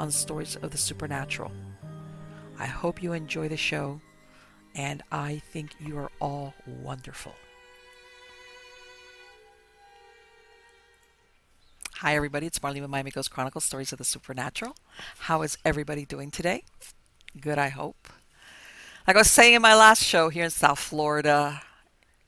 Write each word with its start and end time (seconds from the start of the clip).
on 0.00 0.10
Stories 0.10 0.56
of 0.56 0.70
the 0.70 0.78
Supernatural. 0.78 1.52
I 2.58 2.64
hope 2.64 3.02
you 3.02 3.12
enjoy 3.12 3.48
the 3.48 3.56
show, 3.58 4.00
and 4.74 5.02
I 5.12 5.42
think 5.52 5.72
you 5.78 5.98
are 5.98 6.10
all 6.20 6.54
wonderful. 6.66 7.34
Hi, 11.96 12.16
everybody. 12.16 12.46
It's 12.46 12.58
Marlene 12.60 12.80
with 12.80 12.88
Miami 12.88 13.10
Ghost 13.10 13.30
Chronicles 13.30 13.64
Stories 13.64 13.92
of 13.92 13.98
the 13.98 14.04
Supernatural. 14.04 14.74
How 15.18 15.42
is 15.42 15.58
everybody 15.66 16.06
doing 16.06 16.30
today? 16.30 16.64
Good, 17.38 17.58
I 17.58 17.68
hope. 17.68 18.08
Like 19.06 19.16
I 19.16 19.20
was 19.20 19.30
saying 19.30 19.52
in 19.52 19.60
my 19.60 19.74
last 19.74 20.02
show 20.02 20.30
here 20.30 20.44
in 20.44 20.50
South 20.50 20.78
Florida, 20.78 21.60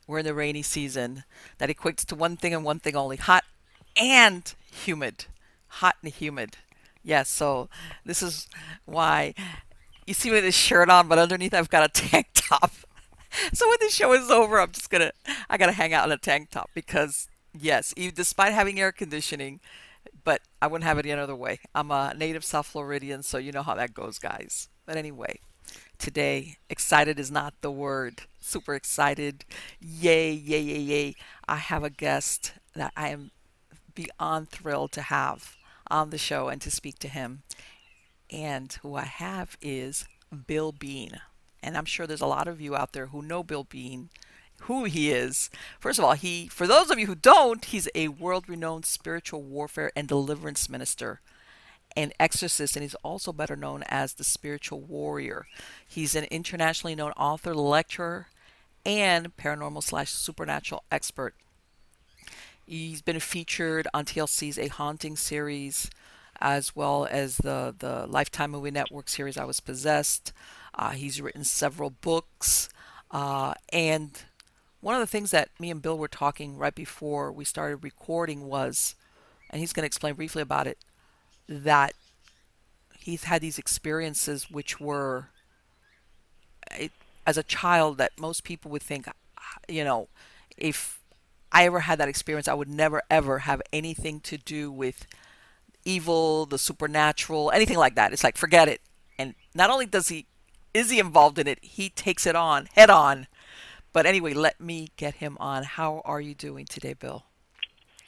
we're 0.07 0.19
in 0.19 0.27
the 0.27 0.35
rainy 0.35 0.63
season. 0.63 1.25
That 1.57 1.71
equates 1.71 2.05
to 2.07 2.15
one 2.15 2.37
thing 2.37 2.53
and 2.53 2.65
one 2.65 2.81
thing 2.81 2.97
only 2.97 3.17
hot 3.17 3.45
and 3.97 4.53
humid. 4.71 5.25
Hot 5.69 5.97
and 6.03 6.13
humid. 6.13 6.59
Yes, 7.03 7.29
so 7.29 7.69
this 8.05 8.23
is 8.23 8.49
why 8.85 9.35
you 10.07 10.15
see 10.15 10.29
me 10.31 10.37
with 10.37 10.45
this 10.45 10.55
shirt 10.55 10.89
on, 10.91 11.09
but 11.09 11.19
underneath 11.19 11.55
I've 11.55 11.71
got 11.71 11.85
a 11.85 11.89
tank 12.09 12.29
top. 12.35 12.73
So 13.53 13.69
when 13.69 13.79
the 13.81 13.89
show 13.89 14.13
is 14.13 14.31
over, 14.31 14.61
I'm 14.61 14.73
just 14.73 14.91
gonna 14.91 15.13
I 15.49 15.57
gotta 15.57 15.73
hang 15.73 15.95
out 15.95 16.07
in 16.07 16.13
a 16.13 16.19
tank 16.19 16.51
top 16.51 16.71
because 16.75 17.29
yes, 17.59 17.95
even 17.97 18.15
despite 18.15 18.53
having 18.53 18.79
air 18.79 18.93
conditioning, 18.93 19.61
but 20.25 20.43
I 20.61 20.67
wouldn't 20.67 20.87
have 20.87 20.99
it 20.99 21.07
any 21.07 21.19
other 21.21 21.37
way. 21.37 21.61
I'm 21.75 21.91
a 21.91 22.15
native 22.17 22.45
South 22.45 22.67
Floridian, 22.67 23.23
so 23.23 23.39
you 23.39 23.53
know 23.53 23.63
how 23.63 23.75
that 23.75 23.95
goes, 23.95 24.19
guys. 24.19 24.69
But 24.87 24.97
anyway, 24.97 25.39
today. 25.99 26.57
Excited 26.69 27.19
is 27.19 27.31
not 27.31 27.55
the 27.61 27.71
word. 27.71 28.23
Super 28.41 28.75
excited. 28.75 29.45
Yay, 29.81 30.33
yay, 30.33 30.61
yay, 30.61 30.79
yay. 30.79 31.15
I 31.49 31.57
have 31.57 31.85
a 31.85 31.91
guest 31.91 32.55
that 32.75 32.93
I 32.97 33.09
am 33.09 33.31
beyond 33.95 34.51
thrilled 34.51 34.93
to 34.93 35.03
have 35.03 35.57
on 35.91 36.11
the 36.11 36.19
show 36.19 36.49
and 36.49 36.61
to 36.63 36.71
speak 36.71 36.99
to 37.01 37.09
him. 37.09 37.43
And 38.31 38.73
who 38.83 38.95
I 38.95 39.05
have 39.05 39.57
is 39.61 40.07
Bill 40.47 40.73
Bean. 40.73 41.21
And 41.63 41.77
I'm 41.77 41.85
sure 41.85 42.07
there's 42.07 42.21
a 42.21 42.27
lot 42.27 42.49
of 42.49 42.61
you 42.61 42.75
out 42.75 42.93
there 42.93 43.07
who 43.07 43.23
know 43.23 43.43
Bill 43.43 43.65
Bean, 43.65 44.09
who 44.63 44.85
he 44.85 45.11
is. 45.11 45.51
First 45.79 45.99
of 45.99 46.05
all, 46.05 46.15
he 46.15 46.49
for 46.49 46.67
those 46.67 46.91
of 46.91 46.99
you 46.99 47.07
who 47.07 47.15
don't, 47.15 47.65
he's 47.65 47.89
a 47.95 48.09
world-renowned 48.09 48.87
spiritual 48.87 49.43
warfare 49.43 49.93
and 49.95 50.09
deliverance 50.09 50.69
minister 50.69 51.21
and 51.95 52.13
exorcist, 52.19 52.75
and 52.75 52.83
he's 52.83 52.95
also 52.97 53.33
better 53.33 53.55
known 53.55 53.85
as 53.89 54.15
the 54.15 54.25
spiritual 54.25 54.81
warrior. 54.81 55.47
He's 55.87 56.15
an 56.15 56.25
internationally 56.25 56.95
known 56.95 57.13
author, 57.13 57.55
lecturer, 57.55 58.29
and 58.87 59.37
paranormal 59.37 59.83
slash 59.83 60.11
supernatural 60.11 60.85
expert. 60.91 61.35
He's 62.67 63.03
been 63.03 63.21
featured 63.21 63.89
on 63.93 64.05
TLC's 64.05 64.59
A 64.59 64.69
Haunting 64.69 65.17
series, 65.17 65.91
as 66.41 66.75
well 66.75 67.07
as 67.11 67.39
the 67.39 67.75
the 67.77 68.07
Lifetime 68.07 68.53
Movie 68.53 68.71
Network 68.71 69.09
series 69.09 69.37
I 69.37 69.45
Was 69.45 69.61
Possessed. 69.61 70.33
Uh, 70.75 70.91
he's 70.91 71.21
written 71.21 71.45
several 71.45 71.91
books, 71.91 72.69
uh, 73.11 73.55
and 73.73 74.23
one 74.81 74.95
of 74.95 75.01
the 75.01 75.07
things 75.07 75.31
that 75.33 75.51
me 75.61 75.71
and 75.71 75.83
Bill 75.83 75.99
were 75.99 76.09
talking 76.09 76.57
right 76.57 76.75
before 76.75 77.31
we 77.31 77.45
started 77.45 77.85
recording 77.85 78.47
was, 78.47 78.95
and 79.51 79.61
he's 79.61 79.73
going 79.73 79.83
to 79.83 79.87
explain 79.87 80.15
briefly 80.15 80.43
about 80.43 80.67
it, 80.67 80.79
that 81.49 81.93
he's 82.99 83.25
had 83.25 83.43
these 83.43 83.59
experiences 83.59 84.51
which 84.51 84.81
were 84.81 85.29
it, 86.71 86.93
as 87.27 87.37
a 87.37 87.43
child 87.43 87.99
that 87.99 88.13
most 88.19 88.45
people 88.45 88.71
would 88.71 88.83
think 88.83 89.07
you 89.69 89.85
know 89.85 90.09
if 90.57 91.02
i 91.53 91.65
ever 91.65 91.81
had 91.81 91.99
that 91.99 92.09
experience 92.09 92.49
i 92.49 92.55
would 92.55 92.69
never 92.69 93.03
ever 93.11 93.41
have 93.41 93.63
anything 93.73 94.21
to 94.21 94.37
do 94.37 94.71
with 94.71 95.07
evil 95.85 96.47
the 96.47 96.59
supernatural 96.59 97.51
anything 97.53 97.79
like 97.79 97.95
that 97.95 98.13
it's 98.13 98.25
like 98.25 98.37
forget 98.37 98.69
it 98.69 98.81
and 99.19 99.35
not 99.55 99.71
only 99.71 99.87
does 99.87 100.09
he 100.09 100.27
is 100.75 100.91
he 100.91 100.99
involved 100.99 101.39
in 101.39 101.47
it 101.47 101.59
he 101.63 101.89
takes 101.89 102.27
it 102.27 102.37
on 102.37 102.67
head 102.75 102.91
on 102.91 103.27
but 103.93 104.07
anyway 104.07 104.33
let 104.33 104.61
me 104.61 104.89
get 104.97 105.15
him 105.17 105.37
on 105.41 105.65
how 105.65 106.03
are 106.05 106.21
you 106.21 106.35
doing 106.35 106.65
today 106.65 106.95
bill 106.95 107.25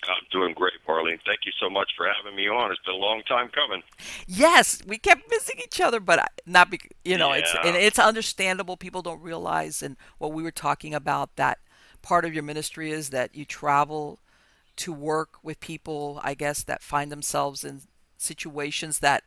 I'm 0.09 0.25
doing 0.31 0.55
great, 0.55 0.75
Marlene. 0.87 1.19
Thank 1.25 1.41
you 1.44 1.53
so 1.61 1.71
much 1.71 1.93
for 1.97 2.06
having 2.06 2.37
me 2.37 2.49
on. 2.49 2.71
It's 2.71 2.81
been 2.84 2.94
a 2.94 2.99
long 2.99 3.22
time 3.22 3.49
coming. 3.49 3.82
Yes, 4.26 4.82
we 4.87 4.99
kept 4.99 5.31
missing 5.31 5.56
each 5.62 5.81
other, 5.81 6.00
but 6.00 6.28
not 6.47 6.71
be, 6.71 6.81
you 7.05 7.16
know, 7.16 7.32
yeah. 7.32 7.41
it's 7.41 7.55
and 7.65 7.76
it's 7.76 7.99
understandable. 7.99 8.76
People 8.76 9.03
don't 9.03 9.21
realize, 9.21 9.82
and 9.82 9.97
what 10.19 10.32
we 10.32 10.43
were 10.43 10.50
talking 10.50 10.94
about 10.94 11.37
that 11.37 11.59
part 12.05 12.27
of 12.27 12.35
your 12.35 12.43
ministry 12.43 12.93
is 12.93 13.11
that 13.11 13.35
you 13.35 13.45
travel 13.45 14.21
to 14.77 14.93
work 14.93 15.39
with 15.43 15.59
people, 15.59 16.21
I 16.23 16.35
guess, 16.35 16.63
that 16.63 16.83
find 16.83 17.11
themselves 17.11 17.65
in 17.65 17.81
situations 18.19 18.99
that 19.01 19.25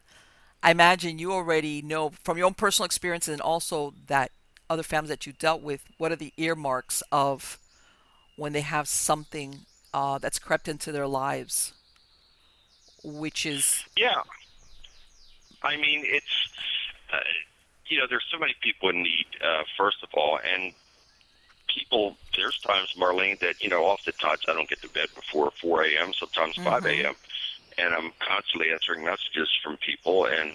I 0.62 0.72
imagine 0.72 1.20
you 1.20 1.34
already 1.34 1.82
know 1.82 2.12
from 2.24 2.38
your 2.38 2.46
own 2.46 2.54
personal 2.54 2.86
experience, 2.86 3.28
and 3.28 3.42
also 3.42 3.94
that 4.08 4.32
other 4.70 4.84
families 4.84 5.10
that 5.10 5.26
you 5.26 5.34
dealt 5.34 5.62
with. 5.62 5.84
What 5.98 6.12
are 6.12 6.16
the 6.16 6.34
earmarks 6.38 7.02
of 7.12 7.58
when 8.36 8.54
they 8.54 8.62
have 8.62 8.88
something 8.88 9.66
uh, 9.94 10.18
that's 10.20 10.40
crept 10.40 10.68
into 10.68 10.92
their 10.92 11.08
lives, 11.08 11.74
which 13.04 13.46
is 13.46 13.86
yeah. 13.96 14.22
I 15.64 15.78
mean, 15.78 16.04
it's 16.06 16.50
uh, 17.12 17.18
you 17.88 17.98
know, 17.98 18.06
there's 18.08 18.26
so 18.32 18.38
many 18.38 18.56
people 18.62 18.90
in 18.90 19.02
need. 19.02 19.26
Uh, 19.44 19.64
first 19.78 19.98
of 20.04 20.10
all, 20.14 20.40
and 20.44 20.74
people, 21.78 22.18
there's 22.36 22.58
times, 22.60 22.94
Marlene, 22.98 23.40
that 23.40 23.62
you 23.62 23.70
know, 23.70 23.84
oftentimes 23.86 24.42
I 24.48 24.54
don't 24.54 24.70
get 24.70 24.82
to 24.82 24.90
bed 24.90 25.08
before 25.16 25.52
4 25.62 25.84
a.m. 25.86 26.14
Sometimes 26.14 26.56
mm-hmm. 26.56 26.70
5 26.70 26.86
a.m. 26.86 27.16
And 27.78 27.94
I'm 27.94 28.12
constantly 28.20 28.72
answering 28.72 29.06
messages 29.06 29.50
from 29.64 29.78
people, 29.78 30.26
and 30.26 30.54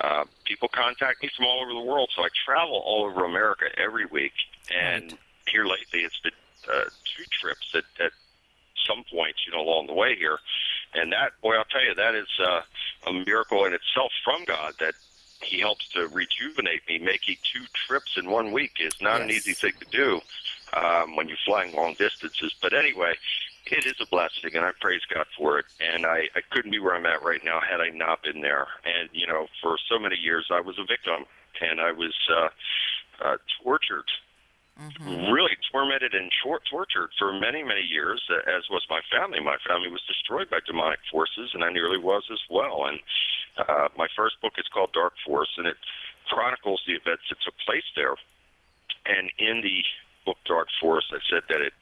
uh, 0.00 0.24
people 0.44 0.68
contact 0.68 1.22
me 1.22 1.30
from 1.36 1.46
all 1.46 1.62
over 1.62 1.72
the 1.72 1.80
world. 1.80 2.10
So 2.14 2.22
I 2.22 2.28
travel 2.46 2.82
all 2.84 3.04
over 3.04 3.24
America 3.24 3.66
every 3.76 4.06
week, 4.06 4.32
and 4.72 5.10
right. 5.10 5.20
here 5.48 5.64
lately 5.64 6.00
it's 6.00 6.20
been 6.20 6.32
uh, 6.72 6.84
two 7.04 7.24
trips 7.30 7.70
that, 7.74 7.84
that 7.98 8.12
some 8.86 9.04
points, 9.12 9.40
you 9.46 9.52
know, 9.52 9.62
along 9.62 9.88
the 9.88 9.94
way 9.94 10.14
here. 10.14 10.38
And 10.94 11.12
that, 11.12 11.32
boy, 11.42 11.54
I'll 11.54 11.64
tell 11.64 11.84
you, 11.84 11.94
that 11.94 12.14
is 12.14 12.28
uh, 12.40 12.60
a 13.08 13.12
miracle 13.12 13.64
in 13.64 13.74
itself 13.74 14.12
from 14.24 14.44
God 14.44 14.74
that 14.78 14.94
He 15.42 15.58
helps 15.58 15.88
to 15.90 16.06
rejuvenate 16.08 16.82
me. 16.88 16.98
Making 16.98 17.36
two 17.42 17.64
trips 17.74 18.16
in 18.16 18.30
one 18.30 18.52
week 18.52 18.76
is 18.80 18.94
not 19.00 19.20
yes. 19.20 19.22
an 19.22 19.30
easy 19.30 19.52
thing 19.54 19.72
to 19.80 19.86
do 19.90 20.20
um, 20.74 21.16
when 21.16 21.28
you're 21.28 21.38
flying 21.44 21.74
long 21.74 21.94
distances. 21.94 22.54
But 22.60 22.72
anyway, 22.72 23.14
it 23.66 23.86
is 23.86 23.94
a 24.00 24.06
blessing, 24.06 24.50
and 24.54 24.64
I 24.64 24.72
praise 24.80 25.02
God 25.12 25.26
for 25.36 25.58
it. 25.58 25.66
And 25.80 26.06
I, 26.06 26.28
I 26.34 26.40
couldn't 26.50 26.70
be 26.70 26.78
where 26.78 26.94
I'm 26.94 27.06
at 27.06 27.22
right 27.22 27.44
now 27.44 27.60
had 27.60 27.80
I 27.80 27.90
not 27.90 28.22
been 28.22 28.40
there. 28.40 28.66
And, 28.84 29.08
you 29.12 29.26
know, 29.26 29.46
for 29.62 29.76
so 29.88 29.98
many 29.98 30.16
years, 30.16 30.46
I 30.50 30.60
was 30.60 30.78
a 30.78 30.84
victim, 30.84 31.24
and 31.60 31.80
I 31.80 31.92
was 31.92 32.14
uh, 32.30 32.48
uh, 33.24 33.36
tortured 33.62 34.06
mm-hmm. 34.80 35.32
really 35.32 35.56
tormented 35.70 36.14
and 36.14 36.30
short 36.42 36.62
tortured 36.70 37.10
for 37.18 37.32
many, 37.32 37.62
many 37.62 37.82
years, 37.82 38.22
uh, 38.30 38.50
as 38.50 38.68
was 38.70 38.84
my 38.88 39.00
family. 39.10 39.40
My 39.40 39.56
family 39.66 39.90
was 39.90 40.02
destroyed 40.06 40.48
by 40.50 40.60
demonic 40.66 41.00
forces, 41.10 41.50
and 41.54 41.62
I 41.64 41.70
nearly 41.70 41.98
was 41.98 42.24
as 42.32 42.40
well. 42.48 42.86
And 42.86 42.98
uh, 43.58 43.88
my 43.96 44.08
first 44.16 44.40
book 44.40 44.54
is 44.58 44.66
called 44.72 44.92
Dark 44.92 45.14
Force, 45.24 45.54
and 45.58 45.66
it 45.66 45.76
chronicles 46.28 46.82
the 46.86 46.94
events 46.94 47.24
that 47.28 47.38
took 47.44 47.54
place 47.66 47.84
there. 47.96 48.14
And 49.06 49.30
in 49.38 49.60
the 49.60 49.82
book 50.30 50.38
Dark 50.46 50.68
Force, 50.80 51.10
I 51.10 51.18
said 51.26 51.42
that 51.50 51.58
it 51.60 51.74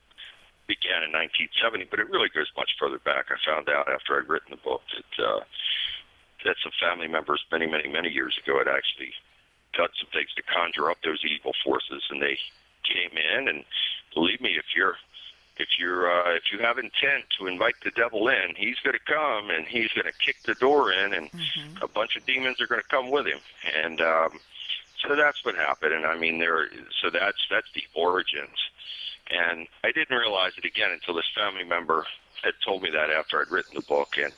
began 0.66 1.04
in 1.04 1.12
1970, 1.12 1.84
but 1.92 2.00
it 2.00 2.08
really 2.08 2.32
goes 2.32 2.48
much 2.56 2.72
further 2.80 2.98
back. 3.04 3.28
I 3.28 3.36
found 3.44 3.68
out 3.68 3.92
after 3.92 4.16
I'd 4.16 4.28
written 4.28 4.56
the 4.56 4.64
book 4.64 4.80
that 4.96 5.12
uh, 5.20 5.40
that 6.48 6.56
some 6.64 6.72
family 6.80 7.08
members 7.08 7.44
many, 7.52 7.66
many, 7.66 7.88
many 7.92 8.08
years 8.08 8.38
ago 8.42 8.56
had 8.56 8.68
actually 8.68 9.12
guts 9.76 10.00
of 10.00 10.08
things 10.16 10.32
to 10.36 10.42
conjure 10.48 10.88
up 10.90 10.96
those 11.04 11.20
evil 11.28 11.52
forces, 11.64 12.02
and 12.08 12.22
they 12.22 12.38
came 12.88 13.12
in. 13.12 13.48
And 13.48 13.64
believe 14.14 14.40
me, 14.40 14.56
if 14.56 14.64
you're 14.76 14.96
if 15.58 15.68
you're 15.78 16.08
uh, 16.08 16.32
if 16.36 16.44
you 16.52 16.58
have 16.60 16.78
intent 16.78 17.28
to 17.38 17.46
invite 17.46 17.74
the 17.84 17.90
devil 17.92 18.28
in, 18.28 18.54
he's 18.56 18.78
going 18.80 18.96
to 18.96 19.12
come 19.12 19.50
and 19.50 19.66
he's 19.66 19.92
going 19.92 20.06
to 20.08 20.16
kick 20.24 20.36
the 20.46 20.54
door 20.54 20.92
in, 20.92 21.12
and 21.12 21.28
Mm-hmm. 21.28 21.82
a 21.84 21.88
bunch 21.88 22.16
of 22.16 22.24
demons 22.24 22.60
are 22.60 22.66
going 22.66 22.80
to 22.80 22.88
come 22.88 23.10
with 23.10 23.26
him. 23.26 23.40
And 23.84 24.00
um, 24.00 24.38
so 25.06 25.14
that's 25.14 25.44
what 25.44 25.54
happened. 25.54 25.92
And 25.92 26.06
I 26.06 26.18
mean, 26.18 26.38
there. 26.38 26.68
So 27.00 27.10
that's 27.10 27.38
that's 27.50 27.70
the 27.74 27.84
origins. 27.94 28.56
And 29.30 29.66
I 29.84 29.92
didn't 29.92 30.16
realize 30.16 30.52
it 30.56 30.64
again 30.64 30.90
until 30.90 31.14
this 31.14 31.30
family 31.36 31.64
member 31.64 32.06
had 32.42 32.54
told 32.64 32.82
me 32.82 32.90
that 32.90 33.10
after 33.10 33.40
I'd 33.40 33.50
written 33.50 33.74
the 33.74 33.82
book. 33.82 34.16
And 34.16 34.32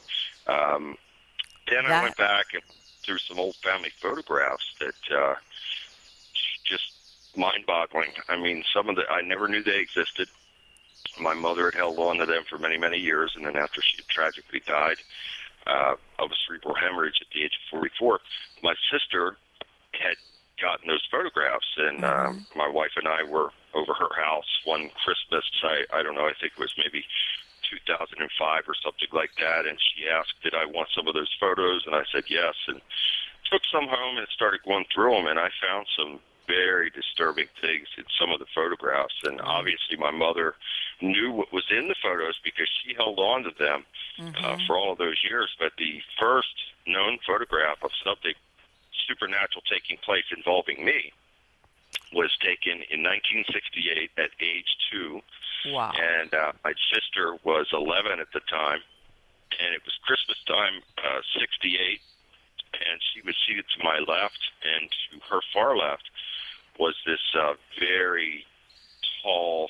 um, 0.46 0.96
then 1.68 1.86
I 1.86 2.02
went 2.02 2.16
back 2.16 2.46
and 2.54 2.62
through 3.04 3.18
some 3.18 3.38
old 3.38 3.54
family 3.56 3.90
photographs 4.00 4.74
that 4.80 5.16
uh, 5.16 5.34
just 6.64 6.92
mind-boggling. 7.36 8.10
I 8.28 8.36
mean, 8.36 8.64
some 8.74 8.88
of 8.88 8.96
the 8.96 9.08
I 9.08 9.22
never 9.22 9.48
knew 9.48 9.62
they 9.62 9.78
existed. 9.78 10.28
My 11.20 11.34
mother 11.34 11.66
had 11.66 11.74
held 11.74 11.98
on 11.98 12.18
to 12.18 12.26
them 12.26 12.42
for 12.48 12.58
many, 12.58 12.76
many 12.76 12.98
years, 12.98 13.32
and 13.36 13.44
then 13.44 13.56
after 13.56 13.80
she 13.80 14.02
tragically 14.08 14.60
died 14.66 14.96
uh, 15.66 15.94
of 16.18 16.30
a 16.30 16.34
cerebral 16.46 16.74
hemorrhage 16.74 17.20
at 17.20 17.28
the 17.32 17.42
age 17.42 17.58
of 17.72 17.78
44, 17.78 18.20
my 18.62 18.74
sister 18.90 19.36
had 19.92 20.16
gotten 20.60 20.88
those 20.88 21.06
photographs, 21.10 21.66
and 21.76 22.04
um, 22.04 22.46
my 22.54 22.68
wife 22.68 22.92
and 22.96 23.08
I 23.08 23.22
were 23.22 23.50
over 23.74 23.94
her 23.94 24.14
house 24.14 24.48
one 24.64 24.90
Christmas. 25.04 25.44
I 25.62 25.84
I 25.92 26.02
don't 26.02 26.14
know. 26.14 26.26
I 26.26 26.34
think 26.40 26.52
it 26.56 26.60
was 26.60 26.74
maybe 26.76 27.04
2005 27.70 28.68
or 28.68 28.74
something 28.82 29.08
like 29.12 29.30
that. 29.40 29.66
And 29.66 29.78
she 29.80 30.08
asked, 30.08 30.34
"Did 30.42 30.54
I 30.54 30.66
want 30.66 30.88
some 30.94 31.08
of 31.08 31.14
those 31.14 31.32
photos?" 31.40 31.86
And 31.86 31.94
I 31.94 32.04
said 32.12 32.24
yes, 32.28 32.54
and 32.68 32.80
took 33.50 33.62
some 33.72 33.88
home 33.88 34.18
and 34.18 34.28
started 34.28 34.60
going 34.64 34.86
through 34.94 35.12
them. 35.12 35.26
And 35.26 35.38
I 35.38 35.50
found 35.60 35.86
some 35.96 36.20
very 36.46 36.90
disturbing 36.90 37.46
things 37.60 37.86
in 37.96 38.04
some 38.18 38.30
of 38.30 38.40
the 38.40 38.50
photographs. 38.54 39.14
And 39.24 39.40
obviously, 39.40 39.96
my 39.96 40.10
mother 40.10 40.54
knew 41.00 41.30
what 41.30 41.52
was 41.52 41.64
in 41.70 41.88
the 41.88 41.94
photos 42.02 42.38
because 42.42 42.68
she 42.82 42.94
held 42.94 43.18
on 43.18 43.44
to 43.44 43.50
them 43.58 43.84
uh, 44.42 44.56
for 44.66 44.76
all 44.76 44.92
of 44.92 44.98
those 44.98 45.22
years. 45.22 45.48
But 45.58 45.72
the 45.78 46.00
first 46.18 46.54
known 46.86 47.18
photograph 47.26 47.78
of 47.82 47.90
something 48.04 48.34
supernatural 49.10 49.62
taking 49.70 49.96
place 49.98 50.24
involving 50.36 50.84
me 50.84 51.12
was 52.14 52.30
taken 52.38 52.82
in 52.90 53.02
1968 53.02 54.10
at 54.18 54.30
age 54.40 54.70
two 54.90 55.20
Wow. 55.66 55.92
and 55.98 56.32
uh, 56.32 56.52
my 56.64 56.72
sister 56.94 57.36
was 57.44 57.66
11 57.74 58.18
at 58.18 58.32
the 58.32 58.40
time, 58.48 58.80
and 59.60 59.74
it 59.74 59.82
was 59.84 59.92
Christmas 60.06 60.38
time, 60.48 60.80
uh, 61.04 61.20
68, 61.38 62.00
and 62.72 62.98
she 63.12 63.20
was 63.26 63.36
seated 63.46 63.66
to 63.76 63.84
my 63.84 63.98
left, 63.98 64.40
and 64.64 64.88
to 64.90 65.20
her 65.28 65.40
far 65.52 65.76
left 65.76 66.08
was 66.78 66.94
this 67.04 67.20
uh, 67.38 67.54
very 67.78 68.46
tall, 69.22 69.68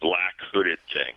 black 0.00 0.34
hooded 0.52 0.80
thing, 0.92 1.14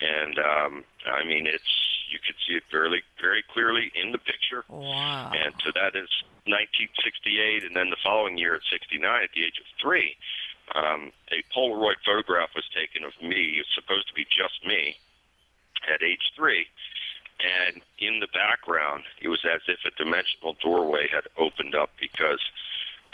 and 0.00 0.38
um, 0.38 0.84
I 1.10 1.24
mean, 1.24 1.48
it's 1.48 1.87
you 2.10 2.18
could 2.24 2.36
see 2.46 2.54
it 2.54 2.64
very, 2.70 3.02
very 3.20 3.44
clearly 3.52 3.92
in 3.94 4.12
the 4.12 4.18
picture. 4.18 4.64
Wow. 4.68 5.30
And 5.34 5.54
so 5.64 5.70
that 5.74 5.96
is 5.96 6.10
1968, 6.46 7.64
and 7.64 7.76
then 7.76 7.90
the 7.90 8.00
following 8.02 8.38
year 8.38 8.54
at 8.54 8.62
69, 8.70 9.00
at 9.22 9.30
the 9.34 9.44
age 9.44 9.58
of 9.60 9.66
three, 9.80 10.16
um, 10.74 11.12
a 11.32 11.42
Polaroid 11.54 11.96
photograph 12.04 12.50
was 12.54 12.64
taken 12.74 13.04
of 13.04 13.12
me. 13.22 13.60
It's 13.60 13.74
supposed 13.74 14.08
to 14.08 14.14
be 14.14 14.24
just 14.24 14.64
me 14.66 14.96
at 15.92 16.02
age 16.02 16.32
three. 16.36 16.66
And 17.38 17.80
in 17.98 18.20
the 18.20 18.26
background, 18.34 19.04
it 19.22 19.28
was 19.28 19.44
as 19.44 19.60
if 19.68 19.78
a 19.86 19.94
dimensional 19.96 20.56
doorway 20.60 21.06
had 21.10 21.24
opened 21.38 21.74
up 21.74 21.90
because 22.00 22.40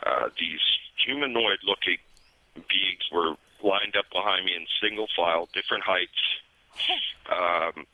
uh, 0.05 0.31
these 0.41 0.61
humanoid 1.05 1.59
looking 1.63 1.99
beings 2.55 3.05
were 3.13 3.37
lined 3.63 3.97
up 3.97 4.07
behind 4.13 4.47
me 4.47 4.55
in 4.55 4.67
single 4.81 5.09
file, 5.15 5.49
different 5.53 5.85
heights. 5.85 6.23
Um, 7.25 7.87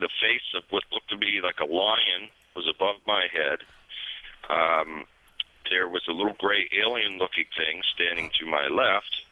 the 0.00 0.08
face 0.20 0.54
of 0.54 0.64
what 0.70 0.84
looked 0.92 1.10
to 1.10 1.16
be 1.16 1.40
like 1.42 1.60
a 1.60 1.64
lion 1.64 2.28
was 2.54 2.68
above 2.68 2.96
my 3.06 3.26
head. 3.32 3.60
Um, 4.48 5.04
there 5.70 5.88
was 5.88 6.02
a 6.08 6.12
little 6.12 6.36
gray 6.38 6.68
alien 6.72 7.18
looking 7.18 7.44
thing 7.56 7.82
standing 7.94 8.30
to 8.40 8.46
my 8.46 8.68
left, 8.68 9.24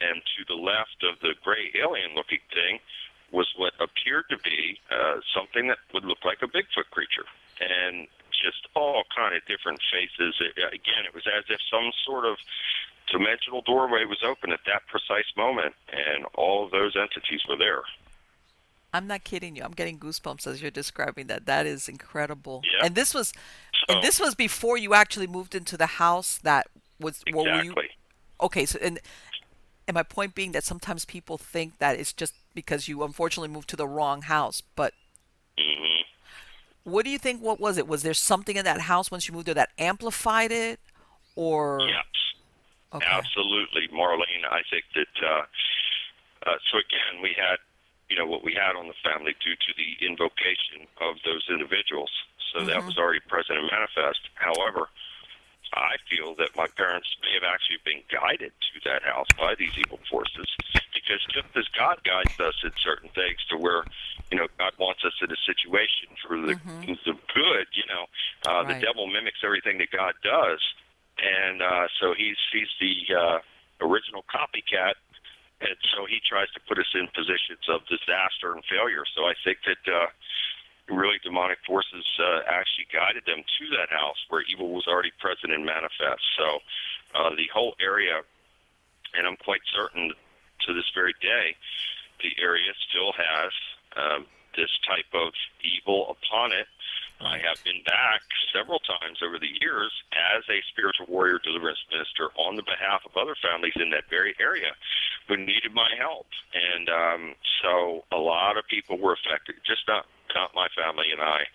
and 0.00 0.20
to 0.36 0.44
the 0.46 0.60
left 0.60 1.02
of 1.02 1.20
the 1.20 1.34
gray 1.42 1.72
alien 1.74 2.14
looking 2.14 2.42
thing 2.52 2.80
was 3.32 3.48
what 3.56 3.72
appeared 3.80 4.24
to 4.30 4.38
be 4.38 4.78
uh, 4.90 5.16
something 5.34 5.68
that 5.68 5.78
would 5.92 6.04
look 6.04 6.24
like 6.24 6.42
a 6.42 6.46
Bigfoot 6.46 6.90
creature. 6.90 7.24
And 7.60 8.06
just 8.44 8.68
all 8.74 9.04
kind 9.16 9.34
of 9.34 9.40
different 9.46 9.80
faces. 9.90 10.34
It, 10.40 10.58
again, 10.58 11.06
it 11.06 11.14
was 11.14 11.24
as 11.26 11.44
if 11.48 11.60
some 11.70 11.90
sort 12.04 12.24
of 12.26 12.36
dimensional 13.10 13.62
doorway 13.62 14.04
was 14.04 14.22
open 14.22 14.52
at 14.52 14.60
that 14.66 14.86
precise 14.86 15.28
moment, 15.36 15.74
and 15.92 16.26
all 16.34 16.64
of 16.64 16.70
those 16.70 16.96
entities 16.96 17.40
were 17.48 17.56
there. 17.56 17.82
I'm 18.94 19.08
not 19.08 19.24
kidding 19.24 19.56
you. 19.56 19.64
I'm 19.64 19.72
getting 19.72 19.98
goosebumps 19.98 20.46
as 20.46 20.62
you're 20.62 20.70
describing 20.70 21.26
that. 21.26 21.46
That 21.46 21.66
is 21.66 21.88
incredible. 21.88 22.62
Yeah. 22.64 22.86
And 22.86 22.94
this 22.94 23.12
was 23.12 23.32
So, 23.88 23.94
and 23.96 24.04
this 24.04 24.20
was 24.20 24.36
before 24.36 24.78
you 24.78 24.94
actually 24.94 25.26
moved 25.26 25.54
into 25.54 25.76
the 25.76 25.86
house 25.86 26.38
that 26.38 26.68
was 27.00 27.22
what 27.32 27.44
were 27.44 27.62
you 27.62 27.72
exactly. 27.72 27.88
Okay, 28.40 28.66
so 28.66 28.78
and 28.80 29.00
and 29.88 29.96
my 29.96 30.04
point 30.04 30.34
being 30.34 30.52
that 30.52 30.64
sometimes 30.64 31.04
people 31.04 31.36
think 31.36 31.78
that 31.78 31.98
it's 31.98 32.12
just 32.12 32.34
because 32.54 32.88
you 32.88 33.02
unfortunately 33.02 33.48
moved 33.52 33.68
to 33.70 33.76
the 33.76 33.88
wrong 33.88 34.22
house, 34.22 34.62
but 34.76 34.94
hmm 35.58 36.02
what 36.84 37.04
do 37.04 37.10
you 37.10 37.18
think 37.18 37.42
what 37.42 37.58
was 37.58 37.78
it? 37.78 37.88
Was 37.88 38.02
there 38.02 38.14
something 38.14 38.56
in 38.56 38.64
that 38.64 38.82
house 38.82 39.10
once 39.10 39.26
you 39.26 39.34
moved 39.34 39.46
there 39.46 39.54
that 39.54 39.70
amplified 39.78 40.52
it 40.52 40.78
or 41.34 41.80
Yes. 41.88 42.04
okay. 42.92 43.06
Absolutely, 43.10 43.88
Marlene. 43.92 44.44
I 44.48 44.60
think 44.70 44.84
that. 44.94 45.26
Uh, 45.26 45.42
uh, 46.46 46.56
so 46.70 46.78
again, 46.78 47.22
we 47.22 47.34
had, 47.38 47.56
you 48.14 48.20
know, 48.22 48.30
what 48.30 48.44
we 48.46 48.54
had 48.54 48.78
on 48.78 48.86
the 48.86 48.94
family 49.02 49.34
due 49.42 49.58
to 49.58 49.70
the 49.74 50.06
invocation 50.06 50.86
of 51.02 51.18
those 51.26 51.42
individuals. 51.50 52.14
So 52.54 52.62
that 52.62 52.86
was 52.86 52.94
already 52.96 53.18
present 53.26 53.58
and 53.58 53.66
manifest. 53.66 54.22
However, 54.38 54.86
I 55.74 55.98
feel 56.06 56.38
that 56.38 56.54
my 56.54 56.68
parents 56.78 57.10
may 57.26 57.34
have 57.34 57.42
actually 57.42 57.82
been 57.82 58.06
guided 58.06 58.54
to 58.54 58.74
that 58.86 59.02
house 59.02 59.26
by 59.36 59.58
these 59.58 59.74
evil 59.76 59.98
forces, 60.06 60.46
because 60.94 61.18
just 61.34 61.50
as 61.58 61.66
God 61.74 61.98
guides 62.06 62.38
us 62.38 62.54
in 62.62 62.70
certain 62.78 63.10
things, 63.10 63.42
to 63.50 63.58
where, 63.58 63.82
you 64.30 64.38
know, 64.38 64.46
God 64.62 64.70
wants 64.78 65.02
us 65.02 65.18
in 65.18 65.32
a 65.34 65.40
situation 65.42 66.14
for 66.22 66.38
the 66.38 66.54
the 66.86 67.18
good, 67.34 67.66
you 67.74 67.82
know, 67.90 68.06
uh, 68.46 68.62
Right. 68.62 68.78
the 68.78 68.86
devil 68.86 69.10
mimics 69.10 69.42
everything 69.42 69.78
that 69.78 69.90
God 69.90 70.14
does, 70.22 70.62
and 71.18 71.58
uh, 71.60 71.88
so 71.98 72.14
he's 72.14 72.38
he's 72.54 72.70
the 72.78 72.94
uh, 73.10 73.38
original 73.82 74.22
copycat, 74.30 74.94
and 75.60 75.76
so 75.94 76.06
he 76.06 76.20
tries 76.24 76.50
to 76.52 76.60
put 76.66 76.78
us 76.78 76.90
in 76.94 77.06
positions 77.14 77.62
of 77.68 77.86
disaster 77.86 78.52
and 78.52 78.62
failure. 78.66 79.04
So 79.14 79.24
I 79.24 79.34
think 79.44 79.58
that 79.66 79.82
uh, 79.86 80.08
really 80.90 81.18
demonic 81.22 81.58
forces 81.66 82.04
uh, 82.20 82.44
actually 82.48 82.88
guided 82.92 83.24
them 83.24 83.40
to 83.40 83.64
that 83.78 83.88
house 83.88 84.18
where 84.28 84.42
evil 84.50 84.74
was 84.74 84.86
already 84.86 85.12
present 85.20 85.52
and 85.52 85.64
manifest. 85.64 86.22
So 86.36 86.60
uh, 87.14 87.30
the 87.36 87.48
whole 87.52 87.74
area, 87.80 88.20
and 89.14 89.26
I'm 89.26 89.36
quite 89.36 89.62
certain 89.72 90.12
to 90.66 90.74
this 90.74 90.90
very 90.94 91.14
day, 91.22 91.56
the 92.20 92.32
area 92.42 92.72
still 92.88 93.12
has 93.16 93.52
um, 93.96 94.26
this 94.56 94.70
type 94.86 95.08
of 95.14 95.32
evil 95.62 96.16
upon 96.16 96.52
it. 96.52 96.66
I 97.20 97.38
have 97.38 97.62
been 97.62 97.82
back 97.86 98.22
several 98.52 98.80
times 98.80 99.22
over 99.22 99.38
the 99.38 99.50
years 99.60 99.92
as 100.12 100.42
a 100.50 100.62
spiritual 100.70 101.06
warrior 101.06 101.38
deliverance 101.38 101.78
minister 101.90 102.30
on 102.36 102.56
the 102.56 102.66
behalf 102.66 103.02
of 103.06 103.16
other 103.16 103.36
families 103.38 103.74
in 103.76 103.90
that 103.90 104.10
very 104.10 104.34
area 104.40 104.74
who 105.28 105.36
needed 105.36 105.72
my 105.72 105.88
help. 105.98 106.26
And 106.52 106.88
um, 106.88 107.22
so 107.62 108.04
a 108.10 108.18
lot 108.18 108.58
of 108.58 108.66
people 108.66 108.98
were 108.98 109.14
affected, 109.14 109.56
just 109.64 109.86
not, 109.86 110.06
not 110.34 110.54
my 110.54 110.68
family 110.74 111.10
and 111.12 111.22
I. 111.22 111.46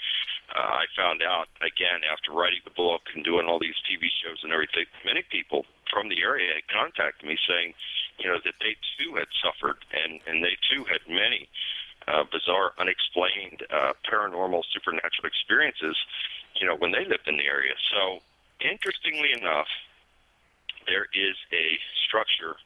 Uh, 0.49 0.81
I 0.81 0.85
found 0.97 1.21
out, 1.21 1.47
again, 1.61 2.01
after 2.07 2.31
writing 2.31 2.63
the 2.63 2.73
book 2.73 3.01
and 3.13 3.23
doing 3.23 3.45
all 3.45 3.59
these 3.59 3.77
TV 3.85 4.09
shows 4.23 4.41
and 4.41 4.51
everything, 4.51 4.85
many 5.05 5.21
people 5.29 5.65
from 5.91 6.09
the 6.09 6.21
area 6.23 6.55
had 6.55 6.65
contacted 6.71 7.27
me 7.27 7.37
saying, 7.47 7.73
you 8.17 8.27
know, 8.27 8.39
that 8.43 8.57
they 8.59 8.75
too 8.97 9.13
had 9.15 9.29
suffered 9.37 9.77
and, 9.93 10.19
and 10.25 10.43
they 10.43 10.57
too 10.71 10.83
had 10.89 11.05
many 11.07 11.47
uh, 12.09 12.23
bizarre, 12.31 12.73
unexplained, 12.79 13.61
uh, 13.69 13.93
paranormal, 14.09 14.63
supernatural 14.73 15.25
experiences, 15.29 15.95
you 16.59 16.65
know, 16.65 16.75
when 16.75 16.91
they 16.91 17.05
lived 17.05 17.27
in 17.27 17.37
the 17.37 17.45
area. 17.45 17.73
So, 17.93 18.19
interestingly 18.59 19.31
enough, 19.37 19.69
there 20.87 21.05
is 21.13 21.37
a 21.53 21.77
structure 22.07 22.57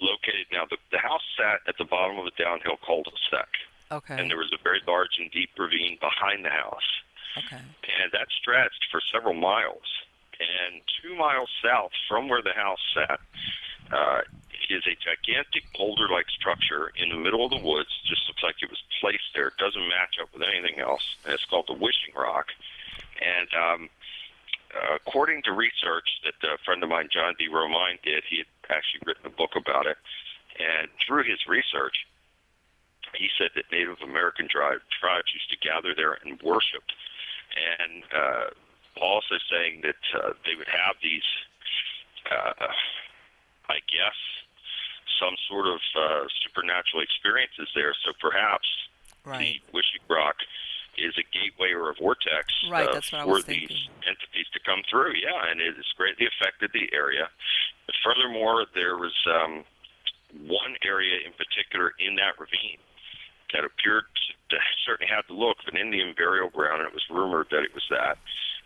located 0.00 0.46
now. 0.52 0.64
The, 0.70 0.78
the 0.92 0.98
house 0.98 1.24
sat 1.36 1.60
at 1.66 1.76
the 1.78 1.84
bottom 1.84 2.18
of 2.18 2.26
a 2.26 2.34
downhill 2.40 2.78
cul-de-sac, 2.86 3.48
Okay. 3.90 4.18
and 4.18 4.30
there 4.30 4.38
was 4.38 4.52
a 4.52 4.62
very 4.62 4.80
large 4.86 5.18
and 5.18 5.30
deep 5.30 5.50
ravine 5.58 5.98
behind 6.00 6.44
the 6.44 6.50
house, 6.50 6.88
Okay. 7.38 7.58
and 7.58 8.12
that 8.12 8.28
stretched 8.30 8.86
for 8.90 9.00
several 9.12 9.34
miles. 9.34 9.86
And 10.38 10.82
two 11.02 11.16
miles 11.16 11.48
south 11.64 11.92
from 12.08 12.28
where 12.28 12.42
the 12.42 12.52
house 12.52 12.82
sat 12.94 13.20
uh, 13.90 14.20
is 14.70 14.84
a 14.86 14.96
gigantic 14.96 15.64
boulder-like 15.76 16.28
structure 16.30 16.92
in 16.96 17.08
the 17.10 17.16
middle 17.16 17.44
of 17.44 17.50
the 17.50 17.58
woods. 17.58 17.90
Just 18.06 18.28
looks 18.28 18.42
like 18.42 18.56
it 18.62 18.70
was 18.70 18.82
placed 19.00 19.34
there. 19.34 19.48
It 19.48 19.56
doesn't 19.58 19.88
match 19.88 20.16
up 20.20 20.32
with 20.32 20.42
anything 20.42 20.80
else. 20.80 21.16
And 21.24 21.34
it's 21.34 21.44
called 21.44 21.66
the 21.68 21.74
Wishing 21.74 22.14
Rock. 22.14 22.46
And 23.20 23.48
um, 23.54 23.88
according 24.94 25.42
to 25.44 25.52
research 25.52 26.08
that 26.24 26.34
a 26.46 26.58
friend 26.64 26.82
of 26.82 26.88
mine, 26.88 27.08
John 27.12 27.34
D. 27.38 27.48
Romine, 27.48 28.02
did, 28.02 28.24
he 28.28 28.38
had 28.38 28.76
actually 28.76 29.02
written 29.06 29.26
a 29.26 29.30
book 29.30 29.56
about 29.56 29.86
it. 29.86 29.96
And 30.58 30.88
through 31.06 31.24
his 31.24 31.46
research, 31.46 32.06
he 33.14 33.28
said 33.38 33.50
that 33.54 33.64
Native 33.72 34.00
American 34.02 34.48
tribe, 34.48 34.80
tribes 35.00 35.32
used 35.32 35.50
to 35.50 35.56
gather 35.56 35.94
there 35.94 36.18
and 36.24 36.40
worship. 36.42 36.82
And 37.56 38.02
uh, 38.12 38.50
also 39.00 39.36
saying 39.50 39.82
that 39.82 40.02
uh, 40.14 40.32
they 40.44 40.54
would 40.56 40.68
have 40.68 40.96
these, 41.02 41.24
uh, 42.30 42.68
I 43.68 43.78
guess, 43.88 44.16
some 45.20 45.34
sort 45.48 45.66
of 45.66 45.80
uh, 45.96 46.24
supernatural 46.42 47.02
experiences 47.02 47.68
there. 47.74 47.94
So 48.04 48.12
perhaps 48.20 48.66
Right. 49.24 49.60
the 49.66 49.72
Wishing 49.72 50.00
Rock 50.08 50.36
is 50.96 51.14
a 51.18 51.24
gateway 51.36 51.72
or 51.72 51.90
a 51.90 51.94
vortex 51.94 52.54
Right, 52.70 52.88
uh, 52.88 52.92
that's 52.94 53.12
what 53.12 53.22
I 53.22 53.24
for 53.24 53.42
these 53.42 53.88
entities 54.06 54.46
to 54.54 54.60
come 54.64 54.82
through. 54.88 55.14
Yeah, 55.14 55.50
and 55.50 55.60
it 55.60 55.76
has 55.76 55.84
greatly 55.96 56.26
affected 56.26 56.70
the 56.72 56.88
area. 56.94 57.28
But 57.86 57.96
furthermore, 58.04 58.66
there 58.74 58.96
was 58.96 59.14
um, 59.26 59.64
one 60.46 60.76
area 60.84 61.18
in 61.26 61.32
particular 61.32 61.92
in 61.98 62.16
that 62.16 62.38
ravine 62.38 62.78
that 63.52 63.64
appeared 63.64 64.04
to 64.50 64.56
certainly 64.86 65.12
have 65.12 65.26
the 65.26 65.34
look 65.34 65.58
of 65.66 65.74
an 65.74 65.80
Indian 65.80 66.14
burial 66.16 66.48
ground, 66.50 66.80
and 66.80 66.88
it 66.88 66.94
was 66.94 67.04
rumored 67.10 67.48
that 67.50 67.62
it 67.62 67.74
was 67.74 67.84
that. 67.90 68.18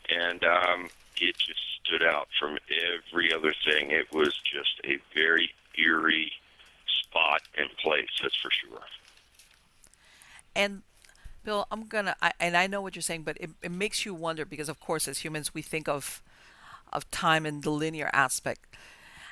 And 0.09 0.45
um, 0.45 0.89
it 1.17 1.37
just 1.39 1.61
stood 1.85 2.03
out 2.03 2.29
from 2.39 2.59
every 2.69 3.33
other 3.33 3.53
thing. 3.65 3.91
It 3.91 4.13
was 4.13 4.39
just 4.45 4.81
a 4.85 4.99
very 5.15 5.51
eerie 5.83 6.33
spot 6.87 7.43
and 7.57 7.69
place, 7.83 8.09
that's 8.23 8.37
for 8.37 8.51
sure. 8.51 8.81
And 10.55 10.83
Bill, 11.45 11.67
I'm 11.71 11.87
gonna, 11.87 12.17
I, 12.21 12.33
and 12.39 12.57
I 12.57 12.67
know 12.67 12.81
what 12.83 12.95
you're 12.95 13.03
saying, 13.03 13.23
but 13.23 13.37
it, 13.41 13.51
it 13.63 13.71
makes 13.71 14.05
you 14.05 14.15
wonder 14.15 14.45
because, 14.45 14.69
of 14.69 14.81
course, 14.81 15.09
as 15.09 15.19
humans, 15.19 15.55
we 15.55 15.63
think 15.63 15.89
of 15.89 16.23
of 16.93 17.09
time 17.11 17.47
in 17.47 17.61
the 17.61 17.71
linear 17.71 18.11
aspect. 18.13 18.67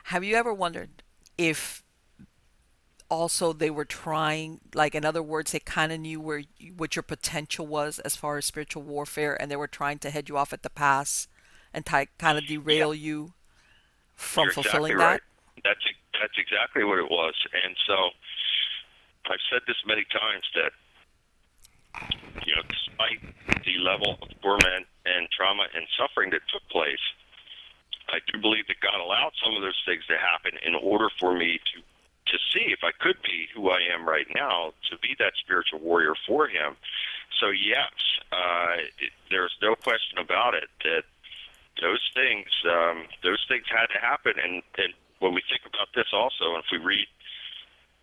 Have 0.05 0.23
you 0.23 0.37
ever 0.37 0.55
wondered 0.55 1.02
if 1.37 1.83
also 3.11 3.52
they 3.52 3.71
were 3.71 3.85
trying, 3.85 4.61
like 4.75 4.95
in 4.95 5.05
other 5.05 5.23
words, 5.23 5.52
they 5.52 5.59
kind 5.59 5.93
of 5.93 6.00
knew 6.00 6.21
where 6.21 6.43
what 6.76 6.97
your 6.97 7.02
potential 7.02 7.67
was 7.67 7.99
as 8.00 8.17
far 8.17 8.37
as 8.37 8.47
spiritual 8.47 8.83
warfare, 8.83 9.40
and 9.40 9.50
they 9.50 9.57
were 9.57 9.69
trying 9.69 9.99
to 9.99 10.11
head 10.11 10.28
you 10.28 10.37
off 10.37 10.52
at 10.52 10.62
the 10.62 10.71
pass 10.71 11.28
and 11.73 11.85
ty- 11.85 12.09
kind 12.19 12.38
of 12.38 12.47
derail 12.47 12.95
you 12.95 13.35
from 14.14 14.45
You're 14.45 14.52
fulfilling 14.52 14.93
exactly 14.93 15.05
that? 15.05 15.11
right. 15.12 15.21
That's 15.64 15.85
that's 16.20 16.37
exactly 16.38 16.84
what 16.84 16.98
it 16.98 17.10
was. 17.10 17.34
And 17.64 17.75
so 17.87 18.10
I've 19.30 19.44
said 19.50 19.62
this 19.66 19.78
many 19.87 20.04
times 20.10 20.44
that 20.54 20.72
you 22.46 22.54
know, 22.54 22.62
despite 22.68 23.20
the 23.64 23.76
level 23.78 24.18
of 24.22 24.28
torment 24.40 24.87
and 25.04 25.28
trauma 25.30 25.66
and 25.75 25.87
suffering 25.98 26.30
that 26.30 26.40
took 26.52 26.64
place, 26.70 27.02
I 28.08 28.18
do 28.32 28.40
believe 28.40 28.66
that 28.68 28.80
God 28.80 29.00
allowed 29.00 29.32
some 29.44 29.54
of 29.54 29.62
those 29.62 29.78
things 29.84 30.06
to 30.08 30.16
happen 30.16 30.56
in 30.64 30.75
order 30.75 31.08
for 31.20 31.37
me 31.37 31.58
to 31.75 31.82
to 32.28 32.37
see 32.52 32.76
if 32.76 32.80
I 32.84 32.92
could 33.00 33.16
be 33.22 33.48
who 33.54 33.70
I 33.70 33.80
am 33.88 34.06
right 34.06 34.26
now, 34.34 34.75
to 34.90 34.98
be 34.98 35.16
that 35.18 35.32
spiritual 35.40 35.80
warrior 35.80 36.12
for 36.26 36.46
Him. 36.46 36.76
So 37.40 37.48
yes, 37.48 37.92
uh, 38.32 38.84
it, 39.00 39.12
there's 39.30 39.56
no 39.62 39.75
question 39.75 40.18
about 40.18 40.52
it 40.54 40.68
that 40.84 41.04
those 41.80 42.04
things 42.14 42.48
um, 42.68 43.04
those 43.22 43.44
things 43.48 43.64
had 43.70 43.87
to 43.94 44.00
happen. 44.00 44.34
And, 44.37 44.62
and 44.76 44.92
when 45.18 45.34
we 45.34 45.42
think 45.50 45.62
about 45.66 45.90
this 45.94 46.10
also, 46.12 46.54
and 46.54 46.62
if 46.62 46.70
we 46.70 46.78
read 46.78 47.08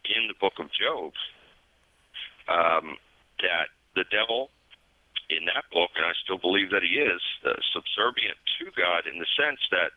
in 0.06 0.28
the 0.28 0.38
book 0.40 0.60
of 0.60 0.68
Job, 0.76 1.14
um, 2.48 2.98
that 3.42 3.72
the 3.96 4.06
devil 4.12 4.52
in 5.30 5.46
that 5.50 5.66
book, 5.74 5.90
and 5.98 6.06
I 6.06 6.14
still 6.22 6.38
believe 6.38 6.70
that 6.70 6.86
he 6.86 7.02
is 7.02 7.22
uh, 7.42 7.58
subservient 7.74 8.38
to 8.62 8.70
God 8.78 9.10
in 9.10 9.18
the 9.18 9.30
sense 9.34 9.58
that 9.74 9.90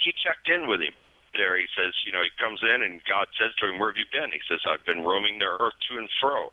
he 0.00 0.16
checked 0.16 0.48
in 0.48 0.64
with 0.68 0.80
him. 0.80 0.96
There, 1.36 1.56
he 1.56 1.68
says, 1.72 1.92
you 2.04 2.12
know, 2.12 2.20
he 2.24 2.32
comes 2.36 2.60
in 2.60 2.84
and 2.84 3.00
God 3.08 3.28
says 3.40 3.56
to 3.60 3.68
him, 3.68 3.80
"Where 3.80 3.88
have 3.88 3.96
you 3.96 4.08
been?" 4.12 4.32
He 4.32 4.44
says, 4.48 4.60
"I've 4.68 4.84
been 4.84 5.04
roaming 5.04 5.40
the 5.40 5.48
earth 5.48 5.76
to 5.88 5.96
and 5.96 6.08
fro, 6.20 6.52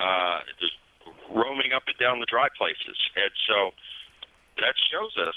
uh, 0.00 0.40
just 0.60 0.76
roaming 1.28 1.72
up 1.76 1.84
and 1.88 1.96
down 2.00 2.20
the 2.20 2.28
dry 2.28 2.48
places." 2.56 2.96
And 3.16 3.32
so 3.48 3.72
that 4.56 4.72
shows 4.88 5.12
us 5.20 5.36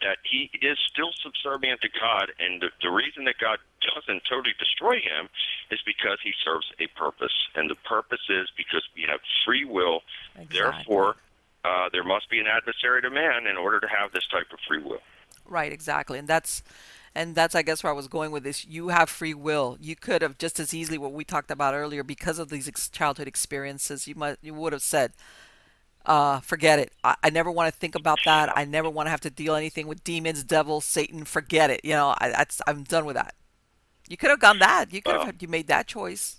that 0.00 0.18
he 0.22 0.50
is 0.62 0.78
still 0.90 1.10
subservient 1.22 1.80
to 1.82 1.88
God, 2.00 2.32
and 2.38 2.62
the, 2.62 2.68
the 2.82 2.90
reason 2.90 3.24
that 3.24 3.36
God 3.40 3.58
doesn't 3.80 4.22
totally 4.28 4.54
destroy 4.58 4.94
him 4.94 5.28
is 5.70 5.80
because 5.84 6.18
he 6.22 6.32
serves 6.44 6.66
a 6.78 6.86
purpose, 6.98 7.34
and 7.54 7.70
the 7.70 7.76
purpose 7.76 8.22
is 8.28 8.48
because 8.56 8.82
we 8.94 9.06
have 9.08 9.20
free 9.44 9.64
will. 9.64 10.02
Exactly. 10.36 10.58
Therefore, 10.58 11.16
uh, 11.64 11.88
there 11.92 12.04
must 12.04 12.30
be 12.30 12.38
an 12.38 12.46
adversary 12.46 13.02
to 13.02 13.10
man 13.10 13.46
in 13.46 13.56
order 13.56 13.80
to 13.80 13.88
have 13.88 14.12
this 14.12 14.26
type 14.30 14.46
of 14.52 14.58
free 14.66 14.82
will. 14.82 15.02
Right, 15.46 15.72
exactly. 15.72 16.18
And 16.18 16.28
that's 16.28 16.62
and 17.14 17.34
that's 17.34 17.54
I 17.54 17.62
guess 17.62 17.82
where 17.82 17.92
I 17.92 17.96
was 17.96 18.08
going 18.08 18.30
with 18.30 18.44
this. 18.44 18.66
You 18.66 18.88
have 18.88 19.08
free 19.08 19.34
will. 19.34 19.76
You 19.80 19.96
could 19.96 20.22
have 20.22 20.38
just 20.38 20.60
as 20.60 20.74
easily 20.74 20.98
what 20.98 21.12
we 21.12 21.24
talked 21.24 21.50
about 21.50 21.74
earlier 21.74 22.02
because 22.02 22.38
of 22.38 22.48
these 22.48 22.68
ex- 22.68 22.88
childhood 22.88 23.26
experiences. 23.26 24.06
You 24.06 24.14
might 24.14 24.38
you 24.42 24.54
would 24.54 24.72
have 24.72 24.82
said, 24.82 25.12
uh, 26.08 26.40
forget 26.40 26.80
it. 26.80 26.92
I, 27.04 27.16
I 27.24 27.30
never 27.30 27.52
want 27.52 27.72
to 27.72 27.78
think 27.78 27.96
about 27.96 28.24
that. 28.24 28.56
I 28.56 28.64
never 28.66 28.90
want 28.90 29.08
to 29.08 29.10
have 29.12 29.22
to 29.22 29.30
deal 29.30 29.54
anything 29.56 29.88
with 29.88 30.04
demons, 30.04 30.44
devils, 30.44 30.86
Satan. 30.86 31.24
Forget 31.26 31.70
it. 31.70 31.82
You 31.84 31.92
know, 31.94 32.16
I, 32.18 32.30
that's 32.30 32.62
I'm 32.68 32.84
done 32.84 33.06
with 33.06 33.16
that. 33.16 33.34
You 34.08 34.16
could 34.18 34.30
have 34.30 34.40
gone 34.40 34.58
that. 34.60 34.92
You 34.92 35.02
could 35.02 35.18
Well, 35.18 35.24
have 35.24 35.42
you 35.42 35.48
made 35.48 35.68
that 35.68 35.86
choice. 35.88 36.38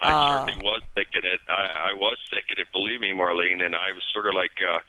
I 0.00 0.12
Uh, 0.12 0.28
certainly 0.28 0.56
was 0.64 0.82
thinking 0.94 1.22
it. 1.24 1.40
I, 1.48 1.90
I 1.90 1.94
was 1.94 2.18
thinking 2.30 2.56
it. 2.58 2.68
Believe 2.72 3.00
me, 3.00 3.12
Marlene, 3.12 3.62
and 3.64 3.74
I 3.76 3.92
was 3.92 4.02
sort 4.12 4.26
of 4.26 4.34
like 4.34 4.56
uh, 4.66 4.80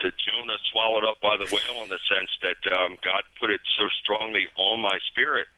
the 0.00 0.12
Jonah 0.16 0.58
swallowed 0.72 1.04
up 1.04 1.20
by 1.20 1.36
the 1.36 1.46
whale 1.52 1.82
in 1.84 1.90
the 1.90 2.00
sense 2.08 2.30
that 2.42 2.72
um, 2.78 2.96
God 3.04 3.22
put 3.40 3.50
it 3.50 3.60
so 3.78 3.88
strongly 4.02 4.48
on 4.56 4.80
my 4.80 4.98
spirit 5.10 5.48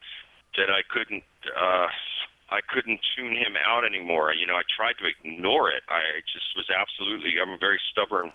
that 0.57 0.71
I 0.71 0.83
couldn't. 0.89 1.25
Uh, 1.59 1.89
I 2.51 2.61
couldn't 2.67 3.01
tune 3.17 3.37
him 3.37 3.55
out 3.65 3.85
anymore. 3.85 4.33
You 4.35 4.47
know, 4.47 4.55
I 4.57 4.63
tried 4.75 4.99
to 4.99 5.07
ignore 5.07 5.71
it. 5.71 5.83
I 5.89 6.21
just 6.33 6.57
was 6.57 6.67
absolutely. 6.71 7.35
I'm 7.41 7.51
a 7.51 7.59
very 7.59 7.81
stubborn 7.91 8.33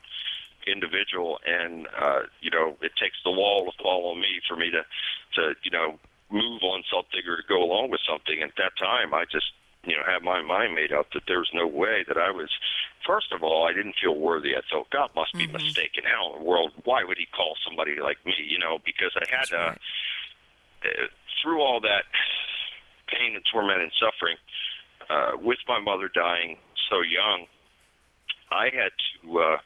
individual, 0.66 1.40
and 1.46 1.88
uh, 2.00 2.22
you 2.42 2.50
know, 2.50 2.78
it 2.82 2.94
takes 3.00 3.18
the 3.24 3.32
wall 3.32 3.66
to 3.70 3.84
fall 3.84 4.12
on 4.12 4.20
me 4.20 4.40
for 4.48 4.56
me 4.56 4.72
to, 4.72 4.82
to 5.36 5.54
you 5.64 5.72
know, 5.72 6.00
move 6.32 6.64
on 6.64 6.84
something 6.92 7.22
or 7.28 7.38
to 7.38 7.44
go 7.48 7.62
along 7.62 7.92
with 7.92 8.02
something. 8.08 8.42
And 8.42 8.50
At 8.52 8.58
that 8.58 8.78
time, 8.80 9.14
I 9.14 9.26
just 9.32 9.52
you 9.84 9.94
know, 9.96 10.02
had 10.08 10.24
my 10.24 10.42
mind 10.42 10.74
made 10.74 10.92
up 10.92 11.14
that 11.14 11.24
there 11.28 11.38
was 11.40 11.52
no 11.54 11.68
way 11.68 12.04
that 12.08 12.18
I 12.18 12.32
was. 12.32 12.50
First 13.06 13.32
of 13.32 13.44
all, 13.44 13.68
I 13.68 13.74
didn't 13.74 13.94
feel 14.02 14.16
worthy. 14.18 14.56
I 14.58 14.62
thought 14.72 14.90
God 14.90 15.12
must 15.16 15.38
be 15.38 15.46
Mhm. 15.46 15.54
mistaken. 15.54 16.06
How 16.06 16.34
in 16.34 16.40
the 16.40 16.44
world? 16.46 16.72
Why 16.86 17.04
would 17.04 17.20
He 17.20 17.28
call 17.28 17.56
somebody 17.64 18.00
like 18.02 18.18
me? 18.26 18.34
You 18.40 18.58
know, 18.58 18.80
because 18.84 19.12
I 19.16 19.26
had 19.30 19.40
That's 19.42 19.50
to. 19.52 19.58
right. 19.58 19.82
Uh, 20.86 21.08
through 21.42 21.62
all 21.62 21.80
that 21.82 22.06
pain 23.36 23.42
and 23.44 23.46
torment 23.52 23.82
and 23.82 23.92
suffering, 24.00 24.38
uh, 25.10 25.38
with 25.42 25.60
my 25.68 25.80
mother 25.80 26.10
dying 26.14 26.58
so 26.90 27.02
young, 27.02 27.46
I 28.52 28.66
had 28.66 28.92
to 29.24 29.40
uh, 29.40 29.58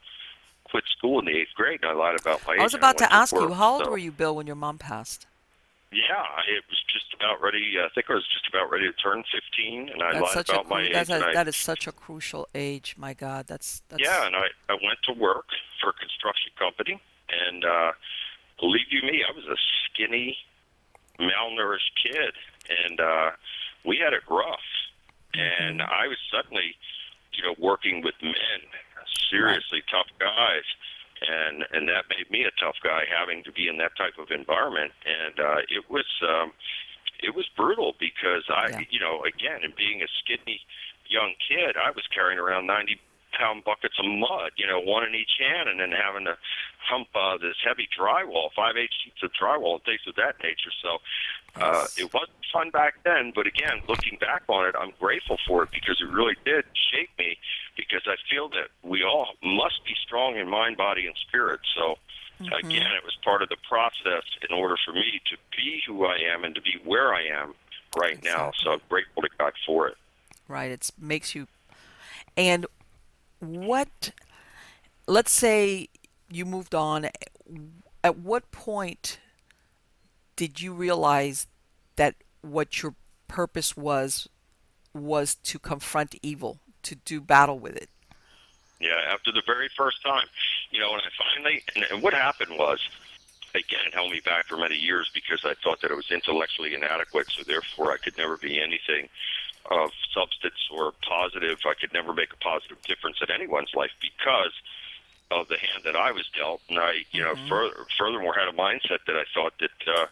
quit 0.65 0.83
school 0.97 1.19
in 1.19 1.25
the 1.25 1.31
eighth 1.31 1.53
grade. 1.55 1.79
And 1.83 1.91
I 1.91 1.93
lied 1.93 2.19
about 2.19 2.45
my 2.47 2.53
age. 2.53 2.59
I 2.59 2.63
was 2.63 2.73
about 2.73 2.99
went 2.99 3.09
to 3.09 3.13
ask 3.13 3.33
you, 3.33 3.41
work. 3.41 3.53
how 3.53 3.73
old 3.73 3.85
So- 3.85 3.91
were 3.91 3.97
you, 3.97 4.11
Bill, 4.11 4.35
when 4.35 4.47
your 4.47 4.55
mom 4.55 4.77
passed? 4.77 5.25
Yeah, 5.91 6.23
it 6.47 6.63
was 6.69 6.77
just 6.93 7.15
about 7.15 7.41
ready. 7.41 7.77
I 7.83 7.89
think 7.95 8.11
I 8.11 8.13
was 8.13 8.27
just 8.31 8.47
about 8.47 8.69
ready 8.69 8.85
to 8.85 8.93
turn 8.93 9.23
15, 9.33 9.89
and 9.89 10.03
I 10.03 10.19
That's 10.19 10.35
lied 10.35 10.49
about 10.49 10.69
my 10.69 10.83
age. 10.83 10.93
that's 10.93 11.09
a, 11.09 11.25
I, 11.29 11.33
that 11.33 11.47
is 11.47 11.55
such 11.55 11.88
a 11.88 11.91
crucial 11.91 12.47
age. 12.53 12.93
My 12.95 13.15
God, 13.15 13.47
that's 13.47 13.81
that's 13.89 13.99
yeah, 14.03 14.27
and 14.27 14.35
I, 14.35 14.49
I 14.69 14.73
went 14.73 14.99
to 15.05 15.13
work 15.13 15.47
for 15.81 15.89
a 15.89 15.93
construction 15.93 16.51
company, 16.59 17.01
and 17.31 17.65
uh, 17.65 17.93
believe 18.59 18.85
you 18.91 19.01
me, 19.01 19.23
I 19.27 19.35
was 19.35 19.45
a 19.45 19.57
skinny, 19.89 20.38
malnourished 21.19 21.89
kid, 22.03 22.33
and 22.85 22.99
uh, 22.99 23.31
we 23.86 23.98
had 23.98 24.13
it 24.13 24.24
rough. 24.29 24.59
And 25.33 25.79
Mhm. 25.79 25.89
I 25.89 26.07
was 26.07 26.17
suddenly, 26.31 26.75
you 27.33 27.43
know, 27.43 27.55
working 27.59 28.01
with 28.01 28.15
men, 28.21 28.62
seriously 29.29 29.83
tough 29.89 30.07
guys, 30.17 30.63
and 31.21 31.65
and 31.71 31.88
that 31.88 32.09
made 32.09 32.29
me 32.31 32.43
a 32.45 32.51
tough 32.51 32.77
guy, 32.81 33.05
having 33.05 33.43
to 33.43 33.51
be 33.51 33.67
in 33.67 33.77
that 33.77 33.95
type 33.95 34.17
of 34.17 34.31
environment. 34.31 34.91
And 35.05 35.39
uh, 35.39 35.62
it 35.69 35.89
was 35.89 36.05
um, 36.27 36.51
it 37.19 37.36
was 37.36 37.48
brutal 37.55 37.95
because 38.00 38.43
I, 38.50 38.69
Yeah. 38.69 38.83
you 38.89 39.00
know, 39.00 39.24
again, 39.24 39.63
and 39.63 39.75
being 39.75 40.01
a 40.01 40.07
skinny 40.07 40.62
young 41.07 41.36
kid, 41.48 41.77
I 41.77 41.91
was 41.91 42.07
carrying 42.07 42.39
around 42.39 42.65
ninety 42.65 43.00
pound 43.38 43.63
buckets 43.63 43.95
of 44.00 44.05
mud, 44.05 44.51
you 44.57 44.67
know, 44.67 44.79
one 44.79 45.03
in 45.05 45.15
each 45.15 45.36
hand, 45.39 45.69
and 45.69 45.79
then 45.79 45.91
having 45.91 46.25
to 46.25 46.38
hump 46.81 47.07
uh, 47.15 47.38
this 47.38 47.55
heavy 47.65 47.88
drywall, 47.91 48.50
five 48.55 48.75
eight 48.77 48.89
sheets 49.03 49.21
of 49.24 49.31
drywall, 49.39 49.75
and 49.79 49.83
things 49.83 50.01
of 50.07 50.15
that 50.15 50.36
nature. 50.43 50.74
So 50.81 50.98
uh, 51.59 51.86
Yes. 51.86 51.91
it 51.98 52.13
wasn't 52.13 52.39
fun 52.53 52.69
back 52.71 52.95
then, 53.03 53.31
but 53.36 53.45
again, 53.48 53.81
looking 53.88 54.17
back 54.19 54.43
on 54.48 54.65
it, 54.67 54.75
I'm 54.79 54.93
grateful 55.00 55.38
for 55.48 55.63
it 55.63 55.69
because 55.74 56.00
it 56.01 56.12
really 56.12 56.36
did 56.45 56.63
shape 56.91 57.09
me. 57.17 57.38
Because 57.77 58.03
I 58.07 58.15
feel 58.29 58.50
that 58.50 58.69
we 58.83 59.03
all 59.03 59.36
must 59.43 59.83
be 59.86 59.95
strong 60.05 60.38
in 60.38 60.50
mind, 60.50 60.77
body, 60.77 61.05
and 61.07 61.15
spirit. 61.27 61.59
So 61.75 61.95
Mm-hmm. 62.41 62.55
again, 62.55 62.91
it 62.95 63.03
was 63.03 63.15
part 63.24 63.41
of 63.41 63.50
the 63.50 63.57
process 63.67 64.24
in 64.48 64.55
order 64.55 64.75
for 64.86 64.93
me 64.93 65.21
to 65.29 65.38
be 65.55 65.81
who 65.86 66.05
I 66.05 66.17
am 66.33 66.43
and 66.43 66.55
to 66.55 66.62
be 66.62 66.75
where 66.86 67.13
I 67.13 67.24
am 67.24 67.53
right 67.93 68.17
now. 68.24 68.51
So 68.63 68.71
I'm 68.71 68.81
grateful 68.89 69.24
to 69.24 69.29
God 69.38 69.53
for 69.65 69.88
it. 69.88 69.95
right 70.48 70.71
it 70.71 70.91
makes 71.00 71.36
you 71.36 71.48
and 72.38 72.65
what 73.39 74.12
let's 75.08 75.31
say 75.31 75.89
you 76.29 76.46
moved 76.46 76.75
on 76.75 77.10
at 78.03 78.17
what 78.17 78.51
point 78.51 79.19
did 80.36 80.62
you 80.62 80.74
realize 80.74 81.48
that 81.96 82.15
what 82.41 82.81
your 82.81 82.96
purpose 83.27 83.75
was 83.75 84.29
was 84.93 85.36
to 85.36 85.60
confront 85.60 86.15
evil, 86.22 86.60
to 86.84 86.96
do 86.96 87.19
battle 87.19 87.60
with 87.60 87.75
it? 87.75 87.89
Yeah, 88.79 89.01
after 89.12 89.31
the 89.31 89.41
very 89.46 89.69
first 89.75 90.01
time, 90.01 90.25
you 90.72 90.79
know, 90.79 90.93
and 90.93 91.01
I 91.01 91.34
finally, 91.34 91.63
and, 91.75 91.86
and 91.91 92.01
what 92.01 92.13
happened 92.13 92.51
was, 92.58 92.79
again, 93.53 93.81
it 93.86 93.93
held 93.93 94.12
me 94.12 94.22
back 94.24 94.46
for 94.46 94.55
many 94.55 94.77
years 94.77 95.12
because 95.13 95.41
I 95.43 95.53
thought 95.62 95.81
that 95.81 95.91
it 95.91 95.96
was 95.96 96.10
intellectually 96.10 96.74
inadequate, 96.74 97.27
so 97.29 97.43
therefore 97.43 97.91
I 97.91 97.98
could 97.98 98.17
never 98.17 98.38
be 98.38 98.62
anything 98.62 99.10
of 99.67 99.91
substance 100.13 100.59
or 100.71 100.93
positive. 101.03 101.59
I 101.65 101.73
could 101.79 101.93
never 101.93 102.13
make 102.13 102.31
a 102.33 102.37
positive 102.37 102.77
difference 102.87 103.17
in 103.21 103.31
anyone's 103.31 103.73
life 103.75 103.91
because 104.01 104.53
of 105.31 105.47
the 105.47 105.57
hand 105.57 105.83
that 105.85 105.95
I 105.95 106.11
was 106.11 106.25
dealt. 106.35 106.61
And 106.69 106.79
I, 106.79 107.05
you 107.11 107.21
know, 107.21 107.35
Mhm. 107.35 107.47
further, 107.47 107.85
furthermore 107.97 108.33
had 108.33 108.47
a 108.47 108.57
mindset 108.57 109.05
that 109.05 109.15
I 109.15 109.25
thought 109.33 109.53
that, 109.59 109.77
uh, 109.87 110.07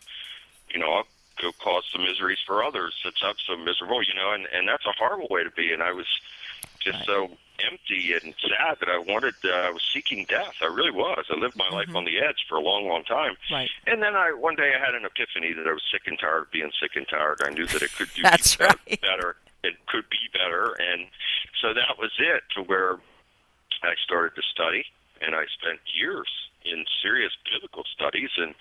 you 0.70 0.80
know, 0.80 0.92
I'll 0.94 1.10
go 1.42 1.52
cause 1.64 1.84
some 1.92 2.04
miseries 2.04 2.40
for 2.46 2.64
others 2.64 2.94
since 3.04 3.16
I'm 3.24 3.38
so 3.48 3.58
miserable, 3.58 4.04
you 4.04 4.14
know, 4.14 4.34
and, 4.34 4.46
and 4.54 4.68
that's 4.68 4.86
a 4.86 4.94
horrible 4.98 5.28
way 5.30 5.44
to 5.44 5.52
be. 5.52 5.72
And 5.74 5.82
I 5.82 5.92
was 5.92 6.08
just 6.84 6.98
Right. 6.98 7.06
so 7.06 7.30
empty 7.66 8.14
and 8.14 8.34
sad 8.42 8.78
that 8.80 8.90
I 8.90 8.98
wanted, 9.00 9.34
uh, 9.44 9.50
I 9.50 9.70
was 9.72 9.82
seeking 9.94 10.26
death. 10.26 10.54
I 10.62 10.66
really 10.66 10.92
was. 10.92 11.26
I 11.30 11.36
lived 11.40 11.56
my 11.56 11.70
life 11.70 11.88
Mhm. 11.88 11.96
on 11.98 12.06
the 12.06 12.20
edge 12.20 12.46
for 12.48 12.56
a 12.56 12.62
long, 12.62 12.88
long 12.88 13.04
time. 13.04 13.36
Right. 13.52 13.70
And 13.88 14.02
then 14.02 14.16
I, 14.16 14.32
one 14.32 14.56
day 14.56 14.76
I 14.76 14.80
had 14.80 14.96
an 14.96 15.06
epiphany 15.06 15.54
that 15.54 15.68
I 15.68 15.72
was 15.74 15.84
sick 15.92 16.04
and 16.08 16.20
tired 16.20 16.44
of 16.44 16.52
being 16.52 16.72
sick 16.80 16.96
and 16.96 17.08
tired. 17.08 17.42
I 17.44 17.50
knew 17.50 17.66
that 17.68 17.82
it 17.82 17.92
could 17.94 18.14
do 18.14 18.22
That's 18.24 18.56
better, 18.56 18.78
right. 18.88 19.02
better. 19.02 19.36
It 19.64 19.86
could 19.88 20.10
be 20.10 20.30
better. 20.34 20.74
And 20.80 21.08
so 21.62 21.74
that 21.74 21.98
was 21.98 22.12
it 22.20 22.44
to 22.56 22.62
where 22.64 22.98
I 23.84 23.96
started 24.04 24.36
to 24.36 24.42
study 24.48 24.86
and 25.22 25.36
I 25.36 25.46
spent 25.48 25.80
years 25.96 26.30
in 26.64 26.86
serious 27.02 27.34
biblical 27.52 27.84
studies 27.86 28.30
and 28.38 28.54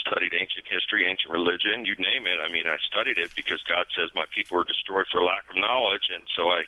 studied 0.00 0.32
ancient 0.32 0.66
history, 0.66 1.06
ancient 1.06 1.30
religion, 1.32 1.84
you 1.84 1.94
name 1.96 2.26
it. 2.26 2.40
I 2.40 2.48
mean, 2.50 2.66
I 2.66 2.78
studied 2.78 3.18
it 3.18 3.34
because 3.34 3.62
God 3.64 3.86
says 3.94 4.08
my 4.14 4.24
people 4.34 4.58
are 4.58 4.64
destroyed 4.64 5.06
for 5.12 5.22
lack 5.22 5.44
of 5.50 5.56
knowledge, 5.56 6.08
and 6.14 6.22
so 6.34 6.48
I, 6.50 6.62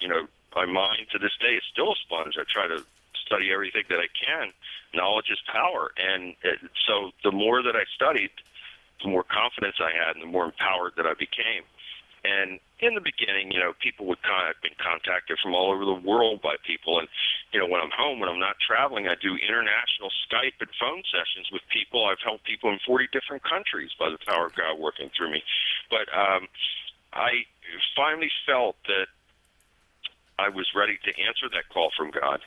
you 0.00 0.08
know, 0.08 0.26
my 0.54 0.66
mind 0.66 1.06
to 1.12 1.18
this 1.18 1.36
day 1.40 1.54
is 1.54 1.62
still 1.72 1.92
a 1.92 1.96
sponge. 2.04 2.34
I 2.38 2.44
try 2.50 2.66
to 2.66 2.84
study 3.26 3.52
everything 3.52 3.84
that 3.88 3.98
I 3.98 4.10
can. 4.10 4.52
Knowledge 4.94 5.30
is 5.30 5.38
power, 5.46 5.92
and 5.96 6.34
it, 6.42 6.58
so 6.86 7.10
the 7.22 7.30
more 7.30 7.62
that 7.62 7.76
I 7.76 7.84
studied, 7.94 8.30
the 9.02 9.08
more 9.08 9.24
confidence 9.24 9.76
I 9.78 9.94
had, 9.94 10.16
and 10.16 10.22
the 10.22 10.30
more 10.30 10.44
empowered 10.44 10.92
that 10.96 11.06
I 11.06 11.14
became. 11.14 11.62
And 12.20 12.60
in 12.80 12.92
the 12.92 13.00
beginning, 13.00 13.48
you 13.50 13.60
know, 13.60 13.72
people 13.80 14.04
would 14.06 14.20
con- 14.20 14.52
I've 14.52 14.60
been 14.60 14.76
contacted 14.76 15.38
from 15.40 15.54
all 15.54 15.72
over 15.72 15.86
the 15.86 15.96
world 16.04 16.42
by 16.42 16.56
people, 16.66 16.98
and 16.98 17.08
you 17.52 17.60
know, 17.60 17.66
when 17.66 17.80
I'm 17.80 17.94
home, 17.96 18.20
when 18.20 18.28
I'm 18.28 18.38
not 18.38 18.56
traveling, 18.60 19.08
I 19.08 19.14
do 19.16 19.40
international 19.40 20.12
Skype 20.28 20.58
and 20.60 20.68
phone 20.76 21.02
sessions 21.08 21.48
with 21.50 21.62
people. 21.72 22.04
I've 22.04 22.20
helped 22.22 22.44
people 22.44 22.68
in 22.70 22.78
40 22.84 23.08
different 23.12 23.42
countries 23.42 23.90
by 23.98 24.10
the 24.10 24.18
power 24.26 24.46
of 24.46 24.54
God 24.54 24.78
working 24.78 25.10
through 25.16 25.32
me. 25.32 25.42
But 25.88 26.12
um, 26.12 26.44
I 27.14 27.48
finally 27.96 28.30
felt 28.44 28.76
that 28.84 29.08
I 30.40 30.48
was 30.48 30.68
ready 30.74 30.96
to 31.04 31.10
answer 31.20 31.46
that 31.52 31.68
call 31.72 31.90
from 31.96 32.10
God. 32.10 32.40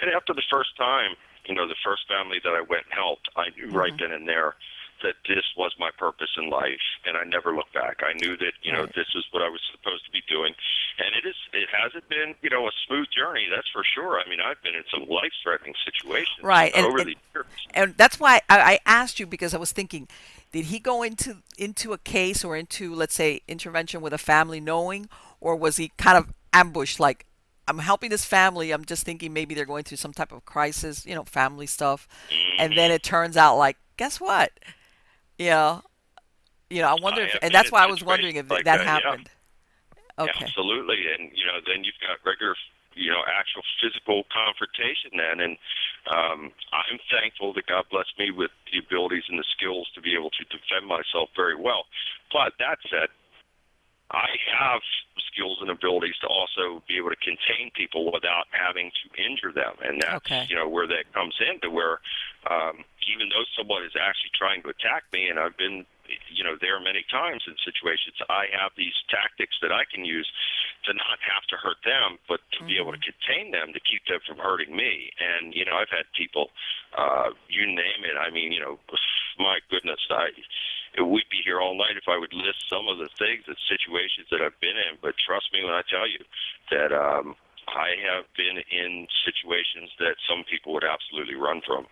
And 0.00 0.10
after 0.12 0.32
the 0.34 0.44
first 0.50 0.76
time, 0.76 1.16
you 1.46 1.54
know, 1.54 1.66
the 1.66 1.80
first 1.84 2.02
family 2.06 2.38
that 2.44 2.52
I 2.52 2.60
went 2.60 2.84
and 2.84 2.94
helped, 2.94 3.28
I 3.36 3.48
knew 3.56 3.68
mm-hmm. 3.68 3.76
right 3.76 3.96
then 3.98 4.12
and 4.12 4.28
there 4.28 4.54
that 5.02 5.14
this 5.26 5.44
was 5.56 5.72
my 5.78 5.90
purpose 5.98 6.28
in 6.36 6.50
life, 6.50 6.84
and 7.06 7.16
I 7.16 7.24
never 7.24 7.54
looked 7.54 7.72
back. 7.72 8.00
I 8.04 8.12
knew 8.20 8.36
that 8.36 8.52
you 8.62 8.72
know 8.72 8.82
Right. 8.82 8.94
this 8.94 9.08
is 9.14 9.24
what 9.30 9.42
I 9.42 9.48
was 9.48 9.60
supposed 9.72 10.04
to 10.04 10.10
be 10.10 10.22
doing, 10.28 10.52
and 10.98 11.08
it 11.16 11.26
is. 11.26 11.36
It 11.52 11.68
hasn't 11.72 12.06
been 12.08 12.34
you 12.42 12.50
know 12.50 12.66
a 12.68 12.70
smooth 12.86 13.06
journey, 13.10 13.46
that's 13.54 13.68
for 13.70 13.82
sure. 13.82 14.20
I 14.20 14.28
mean, 14.28 14.40
I've 14.40 14.62
been 14.62 14.74
in 14.74 14.84
some 14.92 15.08
life-threatening 15.08 15.74
situations 15.84 16.42
Right, 16.42 16.72
and- 16.74 16.84
over 16.86 16.98
and- 16.98 17.06
the 17.08 17.16
years. 17.34 17.46
and 17.72 17.96
that's 17.96 18.20
why 18.20 18.42
I, 18.48 18.60
I 18.74 18.78
asked 18.84 19.18
you 19.18 19.26
because 19.26 19.54
I 19.54 19.58
was 19.58 19.72
thinking, 19.72 20.06
did 20.52 20.66
he 20.66 20.78
go 20.78 21.02
into 21.02 21.38
into 21.56 21.92
a 21.92 21.98
case 21.98 22.44
or 22.44 22.56
into 22.56 22.94
let's 22.94 23.14
say 23.14 23.40
intervention 23.48 24.02
with 24.02 24.12
a 24.12 24.18
family 24.18 24.60
knowing, 24.60 25.08
or 25.40 25.56
was 25.56 25.78
he 25.78 25.92
kind 25.96 26.18
of 26.18 26.32
ambushed 26.52 27.00
like? 27.00 27.24
I'm 27.70 27.78
helping 27.78 28.10
this 28.10 28.24
family. 28.24 28.72
I'm 28.72 28.84
just 28.84 29.04
thinking 29.06 29.32
maybe 29.32 29.54
they're 29.54 29.64
going 29.64 29.84
through 29.84 29.98
some 29.98 30.12
type 30.12 30.32
of 30.32 30.44
crisis, 30.44 31.06
you 31.06 31.14
know, 31.14 31.22
family 31.22 31.66
stuff. 31.66 32.08
And 32.58 32.76
then 32.76 32.90
it 32.90 33.04
turns 33.04 33.36
out 33.36 33.56
like, 33.56 33.76
guess 33.96 34.20
what? 34.20 34.50
You 35.38 35.50
know, 35.50 35.82
you 36.68 36.82
know, 36.82 36.88
I 36.88 36.96
wonder 37.00 37.22
I 37.22 37.26
if, 37.26 37.38
and 37.42 37.54
that's 37.54 37.70
why 37.70 37.84
I 37.84 37.86
was 37.86 38.02
wondering 38.02 38.34
if 38.36 38.50
like 38.50 38.64
that 38.64 38.78
that, 38.78 38.84
yeah. 38.84 38.90
happened. 38.90 39.30
Okay. 40.18 40.44
Absolutely, 40.44 40.98
and 41.14 41.30
you 41.32 41.46
know, 41.46 41.62
then 41.64 41.84
you've 41.84 41.98
got 42.02 42.18
regular, 42.26 42.54
you 42.94 43.10
know, 43.10 43.22
actual 43.24 43.62
physical 43.80 44.24
confrontation. 44.34 45.14
Then, 45.16 45.40
and 45.40 45.56
um, 46.10 46.52
I'm 46.74 46.98
thankful 47.08 47.54
that 47.54 47.66
God 47.66 47.86
blessed 47.90 48.18
me 48.18 48.30
with 48.30 48.50
the 48.70 48.78
abilities 48.78 49.24
and 49.30 49.38
the 49.38 49.48
skills 49.56 49.88
to 49.94 50.02
be 50.02 50.12
able 50.12 50.30
to 50.30 50.44
defend 50.50 50.86
myself 50.86 51.30
very 51.34 51.56
well. 51.56 51.86
But 52.32 52.52
that 52.58 52.78
said, 52.90 53.08
I 54.10 54.28
have 54.58 54.80
skills 55.32 55.58
and 55.60 55.70
abilities 55.70 56.16
to 56.20 56.26
also 56.26 56.82
be 56.88 56.96
able 56.96 57.10
to 57.10 57.16
contain 57.16 57.70
people 57.74 58.12
without 58.12 58.46
having 58.50 58.90
to 58.90 59.22
injure 59.22 59.52
them, 59.52 59.74
and 59.82 60.02
that's 60.02 60.14
Okay. 60.26 60.46
you 60.48 60.56
know 60.56 60.68
where 60.68 60.86
that 60.86 61.12
comes 61.12 61.34
into 61.40 61.70
where 61.70 62.00
um, 62.50 62.84
even 63.06 63.28
though 63.28 63.44
someone 63.56 63.84
is 63.84 63.92
actually 64.00 64.30
trying 64.34 64.62
to 64.62 64.68
attack 64.68 65.04
me, 65.12 65.28
and 65.28 65.38
I've 65.38 65.56
been 65.56 65.86
you 66.28 66.44
know 66.44 66.56
there 66.60 66.76
are 66.76 66.82
many 66.82 67.04
times 67.10 67.44
in 67.46 67.54
situations, 67.62 68.16
I 68.28 68.50
have 68.54 68.72
these 68.76 68.94
tactics 69.08 69.56
that 69.62 69.72
I 69.72 69.84
can 69.88 70.04
use 70.04 70.28
to 70.86 70.94
not 70.94 71.18
have 71.22 71.44
to 71.52 71.56
hurt 71.56 71.80
them, 71.84 72.18
but 72.28 72.40
to 72.58 72.64
be 72.64 72.80
able 72.80 72.92
to 72.92 73.02
contain 73.02 73.52
them 73.52 73.72
to 73.72 73.80
keep 73.80 74.04
them 74.08 74.20
from 74.26 74.38
hurting 74.38 74.74
me. 74.74 75.10
And 75.20 75.54
you 75.54 75.64
know 75.64 75.76
I've 75.76 75.92
had 75.92 76.08
people, 76.16 76.50
uh, 76.96 77.30
you 77.48 77.66
name 77.66 78.02
it. 78.04 78.16
I 78.18 78.30
mean 78.30 78.52
you 78.52 78.60
know, 78.60 78.78
my 79.38 79.58
goodness, 79.70 80.00
I 80.10 80.30
we'd 80.98 81.30
be 81.30 81.38
here 81.44 81.60
all 81.60 81.78
night 81.78 81.94
if 81.94 82.08
I 82.08 82.18
would 82.18 82.34
list 82.34 82.66
some 82.68 82.88
of 82.88 82.98
the 82.98 83.08
things 83.18 83.46
and 83.46 83.56
situations 83.70 84.26
that 84.30 84.42
I've 84.42 84.58
been 84.58 84.74
in. 84.74 84.98
But 85.00 85.14
trust 85.22 85.52
me 85.52 85.62
when 85.62 85.74
I 85.74 85.82
tell 85.86 86.08
you 86.08 86.18
that 86.74 86.90
um, 86.90 87.36
I 87.68 87.94
have 88.10 88.24
been 88.36 88.58
in 88.58 89.06
situations 89.24 89.90
that 89.98 90.16
some 90.28 90.42
people 90.50 90.72
would 90.74 90.84
absolutely 90.84 91.36
run 91.36 91.62
from. 91.66 91.86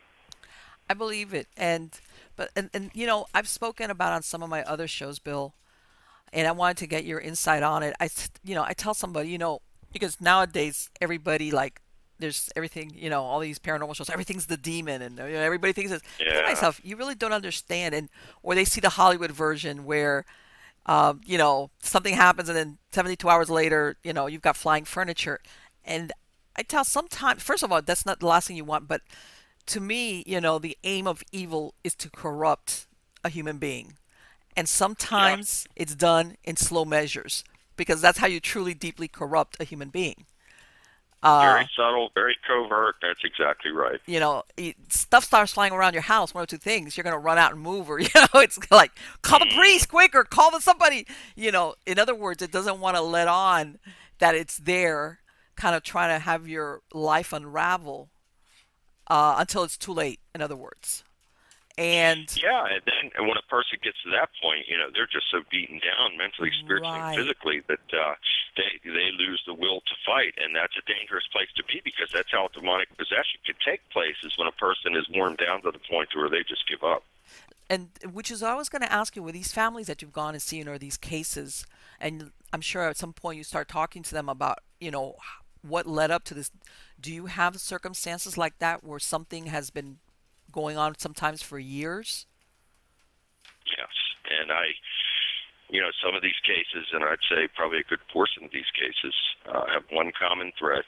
I 0.91 0.95
believe 0.95 1.35
it, 1.35 1.47
and 1.57 1.93
but 2.39 2.51
and, 2.57 2.71
and 2.73 2.91
you 2.95 3.07
know 3.07 3.27
I've 3.35 3.49
spoken 3.49 3.91
about 3.91 4.15
on 4.15 4.23
some 4.23 4.43
of 4.43 4.49
my 4.49 4.63
other 4.63 4.89
shows, 4.89 5.19
Bill, 5.19 5.53
and 6.33 6.49
I 6.49 6.53
wanted 6.53 6.79
to 6.79 6.87
get 6.87 7.05
your 7.05 7.19
insight 7.21 7.63
on 7.63 7.83
it. 7.83 7.95
I 8.01 8.09
you 8.43 8.55
know 8.55 8.63
I 8.63 8.73
tell 8.73 8.95
somebody 8.95 9.29
you 9.29 9.37
know 9.37 9.61
because 9.93 10.21
nowadays 10.21 10.89
everybody 11.03 11.51
like 11.51 11.83
there's 12.19 12.51
everything 12.57 12.93
you 12.95 13.11
know 13.11 13.23
all 13.23 13.41
these 13.41 13.59
paranormal 13.59 13.95
shows 13.95 14.11
everything's 14.11 14.47
the 14.47 14.57
demon 14.57 15.03
and 15.03 15.19
you 15.19 15.25
know, 15.25 15.41
everybody 15.41 15.73
thinks 15.73 15.93
it's 15.93 16.05
Yeah. 16.21 16.43
myself 16.43 16.81
you 16.83 16.97
really 16.97 17.15
don't 17.15 17.33
understand 17.33 17.95
and 17.95 18.09
or 18.43 18.55
they 18.55 18.65
see 18.65 18.81
the 18.81 18.91
Hollywood 18.91 19.33
version 19.33 19.85
where 19.85 20.25
um, 20.87 21.21
you 21.27 21.39
know 21.39 21.71
something 21.81 22.15
happens 22.15 22.49
and 22.49 22.57
then 22.57 22.79
72 22.93 23.29
hours 23.29 23.51
later 23.51 23.97
you 24.03 24.13
know 24.13 24.27
you've 24.27 24.43
got 24.43 24.57
flying 24.57 24.85
furniture 24.85 25.41
and 25.85 26.13
I 26.57 26.63
tell 26.63 26.85
sometimes 26.85 27.43
first 27.43 27.63
of 27.63 27.73
all 27.73 27.83
that's 27.83 28.07
not 28.07 28.21
the 28.21 28.27
last 28.27 28.49
thing 28.49 28.57
you 28.57 28.65
want 28.65 28.89
but 28.89 29.03
to 29.69 29.81
me, 29.81 30.25
you 30.27 30.41
know, 30.41 30.59
the 30.59 30.77
aim 30.85 31.07
of 31.07 31.23
evil 31.33 31.75
is 31.85 31.95
to 31.97 32.11
corrupt 32.11 32.87
a 33.25 33.29
human 33.29 33.59
being. 33.59 33.95
And 34.57 34.69
sometimes 34.69 35.67
it's 35.77 35.95
done 35.95 36.37
in 36.43 36.57
slow 36.57 36.85
measures 36.85 37.45
because 37.77 38.01
that's 38.01 38.19
how 38.19 38.27
you 38.27 38.41
truly 38.41 38.75
deeply 38.75 39.07
corrupt 39.07 39.57
a 39.61 39.65
human 39.65 39.89
being. 39.89 40.27
Uh, 41.23 41.41
very 41.41 41.69
subtle, 41.77 42.11
very 42.15 42.37
covert. 42.47 42.97
That's 43.03 43.25
exactly 43.25 43.73
right. 43.73 44.01
you 44.07 44.21
know, 44.21 44.45
it, 44.57 44.77
stuff 44.89 45.25
starts 45.25 45.53
flying 45.53 45.73
around 45.73 45.93
your 45.93 46.03
house, 46.03 46.33
one 46.33 46.45
or 46.45 46.47
two 46.47 46.59
things, 46.59 46.97
you're 46.97 47.05
going 47.05 47.15
to 47.15 47.19
run 47.19 47.39
out 47.39 47.53
and 47.53 47.61
move, 47.61 47.91
or, 47.91 47.99
you 48.01 48.09
know, 48.15 48.41
it's 48.41 48.59
like, 48.71 48.93
call 49.23 49.41
the 49.41 49.53
priest 49.57 49.89
quicker, 49.89 50.23
call 50.25 50.51
the 50.51 50.61
somebody. 50.61 51.07
You 51.35 51.51
know, 51.51 51.75
in 51.87 51.99
other 51.99 52.15
words, 52.15 52.43
it 52.43 52.53
doesn't 52.53 52.79
want 52.79 52.97
to 52.97 53.03
let 53.03 53.27
on 53.27 53.79
that 54.21 54.35
it's 54.35 54.59
there, 54.59 55.21
kind 55.57 55.75
of 55.75 55.83
trying 55.83 56.17
to 56.17 56.21
have 56.21 56.49
your 56.49 56.83
life 56.93 57.33
unravel 57.33 58.11
uh, 59.09 59.37
until 59.39 59.63
it's 59.65 59.77
too 59.77 59.93
late, 59.93 60.21
in 60.35 60.41
other 60.43 60.57
words. 60.57 61.05
And 61.77 62.27
Yeah, 62.43 62.67
and 62.67 62.83
then 62.85 63.27
when 63.29 63.37
a 63.39 63.47
person 63.49 63.79
gets 63.83 64.03
to 64.03 64.11
that 64.11 64.31
point, 64.43 64.67
you 64.67 64.77
know, 64.77 64.89
they're 64.93 65.07
just 65.07 65.31
so 65.31 65.43
beaten 65.49 65.79
down 65.79 66.19
mentally, 66.19 66.51
spiritually, 66.65 66.99
Right. 66.99 67.15
and 67.15 67.23
physically 67.23 67.63
that 67.69 67.87
uh, 67.95 68.15
they 68.57 68.83
they 68.83 69.11
lose 69.17 69.41
the 69.47 69.55
will 69.55 69.81
to 69.83 69.95
fight, 70.05 70.35
and 70.43 70.57
that's 70.57 70.75
a 70.77 70.83
dangerous 70.93 71.23
place 71.31 71.47
to 71.57 71.63
be 71.65 71.81
because 71.85 72.11
that's 72.13 72.33
how 72.33 72.49
demonic 72.53 72.89
possession 72.99 73.39
can 73.47 73.55
take 73.65 73.89
place. 73.91 74.17
Is 74.25 74.37
when 74.37 74.49
a 74.49 74.53
person 74.59 74.97
is 74.97 75.07
worn 75.15 75.37
down 75.37 75.63
to 75.63 75.71
the 75.71 75.79
point 75.89 76.09
where 76.17 76.29
they 76.29 76.43
just 76.43 76.67
give 76.69 76.83
up. 76.83 77.05
and 77.71 77.91
which 78.13 78.31
is 78.33 78.43
I 78.43 78.55
was 78.55 78.69
going 78.69 78.83
to 78.83 78.93
ask 78.93 79.15
you 79.15 79.23
with 79.23 79.35
these 79.35 79.53
families 79.53 79.87
that 79.87 80.03
you've 80.03 80.13
gone 80.13 80.35
and 80.35 80.43
seen 80.43 80.67
or 80.67 80.79
these 80.79 80.97
cases, 80.97 81.65
and 82.01 82.33
I'm 82.53 82.61
sure 82.61 82.83
at 82.89 82.97
some 82.97 83.13
point 83.13 83.39
you 83.39 83.45
start 83.45 83.69
talking 83.69 84.03
to 84.03 84.13
them 84.13 84.29
about 84.29 84.59
you 84.81 84.91
know 84.91 85.15
what 85.63 85.87
led 85.87 86.11
up 86.11 86.25
to 86.25 86.35
this. 86.35 86.51
Do 87.01 87.13
you 87.13 87.27
have 87.27 87.61
circumstances 87.61 88.37
like 88.37 88.59
that 88.59 88.83
where 88.83 88.99
something 88.99 89.47
has 89.47 89.71
been 89.71 89.99
going 90.51 90.77
on 90.77 90.99
sometimes 90.99 91.43
for 91.43 91.59
years? 91.59 92.27
Yes, 93.67 93.89
and 94.41 94.51
I, 94.51 94.65
you 95.71 95.81
know, 95.81 95.91
some 96.03 96.15
of 96.15 96.23
these 96.23 96.41
cases, 96.45 96.89
and 96.93 97.05
I'd 97.05 97.19
say 97.29 97.49
probably 97.55 97.79
a 97.79 97.85
good 97.85 98.01
portion 98.13 98.45
of 98.45 98.51
these 98.53 98.71
cases, 98.75 99.15
uh, 99.47 99.67
have 99.73 99.85
one 99.91 100.11
common 100.19 100.53
thread, 100.59 100.85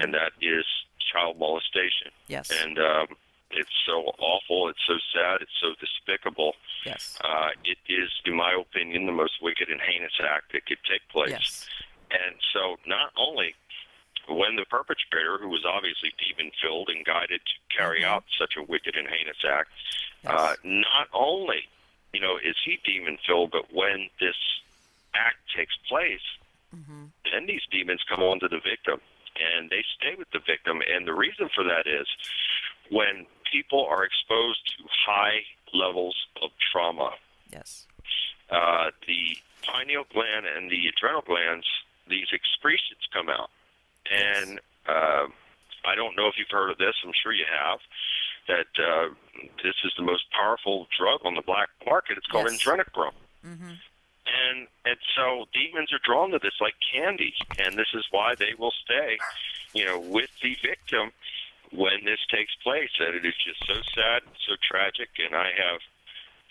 and 0.00 0.14
that 0.14 0.32
is 0.40 0.64
child 1.12 1.38
molestation. 1.38 2.10
Yes. 2.28 2.50
And 2.50 2.78
um, 2.78 3.06
it's 3.50 3.70
so 3.86 4.12
awful 4.18 4.68
It's 4.68 4.82
so 4.86 4.94
sad. 5.14 5.42
It's 5.42 5.58
so 5.60 5.74
despicable. 5.80 6.54
Yes. 6.84 7.18
Uh, 7.22 7.50
it 7.64 7.78
is, 7.88 8.10
in 8.24 8.34
my 8.34 8.52
opinion, 8.58 9.06
the 9.06 9.12
most 9.12 9.42
wicked 9.42 9.68
and 9.68 9.80
heinous 9.80 10.12
act 10.22 10.52
that 10.52 10.66
could 10.66 10.78
take 10.88 11.06
place. 11.08 11.30
Yes. 11.30 11.66
And 12.10 12.36
so, 12.52 12.76
not 12.86 13.12
only 13.16 13.54
when 14.28 14.56
the 14.56 14.64
perpetrator, 14.64 15.38
who 15.38 15.48
was 15.48 15.64
obviously 15.64 16.12
demon 16.18 16.50
filled 16.60 16.88
and 16.88 17.04
guided 17.04 17.40
to 17.44 17.76
carry 17.76 18.00
Mhm. 18.02 18.04
out 18.08 18.24
such 18.38 18.56
a 18.56 18.62
wicked 18.62 18.96
and 18.96 19.08
heinous 19.08 19.44
act, 19.44 19.70
Yes. 20.24 20.32
uh, 20.32 20.56
not 20.64 21.08
only 21.12 21.68
you 22.12 22.20
know 22.20 22.36
is 22.38 22.56
he 22.64 22.76
demon 22.84 23.18
filled, 23.18 23.50
but 23.50 23.72
when 23.72 24.10
this 24.20 24.36
act 25.14 25.38
takes 25.54 25.76
place, 25.88 26.22
hmm 26.70 27.06
then 27.32 27.46
these 27.46 27.62
demons 27.70 28.02
come 28.04 28.22
on 28.22 28.38
to 28.40 28.48
the 28.48 28.60
victim 28.60 29.00
and 29.38 29.68
they 29.68 29.82
stay 29.98 30.14
with 30.14 30.30
the 30.30 30.38
victim. 30.38 30.80
And 30.82 31.06
the 31.06 31.12
reason 31.12 31.48
for 31.50 31.64
that 31.64 31.86
is 31.86 32.06
when 32.88 33.26
people 33.50 33.84
are 33.86 34.04
exposed 34.04 34.60
to 34.78 34.84
high 34.88 35.44
levels 35.74 36.16
of 36.40 36.50
trauma, 36.72 37.16
Yes. 37.50 37.86
uh, 38.50 38.92
the 39.06 39.36
pineal 39.62 40.04
gland 40.04 40.46
and 40.46 40.70
the 40.70 40.86
adrenal 40.88 41.20
glands, 41.22 41.66
these 42.06 42.28
excretions 42.32 43.06
come 43.12 43.28
out. 43.28 43.50
And 44.12 44.60
uh, 44.88 45.26
I 45.84 45.94
don't 45.94 46.16
know 46.16 46.26
if 46.28 46.34
you've 46.38 46.50
heard 46.50 46.70
of 46.70 46.78
this. 46.78 46.94
I'm 47.04 47.12
sure 47.22 47.32
you 47.32 47.44
have. 47.50 47.78
That 48.48 48.70
uh, 48.78 49.08
this 49.62 49.74
is 49.84 49.92
the 49.96 50.04
most 50.04 50.24
powerful 50.30 50.86
drug 50.96 51.20
on 51.24 51.34
the 51.34 51.42
black 51.42 51.68
market. 51.84 52.16
It's 52.16 52.26
called 52.28 52.46
Yes. 52.50 52.60
adrenochrome. 52.62 53.14
hmm 53.42 53.74
And 54.26 54.68
and 54.84 54.96
so 55.16 55.46
demons 55.52 55.92
are 55.92 55.98
drawn 56.04 56.30
to 56.30 56.38
this 56.38 56.54
like 56.60 56.74
candy, 56.92 57.34
and 57.58 57.76
this 57.76 57.90
is 57.94 58.04
why 58.12 58.34
they 58.38 58.54
will 58.58 58.72
stay, 58.84 59.18
you 59.72 59.84
know, 59.84 59.98
with 59.98 60.30
the 60.42 60.56
victim 60.62 61.10
when 61.72 62.04
this 62.04 62.20
takes 62.30 62.54
place. 62.62 62.90
And 63.00 63.16
it 63.16 63.24
is 63.26 63.34
just 63.44 63.66
so 63.66 63.74
sad, 63.94 64.22
so 64.46 64.54
tragic. 64.62 65.08
And 65.18 65.34
I 65.34 65.50
have 65.58 65.80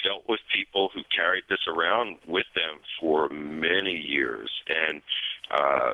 dealt 0.03 0.27
with 0.27 0.41
people 0.53 0.89
who 0.93 1.01
carried 1.15 1.45
this 1.49 1.65
around 1.67 2.17
with 2.27 2.45
them 2.55 2.79
for 2.99 3.29
many 3.29 3.95
years, 3.95 4.51
and 4.67 5.01
uh, 5.49 5.93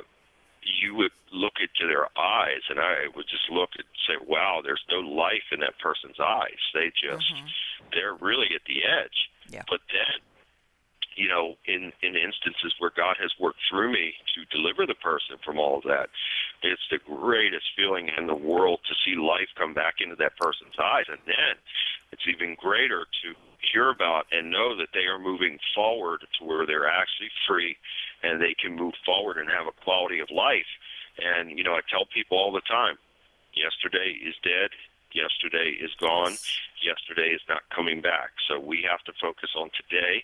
you 0.63 0.95
would 0.95 1.11
look 1.31 1.53
into 1.59 1.87
their 1.87 2.07
eyes, 2.17 2.61
and 2.69 2.79
I 2.79 3.07
would 3.15 3.27
just 3.27 3.49
look 3.49 3.71
and 3.77 3.87
say, 4.07 4.17
"Wow, 4.25 4.61
there's 4.63 4.83
no 4.89 4.99
life 4.99 5.51
in 5.51 5.59
that 5.61 5.77
person's 5.79 6.19
eyes. 6.19 6.59
They 6.73 6.91
just 6.91 7.33
Mhm. 7.33 7.49
they're 7.93 8.13
really 8.13 8.53
at 8.55 8.65
the 8.65 8.83
edge." 8.83 9.29
Yeah. 9.49 9.63
But 9.67 9.81
then 9.91 10.19
you 11.15 11.27
know, 11.27 11.55
in, 11.65 11.91
in 12.01 12.15
instances 12.15 12.73
where 12.79 12.91
God 12.95 13.17
has 13.19 13.31
worked 13.39 13.59
through 13.69 13.91
me 13.91 14.13
to 14.35 14.45
deliver 14.55 14.85
the 14.85 14.95
person 14.95 15.37
from 15.43 15.59
all 15.59 15.77
of 15.77 15.83
that, 15.83 16.09
it's 16.63 16.87
the 16.89 16.99
greatest 17.03 17.65
feeling 17.75 18.09
in 18.17 18.27
the 18.27 18.35
world 18.35 18.79
to 18.87 18.95
see 19.03 19.19
life 19.19 19.49
come 19.57 19.73
back 19.73 19.95
into 19.99 20.15
that 20.17 20.37
person's 20.37 20.77
eyes. 20.79 21.05
And 21.09 21.19
then 21.25 21.55
it's 22.11 22.27
even 22.27 22.55
greater 22.55 23.05
to 23.23 23.27
hear 23.59 23.89
about 23.89 24.25
and 24.31 24.51
know 24.51 24.75
that 24.77 24.93
they 24.93 25.05
are 25.05 25.19
moving 25.19 25.59
forward 25.75 26.21
to 26.39 26.45
where 26.45 26.65
they're 26.65 26.89
actually 26.89 27.29
free 27.47 27.75
and 28.23 28.41
they 28.41 28.55
can 28.55 28.75
move 28.75 28.93
forward 29.05 29.37
and 29.37 29.49
have 29.49 29.67
a 29.67 29.83
quality 29.83 30.19
of 30.19 30.29
life. 30.31 30.69
And, 31.19 31.57
you 31.57 31.63
know, 31.63 31.73
I 31.73 31.81
tell 31.89 32.05
people 32.13 32.37
all 32.37 32.51
the 32.51 32.65
time, 32.67 32.95
yesterday 33.53 34.15
is 34.23 34.35
dead, 34.43 34.71
yesterday 35.13 35.75
is 35.79 35.91
gone, 35.99 36.37
yesterday 36.81 37.29
is 37.33 37.41
not 37.49 37.61
coming 37.73 38.01
back. 38.01 38.31
So 38.47 38.59
we 38.59 38.85
have 38.89 39.01
to 39.05 39.13
focus 39.21 39.51
on 39.57 39.69
today, 39.75 40.23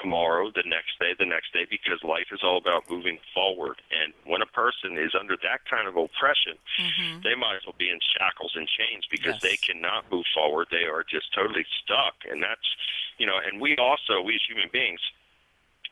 tomorrow, 0.00 0.50
the 0.54 0.64
next 0.66 0.98
day, 1.00 1.12
the 1.18 1.26
next 1.26 1.52
day, 1.52 1.66
because 1.68 2.02
life 2.04 2.28
is 2.32 2.40
all 2.42 2.58
about 2.58 2.88
moving 2.90 3.18
forward. 3.34 3.80
And 3.90 4.12
when 4.24 4.42
a 4.42 4.50
person 4.50 4.98
is 4.98 5.12
under 5.18 5.36
that 5.42 5.64
kind 5.68 5.88
of 5.88 5.96
oppression, 5.96 6.56
hmm 6.78 7.20
they 7.24 7.34
might 7.34 7.56
as 7.56 7.66
well 7.66 7.74
be 7.76 7.90
in 7.90 7.98
shackles 8.16 8.54
and 8.54 8.68
chains 8.68 9.04
because 9.10 9.34
Yes. 9.34 9.42
they 9.42 9.56
cannot 9.58 10.06
move 10.10 10.24
forward. 10.32 10.68
They 10.70 10.84
are 10.86 11.02
just 11.02 11.34
totally 11.34 11.66
stuck. 11.82 12.14
And 12.30 12.40
that's, 12.42 12.68
you 13.18 13.26
know, 13.26 13.38
and 13.44 13.60
we 13.60 13.76
also, 13.76 14.22
we 14.22 14.36
as 14.36 14.42
human 14.46 14.70
beings, 14.72 15.00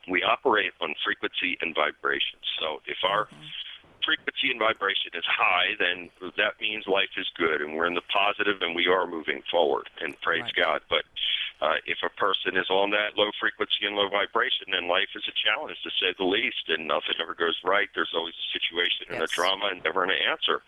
we 0.07 0.23
operate 0.23 0.71
on 0.79 0.95
frequency 1.03 1.57
and 1.61 1.75
vibration. 1.75 2.39
So 2.59 2.81
if 2.87 2.97
our 3.03 3.25
Mm-hmm. 3.25 3.43
Frequency 4.07 4.47
and 4.49 4.59
vibration 4.63 5.11
is 5.13 5.27
high, 5.27 5.75
then 5.75 6.07
that 6.39 6.55
means 6.63 6.87
life 6.87 7.11
is 7.19 7.27
good 7.35 7.59
and 7.59 7.75
we're 7.75 7.85
in 7.91 7.99
the 7.99 8.07
positive 8.07 8.63
and 8.63 8.71
we 8.71 8.87
are 8.87 9.03
moving 9.05 9.43
forward. 9.51 9.89
And 9.99 10.15
praise 10.23 10.47
Right. 10.47 10.55
God. 10.55 10.79
But 10.87 11.03
uh, 11.59 11.81
if 11.85 11.99
a 12.05 12.09
person 12.15 12.55
is 12.55 12.69
on 12.71 12.91
that 12.95 13.17
low 13.19 13.29
frequency 13.41 13.83
and 13.83 13.95
low 13.99 14.07
vibration, 14.07 14.71
then 14.71 14.87
life 14.87 15.11
is 15.17 15.25
a 15.27 15.35
challenge 15.35 15.75
to 15.83 15.91
say 15.99 16.13
the 16.15 16.23
least, 16.23 16.69
and 16.71 16.87
nothing 16.87 17.17
ever 17.19 17.33
goes 17.35 17.57
right. 17.65 17.89
There's 17.97 18.13
always 18.15 18.37
a 18.37 18.47
situation 18.55 19.09
and 19.11 19.21
a 19.25 19.27
drama 19.27 19.73
and 19.73 19.83
never 19.83 20.03
an 20.05 20.13
answer. 20.13 20.61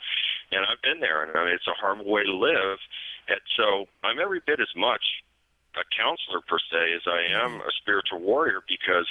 And 0.52 0.66
I've 0.66 0.82
been 0.82 1.00
there, 1.00 1.22
and 1.24 1.32
I 1.38 1.46
mean, 1.46 1.54
it's 1.54 1.70
a 1.70 1.78
horrible 1.80 2.10
way 2.10 2.26
to 2.26 2.34
live. 2.34 2.82
And 3.30 3.40
so 3.56 3.86
I'm 4.04 4.18
every 4.20 4.42
bit 4.44 4.60
as 4.60 4.74
much 4.76 5.22
a 5.78 5.86
counselor 5.94 6.42
per 6.42 6.58
se 6.58 6.82
as 6.98 7.06
I 7.06 7.22
am 7.38 7.62
a 7.62 7.72
spiritual 7.78 8.20
warrior 8.26 8.66
because 8.68 9.06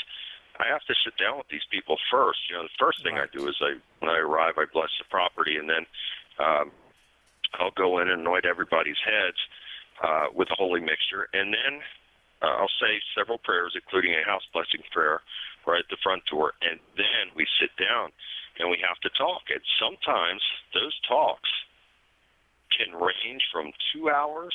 I 0.59 0.67
have 0.69 0.83
to 0.87 0.95
sit 1.05 1.17
down 1.17 1.39
with 1.39 1.49
these 1.49 1.67
people 1.71 1.97
first. 2.11 2.39
You 2.51 2.57
know, 2.57 2.63
the 2.65 2.79
first 2.79 3.03
thing 3.03 3.15
Right. 3.15 3.29
I 3.31 3.37
do 3.37 3.49
is 3.49 3.57
I 3.61 3.79
when 4.01 4.11
I 4.11 4.19
arrive, 4.19 4.55
I 4.59 4.67
bless 4.73 4.91
the 4.99 5.05
property, 5.11 5.57
and 5.57 5.69
then 5.69 5.87
um, 6.39 6.71
I'll 7.55 7.71
go 7.73 7.99
in 8.01 8.09
and 8.09 8.21
anoint 8.21 8.45
everybody's 8.47 8.99
heads 9.05 9.39
uh, 10.03 10.27
with 10.35 10.51
a 10.51 10.55
holy 10.55 10.81
mixture, 10.81 11.29
and 11.33 11.55
then 11.55 11.81
uh, 12.43 12.55
I'll 12.59 12.77
say 12.81 13.01
several 13.17 13.39
prayers, 13.39 13.75
including 13.75 14.15
a 14.15 14.25
house 14.25 14.47
blessing 14.53 14.83
prayer, 14.93 15.23
right 15.67 15.81
at 15.81 15.91
the 15.91 15.99
front 16.03 16.25
door, 16.27 16.55
and 16.63 16.79
then 16.97 17.35
we 17.35 17.47
sit 17.61 17.71
down 17.77 18.11
and 18.59 18.71
we 18.71 18.79
have 18.87 18.99
to 19.01 19.11
talk. 19.17 19.43
And 19.51 19.61
sometimes 19.79 20.43
those 20.75 20.95
talks 21.07 21.51
can 22.77 22.95
range 22.95 23.43
from 23.53 23.73
two 23.93 24.11
hours 24.11 24.55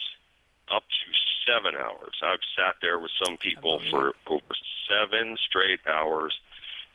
up 0.73 0.83
to 0.83 1.07
seven 1.45 1.75
hours. 1.75 2.15
I've 2.23 2.43
sat 2.57 2.75
there 2.81 2.99
with 2.99 3.11
some 3.23 3.37
people 3.37 3.79
for 3.89 4.13
over 4.27 4.53
seven 4.89 5.37
straight 5.37 5.79
hours 5.87 6.33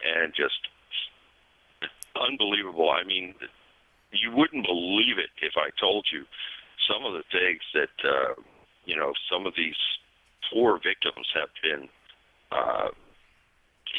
and 0.04 0.32
just 0.34 0.58
unbelievable. 2.16 2.90
I 2.90 3.04
mean, 3.04 3.34
you 4.12 4.32
wouldn't 4.34 4.66
believe 4.66 5.18
it 5.18 5.30
if 5.42 5.54
I 5.56 5.70
told 5.80 6.06
you 6.12 6.24
some 6.90 7.04
of 7.04 7.12
the 7.12 7.24
things 7.30 7.60
that, 7.74 7.96
uh, 8.04 8.34
you 8.84 8.96
know, 8.96 9.12
some 9.30 9.46
of 9.46 9.54
these 9.56 9.78
poor 10.52 10.80
victims 10.82 11.28
have 11.34 11.52
been 11.62 11.88
uh, 12.50 12.88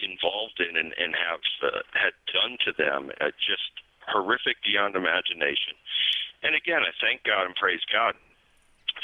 involved 0.02 0.60
in 0.60 0.78
and, 0.78 0.94
and 0.98 1.13
have 1.13 1.44
uh, 1.62 1.82
had 1.94 2.15
done 2.34 2.58
to 2.65 2.72
them. 2.74 3.12
Uh, 3.22 3.32
just 3.38 3.70
horrific 4.10 4.58
beyond 4.65 4.96
imagination. 4.96 5.78
And 6.42 6.56
again, 6.56 6.82
I 6.82 6.92
thank 6.98 7.24
God 7.24 7.46
and 7.46 7.56
praise 7.56 7.84
God 7.94 8.15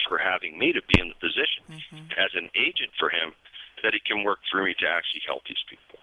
for 0.07 0.17
having 0.17 0.57
me 0.57 0.73
to 0.73 0.81
be 0.93 0.99
in 0.99 1.09
the 1.09 1.15
position 1.15 1.63
hmm 1.67 2.03
as 2.17 2.31
an 2.35 2.49
agent 2.55 2.91
for 2.99 3.09
Him 3.09 3.33
that 3.83 3.93
He 3.93 3.99
can 3.99 4.23
work 4.23 4.39
through 4.49 4.65
me 4.65 4.75
to 4.79 4.87
actually 4.87 5.21
help 5.25 5.43
these 5.47 5.63
people. 5.69 5.99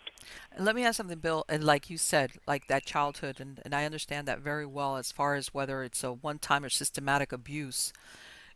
Let 0.59 0.76
me 0.76 0.85
ask 0.85 0.96
something, 0.96 1.18
Bill. 1.18 1.44
And 1.48 1.64
like 1.64 1.88
you 1.90 1.96
said, 1.98 2.33
like 2.46 2.66
that 2.68 2.85
childhood, 2.85 3.40
and, 3.40 3.61
and 3.64 3.74
I 3.74 3.85
understand 3.85 4.28
that 4.28 4.40
very 4.40 4.66
well 4.66 4.96
as 4.96 5.11
far 5.12 5.35
as 5.35 5.55
whether 5.55 5.83
it's 5.83 6.05
a 6.05 6.12
one 6.12 6.38
time 6.38 6.64
or 6.64 6.68
systematic 6.68 7.33
abuse. 7.33 7.92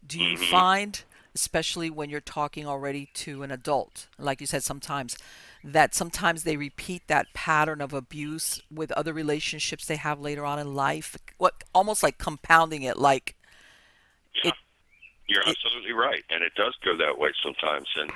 Do 0.06 0.18
you 0.20 0.36
Mhm. 0.36 0.50
find, 0.50 1.02
especially 1.34 1.90
when 1.90 2.10
you're 2.10 2.20
talking 2.20 2.66
already 2.66 3.06
to 3.14 3.42
an 3.42 3.50
adult, 3.50 4.08
like 4.18 4.40
you 4.40 4.46
said, 4.46 4.62
sometimes, 4.62 5.16
that 5.64 5.94
sometimes 5.94 6.42
they 6.42 6.56
repeat 6.56 7.06
that 7.08 7.32
pattern 7.34 7.80
of 7.80 7.92
abuse 7.92 8.60
with 8.70 8.92
other 8.92 9.12
relationships 9.12 9.86
they 9.86 9.96
have 9.96 10.20
later 10.20 10.44
on 10.44 10.58
in 10.58 10.74
life? 10.74 11.16
What 11.38 11.64
almost 11.74 12.02
like 12.02 12.18
compounding 12.18 12.82
it, 12.82 12.98
like, 12.98 13.35
you're 15.28 15.46
absolutely 15.46 15.92
right, 15.92 16.24
and 16.30 16.42
it 16.42 16.54
does 16.54 16.74
go 16.84 16.96
that 16.96 17.18
way 17.18 17.30
sometimes. 17.42 17.88
And 17.96 18.12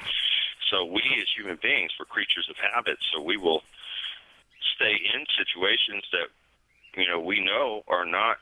so 0.70 0.84
we, 0.84 1.02
as 1.20 1.28
human 1.36 1.58
beings, 1.62 1.92
we're 1.98 2.06
creatures 2.06 2.48
of 2.48 2.56
habit. 2.56 2.98
So 3.12 3.20
we 3.20 3.36
will 3.36 3.62
stay 4.76 4.94
in 5.14 5.24
situations 5.36 6.04
that 6.12 6.28
you 6.96 7.08
know 7.08 7.20
we 7.20 7.40
know 7.42 7.82
are 7.88 8.04
not 8.06 8.38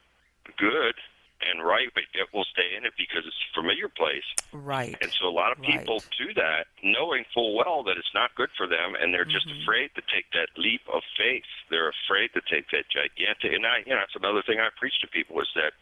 good 0.57 0.95
and 1.41 1.63
right, 1.65 1.89
but 1.95 2.05
yet 2.15 2.27
we'll 2.35 2.49
stay 2.51 2.75
in 2.77 2.85
it 2.85 2.93
because 2.99 3.23
it's 3.27 3.45
a 3.51 3.55
familiar 3.55 3.89
place. 3.89 4.27
right. 4.53 4.97
And 5.01 5.13
so 5.21 5.29
a 5.29 5.31
lot 5.31 5.53
of 5.53 5.59
Right. 5.59 5.79
people 5.79 6.03
do 6.19 6.35
that 6.35 6.67
knowing 6.83 7.25
full 7.33 7.55
well 7.55 7.85
that 7.85 7.97
it's 7.97 8.13
not 8.15 8.35
good 8.35 8.51
for 8.57 8.67
them 8.67 8.97
and 8.99 9.15
they're 9.15 9.25
just 9.25 9.47
Mhm. 9.47 9.63
afraid 9.63 9.95
to 9.95 10.03
take 10.13 10.27
that 10.33 10.49
leap 10.57 10.83
of 10.93 11.03
faith. 11.17 11.47
They're 11.71 11.91
afraid 11.91 12.33
to 12.35 12.41
take 12.51 12.71
that 12.71 12.89
gigantic 12.91 13.53
and 13.53 13.65
I 13.67 13.79
you 13.87 13.95
know, 13.95 14.01
that's 14.01 14.17
another 14.17 14.43
thing 14.43 14.59
I 14.59 14.71
preach 14.77 14.99
to 15.01 15.07
people 15.07 15.41
is 15.41 15.49
that, 15.55 15.75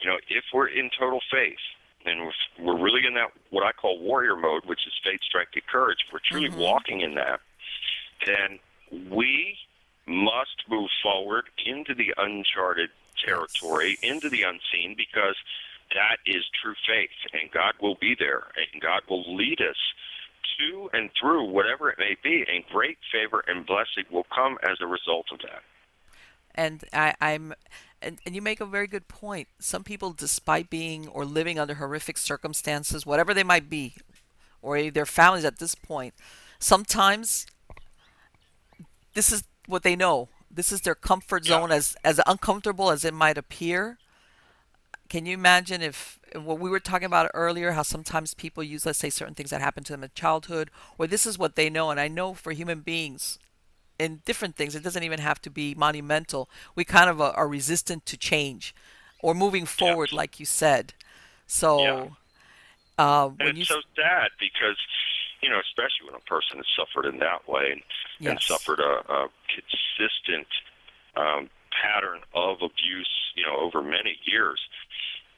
you 0.00 0.10
know, 0.10 0.18
if 0.28 0.44
we're 0.52 0.68
in 0.68 0.90
total 0.90 1.20
faith 1.30 1.62
and 2.04 2.20
we're, 2.20 2.32
we're 2.74 2.82
really 2.82 3.06
in 3.06 3.14
that 3.14 3.30
what 3.50 3.64
I 3.64 3.72
call 3.72 3.98
warrior 3.98 4.36
mode, 4.36 4.64
which 4.66 4.86
is 4.86 4.92
faith, 5.02 5.20
strength, 5.22 5.52
and 5.54 5.66
courage, 5.66 5.98
we're 6.12 6.20
truly 6.20 6.50
Mhm. 6.50 6.56
walking 6.56 7.00
in 7.00 7.14
that, 7.14 7.40
then 8.26 8.58
we 9.10 9.58
must 10.06 10.62
move 10.68 10.90
forward 11.02 11.48
into 11.64 11.94
the 11.94 12.12
uncharted 12.18 12.90
territory, 13.24 13.98
into 14.02 14.28
the 14.28 14.42
unseen, 14.42 14.94
because 14.94 15.36
that 15.94 16.18
is 16.26 16.44
true 16.60 16.74
faith, 16.86 17.10
and 17.32 17.50
God 17.50 17.74
will 17.80 17.94
be 17.94 18.14
there, 18.14 18.48
and 18.56 18.82
God 18.82 19.02
will 19.08 19.34
lead 19.34 19.60
us 19.60 19.76
to 20.58 20.90
and 20.92 21.10
through 21.18 21.44
whatever 21.44 21.90
it 21.90 21.98
may 21.98 22.16
be, 22.22 22.44
and 22.48 22.66
great 22.66 22.98
favor 23.10 23.42
and 23.46 23.64
blessing 23.66 24.04
will 24.10 24.24
come 24.24 24.58
as 24.62 24.80
a 24.80 24.86
result 24.86 25.26
of 25.32 25.40
that. 25.40 25.62
And 26.54 26.84
I, 26.92 27.14
I'm 27.20 27.54
and, 28.02 28.18
and 28.26 28.34
you 28.34 28.42
make 28.42 28.60
a 28.60 28.66
very 28.66 28.86
good 28.86 29.08
point. 29.08 29.48
Some 29.58 29.82
people, 29.84 30.12
despite 30.12 30.70
being 30.70 31.08
or 31.08 31.24
living 31.24 31.58
under 31.58 31.74
horrific 31.74 32.18
circumstances, 32.18 33.06
whatever 33.06 33.34
they 33.34 33.42
might 33.42 33.70
be, 33.70 33.94
or 34.62 34.90
their 34.90 35.06
families 35.06 35.44
at 35.44 35.58
this 35.58 35.74
point, 35.74 36.14
sometimes 36.58 37.46
this 39.14 39.32
is 39.32 39.44
what 39.66 39.82
they 39.82 39.96
know. 39.96 40.28
This 40.50 40.72
is 40.72 40.82
their 40.82 40.94
comfort 40.94 41.44
Yeah. 41.44 41.60
zone, 41.60 41.72
as 41.72 41.96
as 42.04 42.20
uncomfortable 42.26 42.90
as 42.90 43.04
it 43.04 43.14
might 43.14 43.38
appear. 43.38 43.98
Can 45.08 45.26
you 45.26 45.34
imagine 45.34 45.82
if 45.82 46.18
what 46.34 46.58
we 46.58 46.70
were 46.70 46.80
talking 46.80 47.06
about 47.06 47.30
earlier, 47.34 47.72
how 47.72 47.82
sometimes 47.82 48.34
people 48.34 48.62
use, 48.62 48.84
let's 48.86 48.98
say, 48.98 49.10
certain 49.10 49.34
things 49.34 49.50
that 49.50 49.60
happened 49.60 49.86
to 49.86 49.92
them 49.92 50.02
in 50.04 50.10
childhood, 50.14 50.70
or 50.98 51.06
this 51.06 51.26
is 51.26 51.38
what 51.38 51.54
they 51.56 51.70
know, 51.70 51.90
and 51.90 52.00
I 52.00 52.08
know 52.08 52.34
for 52.34 52.52
human 52.52 52.80
beings 52.80 53.38
in 53.98 54.22
different 54.24 54.56
things, 54.56 54.74
it 54.74 54.82
doesn't 54.82 55.02
even 55.02 55.20
have 55.20 55.40
to 55.42 55.50
be 55.50 55.74
monumental. 55.74 56.48
We 56.74 56.84
kind 56.84 57.10
of 57.10 57.20
are, 57.20 57.32
are 57.32 57.48
resistant 57.48 58.06
to 58.06 58.16
change 58.16 58.74
or 59.20 59.34
moving 59.34 59.66
Yeah. 59.78 59.94
forward, 59.94 60.12
like 60.12 60.40
you 60.40 60.46
said. 60.46 60.94
Yeah. 61.76 61.94
So 62.00 62.16
uh, 62.98 63.28
And 63.40 63.48
when 63.48 63.56
you, 63.56 63.62
it's 63.62 63.64
s- 63.64 63.68
so 63.68 63.80
sad 63.96 64.30
because, 64.38 64.78
you 65.42 65.50
know, 65.50 65.58
especially 65.58 66.06
when 66.06 66.14
a 66.14 66.24
person 66.30 66.58
has 66.58 66.66
suffered 66.78 67.06
in 67.06 67.18
that 67.18 67.48
way 67.48 67.72
and, 67.72 67.82
and 68.26 68.38
suffered 68.46 68.78
a, 68.80 69.02
a 69.10 69.28
consistent 69.50 70.46
um, 71.16 71.50
pattern 71.74 72.20
of 72.34 72.62
abuse, 72.62 73.10
you 73.34 73.44
know, 73.44 73.56
over 73.58 73.82
many 73.82 74.18
years. 74.24 74.60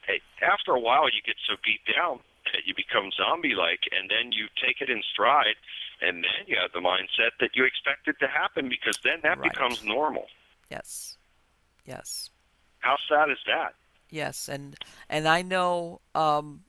Hey, 0.07 0.21
after 0.43 0.73
a 0.73 0.81
while, 0.81 1.09
you 1.09 1.23
get 1.25 1.37
so 1.49 1.57
beat 1.65 1.81
down 1.89 2.21
that 2.53 2.67
you 2.67 2.75
become 2.77 3.11
zombie-like, 3.17 3.81
and 3.91 4.11
then 4.11 4.33
you 4.33 4.47
take 4.63 4.81
it 4.81 4.91
in 4.91 5.03
stride, 5.03 5.57
and 6.01 6.25
then 6.25 6.47
you 6.47 6.57
have 6.61 6.73
the 6.73 6.81
mindset 6.81 7.33
that 7.41 7.51
you 7.55 7.65
expect 7.65 8.09
it 8.09 8.17
to 8.21 8.29
happen 8.29 8.69
because 8.69 8.97
then 9.05 9.21
that 9.23 9.39
Right. 9.39 9.53
becomes 9.53 9.79
normal. 9.85 10.27
yes, 10.71 11.17
yes. 11.85 12.31
How 12.81 12.97
sad 13.09 13.31
is 13.31 13.39
that? 13.47 13.75
Yes, 14.11 14.49
and 14.49 14.77
and 15.09 15.27
I 15.27 15.43
know 15.43 16.01
um, 16.15 16.63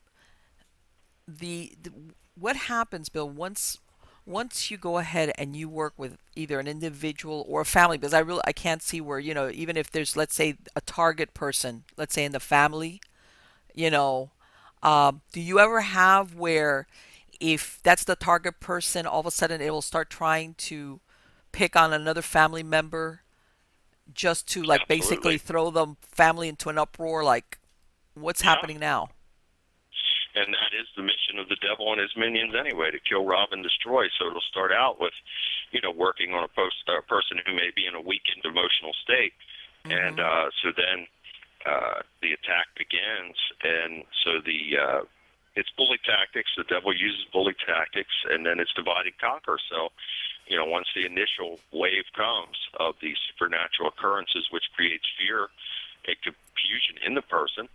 the, 1.27 1.73
the 1.81 1.91
what 2.35 2.55
happens, 2.55 3.09
Bill, 3.09 3.29
once 3.29 3.79
once 4.25 4.69
you 4.69 4.77
go 4.77 4.97
ahead 4.97 5.31
and 5.37 5.55
you 5.55 5.69
work 5.69 5.93
with 5.97 6.17
either 6.35 6.59
an 6.59 6.67
individual 6.67 7.45
or 7.47 7.61
a 7.61 7.65
family, 7.65 7.97
because 7.97 8.13
I 8.13 8.19
really 8.19 8.41
I 8.45 8.51
can't 8.53 8.81
see 8.81 9.01
where 9.01 9.19
you 9.19 9.33
know 9.33 9.49
even 9.49 9.77
if 9.77 9.91
there's 9.91 10.15
let's 10.15 10.35
say 10.35 10.55
a 10.75 10.81
target 10.81 11.33
person, 11.33 11.83
let's 11.97 12.13
say 12.13 12.25
in 12.25 12.31
the 12.31 12.39
family, 12.39 13.01
you 13.73 13.89
know, 13.91 14.31
um, 14.83 15.21
do 15.31 15.41
you 15.41 15.59
ever 15.59 15.81
have 15.81 16.35
where 16.35 16.87
if 17.39 17.79
that's 17.83 18.03
the 18.03 18.15
target 18.15 18.59
person, 18.59 19.05
all 19.05 19.19
of 19.21 19.25
a 19.25 19.31
sudden 19.31 19.61
it 19.61 19.69
will 19.71 19.81
start 19.81 20.09
trying 20.09 20.53
to 20.55 20.99
pick 21.51 21.75
on 21.75 21.93
another 21.93 22.21
family 22.21 22.63
member 22.63 23.21
just 24.13 24.47
to 24.49 24.63
like 24.63 24.87
basically 24.87 25.37
throw 25.37 25.69
the 25.71 25.95
family 26.01 26.47
into 26.49 26.69
an 26.69 26.77
uproar 26.77 27.23
like 27.23 27.59
what's 28.13 28.41
Yeah. 28.43 28.49
happening 28.51 28.79
now 28.79 29.09
And 30.35 30.53
that 30.53 30.73
is 30.79 30.85
the 30.95 31.01
mission 31.01 31.39
of 31.39 31.49
the 31.49 31.55
devil 31.57 31.91
and 31.91 31.99
his 31.99 32.15
minions 32.15 32.53
anyway, 32.53 32.91
to 32.91 32.99
kill, 32.99 33.25
rob, 33.25 33.49
and 33.53 33.63
destroy. 33.63 34.05
So 34.19 34.27
it'll 34.27 34.41
start 34.41 34.71
out 34.71 34.99
with, 35.01 35.13
you 35.71 35.81
know, 35.81 35.89
working 35.89 36.33
on 36.33 36.43
a 36.43 36.47
post, 36.47 36.75
uh, 36.87 37.01
person 37.09 37.39
who 37.45 37.53
may 37.55 37.71
be 37.75 37.87
in 37.87 37.95
a 37.95 38.01
weakened 38.01 38.45
emotional 38.45 38.93
state. 39.01 39.33
And 39.89 40.19
uh, 40.19 40.51
so 40.61 40.69
then 40.77 41.07
uh, 41.65 42.01
the 42.21 42.33
attack 42.33 42.67
begins. 42.77 43.35
And 43.63 44.03
so 44.23 44.39
the 44.45 44.61
uh, 44.77 45.01
it's 45.57 45.69
bully 45.75 45.97
tactics. 46.05 46.51
The 46.55 46.63
devil 46.63 46.93
uses 46.93 47.25
bully 47.33 47.55
tactics, 47.65 48.13
and 48.29 48.45
then 48.45 48.59
it's 48.59 48.71
divide 48.73 49.07
and 49.07 49.17
conquer. 49.17 49.57
So, 49.69 49.89
you 50.47 50.55
know, 50.55 50.65
once 50.65 50.87
the 50.95 51.05
initial 51.05 51.59
wave 51.73 52.05
comes 52.15 52.57
of 52.79 52.95
these 53.01 53.17
supernatural 53.27 53.89
occurrences, 53.89 54.47
which 54.51 54.65
creates 54.75 55.05
fear 55.17 55.49
and 56.07 56.15
confusion 56.21 57.01
in 57.03 57.15
the 57.15 57.23
person, 57.23 57.67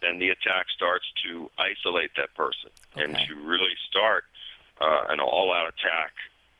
then 0.00 0.18
the 0.18 0.30
attack 0.30 0.66
starts 0.74 1.04
to 1.24 1.50
isolate 1.58 2.12
that 2.16 2.34
person 2.34 2.70
and 2.96 3.14
to 3.28 3.34
really 3.34 3.76
start 3.88 4.24
uh, 4.80 5.04
an 5.10 5.20
all-out 5.20 5.68
attack 5.68 6.12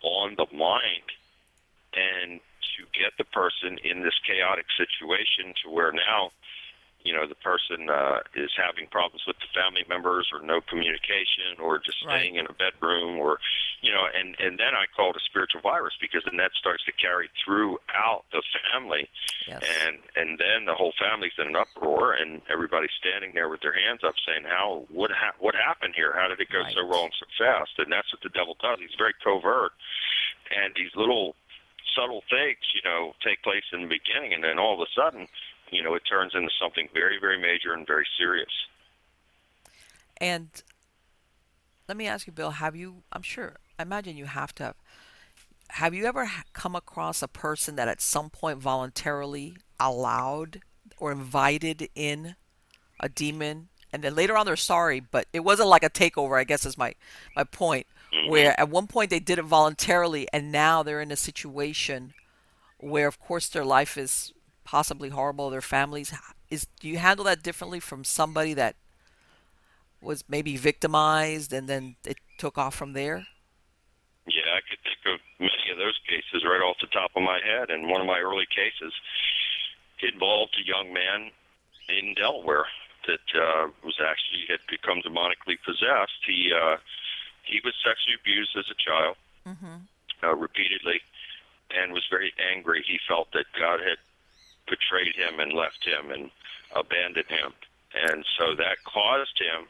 on 0.03 0.35
the 0.37 0.47
mind 0.55 1.09
and 1.95 2.41
to 2.77 2.85
get 2.93 3.13
the 3.17 3.25
person 3.25 3.79
in 3.85 4.03
this 4.03 4.15
chaotic 4.27 4.67
situation 4.77 5.55
to 5.63 5.71
where 5.71 5.93
now 5.93 6.31
you 7.09 7.15
know 7.17 7.25
the 7.27 7.41
person 7.41 7.89
uh, 7.89 8.21
is 8.37 8.53
having 8.53 8.85
problems 8.93 9.25
with 9.27 9.41
the 9.41 9.49
family 9.57 9.81
members 9.89 10.29
or 10.29 10.45
no 10.45 10.61
communication 10.61 11.57
or 11.57 11.79
just 11.81 12.05
Right. 12.05 12.21
staying 12.21 12.37
in 12.37 12.45
a 12.45 12.53
bedroom 12.53 13.17
or 13.17 13.41
you 13.81 13.89
know 13.91 14.05
and 14.13 14.37
and 14.39 14.59
then 14.61 14.77
I 14.77 14.85
call 14.95 15.11
it 15.11 15.17
a 15.17 15.25
spiritual 15.25 15.63
virus 15.65 15.95
because 16.05 16.23
then 16.29 16.37
that 16.37 16.53
starts 16.53 16.85
to 16.85 16.93
carry 16.93 17.31
throughout 17.43 18.29
the 18.31 18.43
family. 18.69 19.09
Yes. 19.49 19.65
And 19.89 19.97
and 20.21 20.37
then 20.39 20.67
the 20.69 20.75
whole 20.77 20.93
family's 21.01 21.33
in 21.41 21.49
an 21.49 21.57
uproar 21.57 22.13
and 22.13 22.43
everybody's 22.53 22.93
standing 23.01 23.33
there 23.33 23.49
with 23.49 23.63
their 23.65 23.73
hands 23.73 24.05
up 24.05 24.15
saying 24.29 24.45
how 24.45 24.85
what 24.93 25.11
ha- 25.11 25.37
what 25.41 25.55
happened 25.57 25.95
here? 25.97 26.13
How 26.13 26.29
did 26.29 26.41
it 26.45 26.51
go 26.53 26.63
so 26.77 26.83
wrong 26.87 27.09
so 27.19 27.25
fast? 27.41 27.73
And 27.79 27.89
that's 27.91 28.13
what 28.13 28.21
the 28.23 28.29
devil 28.37 28.55
does. 28.61 28.79
He's 28.85 28.99
very 29.01 29.15
covert. 29.25 29.73
And 30.53 30.75
these 30.77 30.93
little 30.95 31.35
subtle 31.97 32.23
things 32.29 32.61
you 32.77 32.83
know 32.85 33.15
take 33.25 33.43
place 33.43 33.65
in 33.73 33.81
the 33.83 33.89
beginning 33.89 34.35
and 34.35 34.45
then 34.45 34.59
all 34.59 34.75
of 34.77 34.81
a 34.87 34.91
sudden 34.95 35.27
you 35.71 35.83
know 35.83 35.95
it 35.95 36.03
turns 36.09 36.33
into 36.35 36.51
something 36.61 36.89
very 36.93 37.19
very 37.21 37.39
major 37.39 37.73
and 37.75 37.87
very 37.87 38.07
serious. 38.19 38.51
And 40.21 40.49
let 41.89 41.97
me 41.97 42.07
ask 42.07 42.27
you 42.27 42.33
bill 42.33 42.51
have 42.51 42.77
you 42.77 43.03
i'm 43.13 43.23
sure 43.23 43.57
i 43.79 43.83
imagine 43.83 44.17
you 44.17 44.27
have 44.27 44.55
to 44.55 44.63
have 44.63 44.75
have 45.71 45.95
you 45.95 46.07
ever 46.07 46.31
come 46.53 46.75
across 46.75 47.23
a 47.23 47.29
person 47.29 47.77
that 47.77 47.89
at 47.89 48.01
some 48.01 48.31
point 48.31 48.59
voluntarily 48.59 49.55
allowed 49.79 50.61
or 50.97 51.13
invited 51.13 51.91
in 51.95 52.37
a 52.99 53.09
demon? 53.09 53.69
And 53.93 54.03
then 54.03 54.15
later 54.15 54.37
on 54.37 54.47
they're 54.47 54.57
sorry 54.57 55.01
but 55.01 55.27
it 55.33 55.41
wasn't 55.41 55.69
like 55.69 55.83
a 55.83 55.91
takeover 55.91 56.39
i 56.39 56.45
guess 56.45 56.67
is 56.67 56.77
my 56.77 56.95
my 57.35 57.45
point 57.45 57.87
mm-hmm. 58.13 58.31
where 58.31 58.59
at 58.61 58.69
one 58.69 58.87
point 58.87 59.09
they 59.09 59.21
did 59.21 59.39
it 59.39 59.45
voluntarily 59.45 60.29
and 60.33 60.53
now 60.53 60.83
they're 60.83 61.01
in 61.01 61.11
a 61.11 61.17
situation 61.17 62.13
where 62.79 63.09
of 63.09 63.19
course 63.19 63.49
their 63.49 63.65
life 63.65 63.97
is 63.97 64.33
possibly 64.69 65.09
horrible 65.09 65.49
their 65.49 65.63
families 65.63 66.13
is 66.51 66.67
do 66.79 66.89
you 66.89 66.99
handle 66.99 67.25
that 67.25 67.43
differently 67.43 67.81
from 67.81 68.05
somebody 68.05 68.53
that 68.53 68.77
was 70.03 70.23
maybe 70.29 70.59
victimized 70.59 71.55
and 71.55 71.67
then 71.71 71.97
it 72.05 72.19
took 72.37 72.59
off 72.59 72.75
from 72.75 72.93
there 72.93 73.27
yeah 74.27 74.53
i 74.53 74.61
could 74.69 74.79
think 74.85 75.01
of 75.15 75.19
many 75.41 75.73
of 75.73 75.79
those 75.79 75.99
cases 76.07 76.45
right 76.45 76.61
off 76.61 76.77
the 76.83 76.87
top 76.89 77.11
of 77.17 77.23
my 77.23 77.41
head 77.43 77.71
and 77.71 77.89
one 77.89 78.03
of 78.03 78.07
my 78.07 78.19
early 78.19 78.45
cases 78.45 78.93
involved 80.03 80.55
a 80.61 80.69
young 80.69 80.93
man 80.93 81.31
in 81.89 82.13
delaware 82.13 82.67
that 83.07 83.25
uh, 83.41 83.69
was 83.83 83.97
actually 84.05 84.45
had 84.51 84.61
become 84.69 85.01
demonically 85.01 85.57
possessed 85.65 86.21
he 86.27 86.53
uh, 86.53 86.77
he 87.43 87.59
was 87.65 87.73
sexually 87.81 88.21
abused 88.21 88.53
as 88.55 88.69
a 88.69 88.77
child 88.77 89.17
mm-hmm. 89.49 89.81
uh, 90.23 90.37
repeatedly 90.37 91.01
and 91.71 91.93
was 91.93 92.07
very 92.11 92.33
angry. 92.53 92.83
He 92.87 92.99
felt 93.07 93.29
that 93.33 93.45
God 93.59 93.81
had 93.81 93.99
betrayed 94.69 95.15
him 95.17 95.41
and 95.41 95.53
left 95.53 95.85
him 95.85 96.11
and 96.11 96.31
abandoned 96.75 97.29
him. 97.29 97.53
And 97.95 98.25
so 98.39 98.55
that 98.57 98.77
caused 98.85 99.39
him 99.41 99.67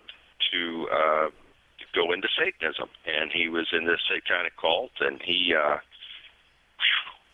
to 0.52 0.88
uh, 0.90 1.30
go 1.94 2.12
into 2.12 2.28
Satanism. 2.36 2.88
And 3.06 3.30
he 3.32 3.48
was 3.48 3.68
in 3.72 3.86
this 3.86 4.00
satanic 4.08 4.56
cult, 4.56 4.92
and 5.00 5.20
he 5.22 5.54
uh, 5.54 5.78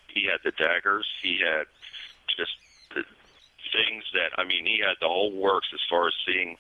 he 0.09 0.27
had 0.27 0.40
the 0.44 0.53
daggers. 0.53 1.07
He 1.22 1.40
had 1.44 1.66
just 2.37 2.53
the 2.94 3.03
things 3.72 4.05
that 4.12 4.31
I 4.38 4.44
mean, 4.44 4.66
he 4.66 4.79
had 4.79 4.96
the 5.00 5.09
whole 5.09 5.33
works 5.33 5.68
as 5.72 5.81
far 5.88 6.09
as 6.09 6.14
seeing. 6.27 6.57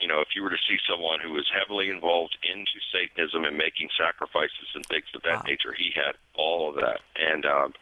You 0.00 0.06
know, 0.06 0.20
if 0.20 0.28
you 0.36 0.44
were 0.44 0.50
to 0.50 0.62
see 0.68 0.78
someone 0.88 1.18
who 1.18 1.32
was 1.32 1.50
heavily 1.52 1.90
involved 1.90 2.36
into 2.42 2.78
Satanism 2.92 3.44
and 3.44 3.56
making 3.56 3.88
sacrifices 3.98 4.70
and 4.74 4.86
things 4.86 5.06
of 5.14 5.22
that 5.22 5.42
Wow. 5.42 5.42
nature, 5.46 5.72
he 5.76 5.90
had 5.94 6.14
all 6.34 6.70
of 6.70 6.76
that. 6.76 7.00
And 7.16 7.44
um, 7.44 7.74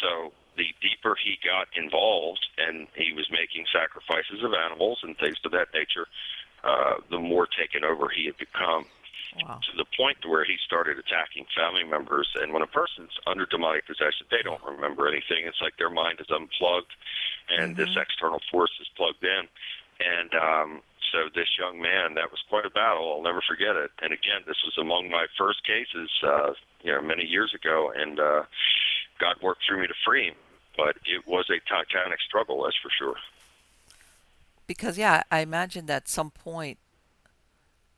so 0.00 0.32
the 0.56 0.74
deeper 0.80 1.16
he 1.16 1.38
got 1.44 1.68
involved 1.74 2.46
and 2.58 2.86
he 2.94 3.12
was 3.12 3.26
making 3.30 3.66
sacrifices 3.72 4.42
of 4.42 4.52
animals 4.54 5.00
and 5.02 5.16
things 5.18 5.36
of 5.44 5.52
that 5.52 5.68
nature, 5.74 6.06
uh, 6.62 6.94
the 7.10 7.18
more 7.18 7.46
taken 7.46 7.84
over 7.84 8.08
he 8.08 8.26
had 8.26 8.36
become 8.38 8.86
wow 9.36 9.58
to 9.66 9.76
the 9.76 9.84
point 9.96 10.18
where 10.26 10.44
he 10.44 10.56
started 10.64 10.98
attacking 10.98 11.46
family 11.56 11.82
members. 11.84 12.28
And 12.40 12.52
when 12.52 12.62
a 12.62 12.70
person's 12.70 13.10
under 13.26 13.46
demonic 13.46 13.86
possession, 13.86 14.26
they 14.30 14.42
don't 14.42 14.62
remember 14.62 15.08
anything. 15.08 15.44
It's 15.46 15.60
like 15.60 15.76
their 15.76 15.90
mind 15.90 16.20
is 16.20 16.30
unplugged, 16.30 16.92
and 17.48 17.76
this 17.76 17.90
Mhm. 17.90 18.02
external 18.02 18.40
force 18.50 18.70
is 18.80 18.88
plugged 18.96 19.24
in. 19.24 19.48
And 20.00 20.34
um, 20.34 20.82
so 21.12 21.28
this 21.34 21.48
young 21.58 21.80
man, 21.80 22.14
that 22.14 22.30
was 22.30 22.42
quite 22.48 22.66
a 22.66 22.70
battle. 22.70 23.12
I'll 23.14 23.22
never 23.22 23.40
forget 23.42 23.76
it. 23.76 23.90
And 24.02 24.12
again, 24.12 24.42
this 24.46 24.62
was 24.64 24.76
among 24.78 25.10
my 25.10 25.26
first 25.38 25.64
cases, 25.64 26.10
uh, 26.22 26.54
you 26.82 26.92
know, 26.92 27.00
many 27.02 27.24
years 27.24 27.54
ago, 27.54 27.92
and 27.94 28.18
uh, 28.18 28.44
God 29.18 29.40
worked 29.40 29.62
through 29.66 29.80
me 29.80 29.86
to 29.86 29.94
free 30.04 30.26
him. 30.28 30.34
But 30.76 30.96
it 31.06 31.26
was 31.26 31.48
a 31.50 31.60
titanic 31.68 32.20
struggle, 32.20 32.62
that's 32.64 32.76
for 32.82 32.90
sure. 32.90 33.16
because 34.66 34.96
yeah 34.96 35.22
i 35.30 35.40
imagine 35.40 35.86
that 35.86 35.96
at 36.04 36.08
some 36.08 36.30
point 36.30 36.78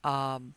um 0.04 0.54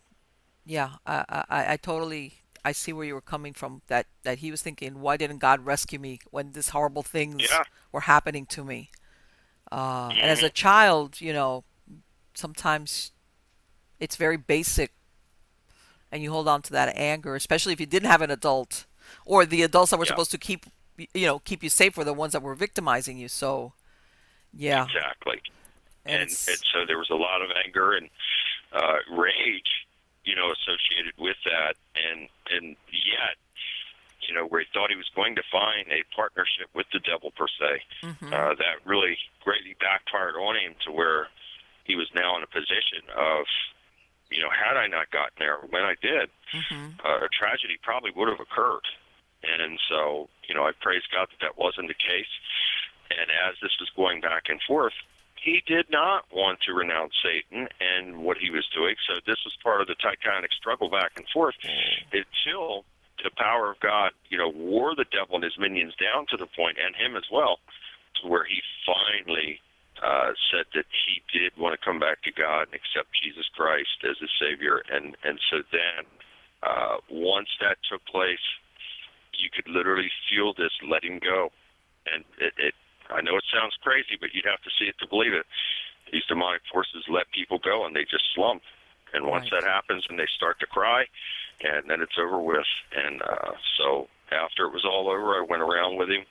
yeah 0.66 0.92
i 1.06 1.44
i, 1.50 1.74
I 1.74 1.78
totally 1.78 2.34
I 2.66 2.74
see 2.74 2.92
where 2.92 3.06
you 3.06 3.14
were 3.14 3.22
coming 3.22 3.54
from. 3.54 3.84
That 3.88 4.06
that 4.24 4.40
he 4.40 4.52
was 4.52 4.62
thinking, 4.62 5.00
why 5.00 5.16
didn't 5.16 5.38
God 5.38 5.66
rescue 5.66 5.98
me 5.98 6.20
when 6.30 6.52
these 6.52 6.70
horrible 6.70 7.04
things 7.04 7.50
Yeah. 7.50 7.64
were 7.94 8.02
happening 8.02 8.46
to 8.48 8.66
me? 8.66 8.92
Uh, 9.72 10.10
and 10.20 10.30
as 10.30 10.44
a 10.44 10.50
Mhm. 10.50 10.54
child, 10.54 11.22
you 11.22 11.32
know, 11.32 11.64
sometimes 12.34 13.14
it's 13.98 14.18
very 14.18 14.36
basic, 14.36 14.92
and 16.12 16.22
you 16.22 16.32
hold 16.32 16.50
on 16.50 16.62
to 16.64 16.72
that 16.74 16.94
anger, 16.98 17.34
especially 17.34 17.72
if 17.72 17.80
you 17.80 17.86
didn't 17.86 18.10
have 18.10 18.22
an 18.22 18.30
adult, 18.30 18.86
or 19.26 19.46
the 19.46 19.64
adults 19.64 19.92
that 19.92 19.98
were 19.98 20.06
Yeah. 20.06 20.12
supposed 20.12 20.32
to 20.32 20.38
keep 20.38 20.66
you 21.14 21.26
know 21.26 21.40
keep 21.40 21.64
you 21.64 21.70
safe 21.70 21.98
were 21.98 22.04
the 22.04 22.14
ones 22.14 22.34
that 22.34 22.42
were 22.42 22.56
victimizing 22.56 23.18
you. 23.18 23.28
So, 23.28 23.74
yeah, 24.54 24.86
Exactly. 24.86 25.42
and 26.06 26.22
and, 26.22 26.30
and 26.30 26.60
so 26.74 26.86
there 26.88 26.98
was 26.98 27.10
a 27.10 27.16
lot 27.16 27.42
of 27.42 27.50
anger 27.66 27.94
and 27.94 28.10
uh, 28.74 28.98
rage, 29.12 29.88
you 30.26 30.36
know, 30.36 30.52
associated 30.52 31.14
with 31.18 31.38
that, 31.46 31.76
and 31.96 32.28
and 32.52 32.76
yet, 32.92 33.36
you 34.28 34.34
know, 34.34 34.46
where 34.46 34.62
he 34.62 34.68
thought 34.74 34.90
he 34.90 34.96
was 34.96 35.10
going 35.16 35.36
to 35.36 35.44
find 35.52 35.88
a 35.90 36.04
partnership 36.16 36.70
with 36.76 36.86
the 36.94 37.00
devil 37.00 37.32
per 37.32 37.48
se, 37.48 37.82
mhm, 38.04 38.34
uh, 38.34 38.54
that 38.56 38.86
really 38.86 39.18
greatly 39.44 39.76
backfired 39.80 40.36
on 40.36 40.56
him 40.56 40.76
to 40.86 40.92
where 40.92 41.28
he 41.86 41.96
was 41.96 42.08
now 42.14 42.38
in 42.38 42.44
a 42.44 42.48
position 42.48 43.02
of, 43.18 43.46
you 44.30 44.42
know, 44.42 44.50
had 44.54 44.78
I 44.78 44.86
not 44.86 45.10
gotten 45.10 45.34
there 45.40 45.58
when 45.70 45.82
I 45.82 45.96
did, 46.02 46.30
mhm, 46.54 46.94
uh, 47.04 47.26
a 47.26 47.30
tragedy 47.30 47.78
probably 47.82 48.12
would 48.16 48.30
have 48.30 48.40
occurred. 48.40 48.86
And 49.44 49.80
so, 49.90 50.30
you 50.48 50.56
know, 50.56 50.64
I 50.64 50.72
praise 50.80 51.04
God 51.12 51.28
that 51.32 51.40
that 51.42 51.58
wasn't 51.58 51.88
the 51.88 51.94
case. 51.94 52.32
And 53.12 53.30
as 53.48 53.56
this 53.62 53.72
was 53.80 53.90
going 53.96 54.22
back 54.22 54.50
and 54.50 54.62
forth, 54.68 54.94
he 55.42 55.64
did 55.66 55.90
not 55.90 56.26
want 56.34 56.60
to 56.62 56.74
renounce 56.74 57.14
Satan 57.24 57.68
and 57.80 58.24
what 58.24 58.38
he 58.38 58.50
was 58.50 58.68
doing. 58.76 58.96
So 59.08 59.20
this 59.26 59.40
was 59.46 59.58
part 59.64 59.82
of 59.82 59.88
the 59.88 59.96
titanic 59.96 60.52
struggle 60.52 60.90
back 60.90 61.14
and 61.16 61.26
forth 61.34 61.56
until 62.12 62.84
the 63.24 63.32
power 63.38 63.72
of 63.72 63.80
God, 63.80 64.12
you 64.30 64.38
know, 64.38 64.50
wore 64.50 64.96
the 64.96 65.06
devil 65.12 65.36
and 65.36 65.44
his 65.44 65.58
minions 65.58 65.94
down 65.96 66.26
to 66.28 66.38
the 66.38 66.48
point, 66.48 66.78
and 66.84 66.96
him 66.96 67.16
as 67.16 67.28
well, 67.32 67.60
to 68.22 68.28
where 68.28 68.44
he 68.44 68.62
finally 68.86 69.60
uh, 70.04 70.32
said 70.52 70.66
that 70.74 70.86
he 70.88 71.22
did 71.38 71.52
want 71.58 71.78
to 71.78 71.86
come 71.86 72.00
back 72.00 72.22
to 72.24 72.32
God 72.32 72.68
and 72.72 72.74
accept 72.74 73.10
Jesus 73.22 73.48
Christ 73.56 74.04
as 74.10 74.18
his 74.20 74.32
Savior. 74.40 74.84
And 74.92 75.16
and 75.24 75.40
so 75.50 75.64
then, 75.72 76.06
uh, 76.64 76.98
once 77.10 77.50
that 77.60 77.78
took 77.90 78.06
place, 78.06 78.44
you 79.42 79.50
could 79.50 79.68
literally 79.72 80.12
feel 80.30 80.54
this 80.54 80.72
letting 80.88 81.20
go, 81.20 81.52
and 82.12 82.24
it, 82.40 82.54
it. 82.58 82.74
I 83.10 83.22
know 83.22 83.38
it 83.38 83.44
sounds 83.52 83.76
crazy, 83.82 84.18
but 84.20 84.34
you'd 84.34 84.46
have 84.46 84.62
to 84.62 84.70
see 84.78 84.86
it 84.86 84.96
to 85.00 85.08
believe 85.08 85.34
it. 85.34 85.46
These 86.12 86.26
demonic 86.28 86.62
forces 86.72 87.06
let 87.10 87.32
people 87.32 87.58
go, 87.60 87.86
and 87.86 87.96
they 87.96 88.04
just 88.04 88.26
slump. 88.36 88.62
And 89.14 89.26
once 89.26 89.52
Right. 89.52 89.62
that 89.64 89.68
happens, 89.70 90.06
and 90.10 90.20
they 90.20 90.28
start 90.36 90.60
to 90.60 90.68
cry, 90.68 91.06
and 91.62 91.90
then 91.90 92.02
it's 92.02 92.18
over 92.20 92.38
with. 92.40 92.68
And 92.96 93.22
uh, 93.24 93.54
so 93.78 94.08
after 94.32 94.66
it 94.66 94.74
was 94.74 94.86
all 94.86 95.10
over, 95.10 95.34
I 95.34 95.42
went 95.42 95.64
around 95.64 95.98
with 95.98 96.10
him 96.10 96.26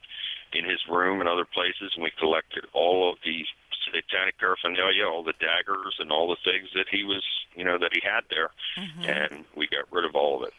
in 0.53 0.65
his 0.65 0.81
room 0.89 1.19
and 1.21 1.29
other 1.29 1.45
places, 1.45 1.93
and 1.95 2.05
we 2.05 2.11
collected 2.19 2.65
all 2.73 3.11
of 3.13 3.19
the 3.25 3.45
satanic 3.93 4.39
paraphernalia, 4.39 5.05
all 5.07 5.25
the 5.25 5.35
daggers 5.41 5.97
and 5.99 6.13
all 6.13 6.29
the 6.29 6.37
things 6.45 6.69
that 6.75 6.87
he 6.91 7.03
was, 7.05 7.25
you 7.57 7.65
know, 7.65 7.79
that 7.79 7.93
he 7.93 8.01
had 8.05 8.23
there, 8.31 8.51
mhm. 8.77 9.09
and 9.09 9.45
we 9.57 9.67
got 9.67 9.91
rid 9.91 10.05
of 10.05 10.15
all 10.15 10.37
of 10.43 10.47
it. 10.49 10.55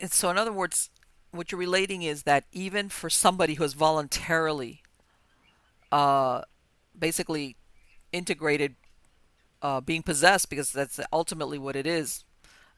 And 0.00 0.12
so, 0.12 0.30
in 0.30 0.38
other 0.38 0.52
words, 0.52 0.90
what 1.30 1.50
you're 1.52 1.58
relating 1.58 2.02
is 2.02 2.22
that 2.24 2.44
even 2.52 2.88
for 2.88 3.10
somebody 3.10 3.54
who 3.54 3.62
has 3.64 3.74
voluntarily, 3.74 4.82
uh, 5.92 6.42
basically 6.98 7.56
integrated 8.12 8.76
uh, 9.62 9.80
being 9.80 10.02
possessed, 10.02 10.50
because 10.50 10.72
that's 10.72 11.00
ultimately 11.12 11.58
what 11.58 11.76
it 11.76 11.86
is. 11.86 12.24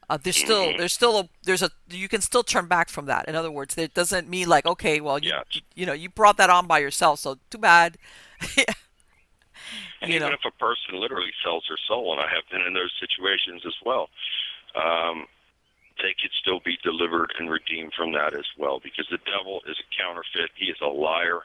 Uh, 0.09 0.17
there's 0.21 0.37
still 0.37 0.73
Mhm. 0.73 0.75
there's 0.75 0.93
still 0.93 1.19
a 1.19 1.29
there's 1.43 1.63
a 1.63 1.71
you 1.89 2.09
can 2.09 2.21
still 2.21 2.43
turn 2.43 2.67
back 2.67 2.89
from 2.89 3.07
that. 3.07 3.27
In 3.29 3.35
other 3.35 3.51
words, 3.51 3.77
it 3.77 3.93
doesn't 3.93 4.29
mean 4.29 4.49
like 4.49 4.65
okay, 4.65 5.01
well 5.01 5.19
you 5.19 5.31
Yes. 5.31 5.61
you 5.75 5.85
know 5.85 5.93
you 5.93 6.09
brought 6.09 6.37
that 6.37 6.49
on 6.49 6.67
by 6.67 6.79
yourself, 6.79 7.19
so 7.19 7.37
too 7.51 7.59
bad. 7.59 7.97
And 10.01 10.11
You 10.11 10.19
even 10.19 10.31
know. 10.31 10.33
if 10.33 10.39
a 10.45 10.51
person 10.51 10.99
literally 10.99 11.31
sells 11.43 11.65
their 11.67 11.77
soul, 11.87 12.11
and 12.13 12.21
I 12.21 12.27
have 12.33 12.43
been 12.51 12.61
in 12.61 12.73
those 12.73 12.91
situations 12.99 13.63
as 13.65 13.75
well, 13.85 14.09
um, 14.75 15.27
they 16.01 16.15
could 16.21 16.31
still 16.39 16.59
be 16.59 16.77
delivered 16.83 17.33
and 17.37 17.49
redeemed 17.49 17.93
from 17.93 18.13
that 18.13 18.33
as 18.33 18.45
well, 18.57 18.79
because 18.79 19.07
the 19.09 19.19
devil 19.25 19.61
is 19.67 19.77
a 19.79 20.01
counterfeit. 20.01 20.51
He 20.55 20.65
is 20.65 20.77
a 20.81 20.87
liar, 20.87 21.41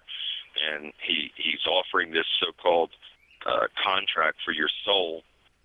and 0.73 0.93
he 1.03 1.33
he's 1.37 1.67
offering 1.67 2.12
this 2.12 2.27
so-called 2.40 2.90
uh, 3.47 3.67
contract 3.83 4.38
for 4.45 4.53
your 4.53 4.71
soul, 4.85 5.23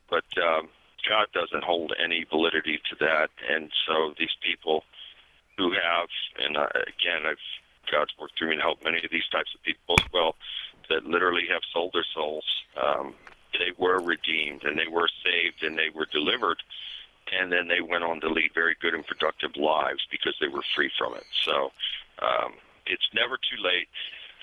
but 0.09 0.25
um, 0.37 0.69
God 1.07 1.27
doesn't 1.33 1.63
hold 1.63 1.93
any 2.03 2.25
validity 2.29 2.79
to 2.89 2.95
that, 2.99 3.29
and 3.49 3.71
so 3.87 4.13
these 4.17 4.35
people 4.41 4.83
who 5.57 5.71
have, 5.71 6.09
and 6.39 6.57
uh, 6.57 6.67
again, 6.87 7.25
I've 7.25 7.37
God's 7.91 8.11
worked 8.19 8.37
through 8.37 8.51
me 8.51 8.55
to 8.57 8.61
help 8.61 8.83
many 8.83 8.97
of 9.03 9.11
these 9.11 9.27
types 9.31 9.53
of 9.55 9.63
people 9.63 9.95
as 9.99 10.05
well, 10.13 10.35
that 10.89 11.05
literally 11.05 11.47
have 11.49 11.61
sold 11.73 11.91
their 11.93 12.05
souls. 12.13 12.45
Um, 12.81 13.13
they 13.53 13.71
were 13.77 13.99
redeemed 13.99 14.63
and 14.63 14.77
they 14.77 14.87
were 14.87 15.09
saved 15.23 15.63
and 15.63 15.77
they 15.77 15.89
were 15.93 16.05
delivered, 16.05 16.61
and 17.31 17.51
then 17.51 17.67
they 17.67 17.81
went 17.81 18.03
on 18.03 18.19
to 18.21 18.29
lead 18.29 18.51
very 18.53 18.75
good 18.81 18.93
and 18.93 19.05
productive 19.05 19.55
lives 19.55 20.05
because 20.11 20.35
they 20.41 20.47
were 20.47 20.63
free 20.75 20.91
from 20.97 21.13
it. 21.15 21.23
So 21.45 21.71
um, 22.21 22.53
it's 22.85 23.07
never 23.13 23.37
too 23.37 23.61
late. 23.61 23.87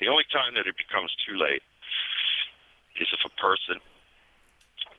The 0.00 0.08
only 0.08 0.24
time 0.32 0.54
that 0.54 0.66
it 0.66 0.76
becomes 0.76 1.14
too 1.26 1.36
late 1.36 1.62
is 3.00 3.08
if 3.12 3.20
a 3.24 3.34
person 3.40 3.80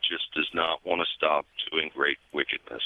just 0.07 0.31
does 0.33 0.49
not 0.53 0.85
want 0.85 1.01
to 1.01 1.07
stop 1.15 1.45
doing 1.71 1.91
great 1.93 2.17
wickedness. 2.33 2.83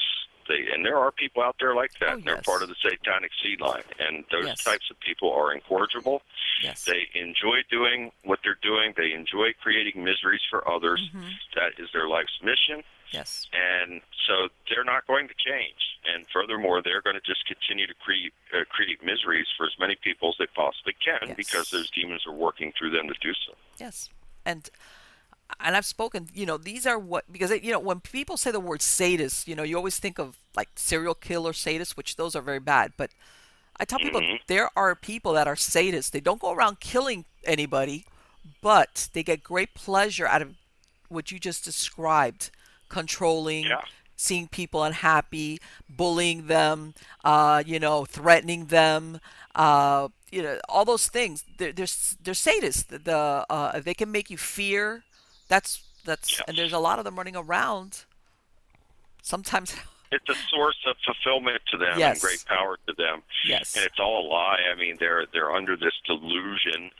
They, 0.50 0.66
and 0.74 0.84
there 0.84 0.98
are 0.98 1.12
people 1.12 1.44
out 1.44 1.56
there 1.60 1.76
like 1.76 1.92
that. 2.00 2.14
Oh, 2.18 2.22
They're 2.26 2.42
part 2.42 2.64
of 2.64 2.70
the 2.70 2.76
satanic 2.82 3.30
seed 3.44 3.62
line, 3.62 3.84
and 4.00 4.26
those 4.32 4.48
Yes. 4.48 4.64
types 4.64 4.90
of 4.90 5.00
people 5.00 5.32
are 5.32 5.54
incorrigible. 5.54 6.24
yes. 6.64 6.84
They 6.86 7.08
enjoy 7.14 7.62
doing 7.70 8.12
what 8.24 8.40
they're 8.44 8.58
doing. 8.62 8.94
They 8.98 9.14
enjoy 9.14 9.54
creating 9.62 10.04
miseries 10.04 10.42
for 10.50 10.68
others. 10.70 11.00
Mhm. 11.14 11.30
That 11.56 11.80
is 11.80 11.90
their 11.94 12.08
life's 12.08 12.42
mission, 12.42 12.84
Yes. 13.12 13.48
and 13.54 14.02
so 14.28 14.48
they're 14.70 14.84
not 14.86 15.06
going 15.08 15.28
to 15.28 15.34
change. 15.34 15.76
And 16.06 16.26
furthermore, 16.34 16.82
they're 16.82 17.02
going 17.02 17.16
to 17.16 17.22
just 17.22 17.46
continue 17.46 17.86
to 17.88 17.94
create 17.94 18.34
uh, 18.54 18.64
create 18.70 19.04
miseries 19.04 19.48
for 19.58 19.66
as 19.66 19.74
many 19.80 19.96
people 20.02 20.30
as 20.30 20.36
they 20.40 20.48
possibly 20.56 20.94
can 21.04 21.28
Yes. 21.30 21.36
because 21.38 21.70
those 21.70 21.90
demons 21.92 22.26
are 22.26 22.34
working 22.34 22.72
through 22.78 22.92
them 22.92 23.08
to 23.08 23.14
do 23.22 23.34
so. 23.46 23.54
Yes, 23.80 24.10
and 24.46 24.70
and 25.60 25.76
I've 25.76 25.86
spoken. 25.86 26.30
You 26.34 26.46
know, 26.46 26.58
these 26.58 26.88
are 26.88 26.98
what 26.98 27.32
because 27.32 27.52
you 27.52 27.72
know 27.72 27.80
when 27.80 28.00
people 28.00 28.38
say 28.38 28.52
the 28.52 28.60
word 28.60 28.82
sadist, 28.82 29.48
you 29.48 29.56
know, 29.56 29.64
you 29.64 29.76
always 29.76 30.00
think 30.00 30.18
of 30.20 30.38
like 30.56 30.70
serial 30.76 31.14
killer 31.14 31.52
sadists, 31.52 31.92
which 31.98 32.16
those 32.16 32.36
are 32.36 32.42
very 32.42 32.60
bad. 32.60 32.94
But 32.98 33.12
I 33.78 33.86
tell 33.86 34.00
people 34.00 34.22
Mhm. 34.22 34.40
there 34.48 34.70
are 34.76 34.96
people 34.96 35.34
that 35.34 35.48
are 35.48 35.56
sadists. 35.56 36.12
They 36.12 36.20
don't 36.22 36.40
go 36.42 36.52
around 36.52 36.80
killing 36.80 37.26
anybody, 37.44 38.06
but 38.62 39.10
they 39.14 39.24
get 39.24 39.44
great 39.44 39.74
pleasure 39.74 40.28
out 40.28 40.42
of 40.42 40.56
what 41.10 41.32
you 41.32 41.40
just 41.40 41.64
described, 41.66 42.52
controlling. 42.92 43.66
Yeah. 43.66 43.82
Seeing 44.18 44.48
people 44.48 44.84
unhappy, 44.84 45.58
bullying 45.90 46.46
them, 46.46 46.94
uh, 47.26 47.64
you 47.66 47.80
know, 47.80 48.06
threatening 48.06 48.68
them, 48.68 49.20
uh, 49.56 50.10
you 50.32 50.44
know, 50.44 50.60
all 50.70 50.86
those 50.86 51.08
things. 51.08 51.44
They're 51.58 51.72
they're, 51.74 51.88
they're 52.24 52.36
sadists. 52.36 52.86
The 52.86 53.00
the, 53.00 53.18
uh, 53.50 53.80
they 53.80 53.96
can 53.96 54.12
make 54.12 54.30
you 54.30 54.38
fear. 54.38 55.04
That's 55.48 55.82
that's 56.06 56.40
and 56.48 56.56
there's 56.56 56.72
a 56.72 56.78
lot 56.78 57.00
of 57.00 57.06
them 57.06 57.16
running 57.16 57.36
around. 57.36 58.06
Sometimes, 59.24 59.76
It's 60.12 60.28
a 60.30 60.36
source 60.50 60.78
of 60.88 60.98
fulfillment 61.06 61.62
to 61.72 61.78
them 61.78 61.98
Yes. 61.98 62.16
and 62.18 62.22
great 62.22 62.46
power 62.46 62.78
to 62.88 62.94
them. 62.98 63.24
yes, 63.48 63.76
and 63.76 63.86
it's 63.86 63.98
all 64.00 64.24
a 64.24 64.28
lie. 64.28 64.60
I 64.72 64.76
mean, 64.78 64.98
they're 65.00 65.26
they're 65.34 65.52
under 65.52 65.76
this 65.78 65.94
delusion 66.06 66.92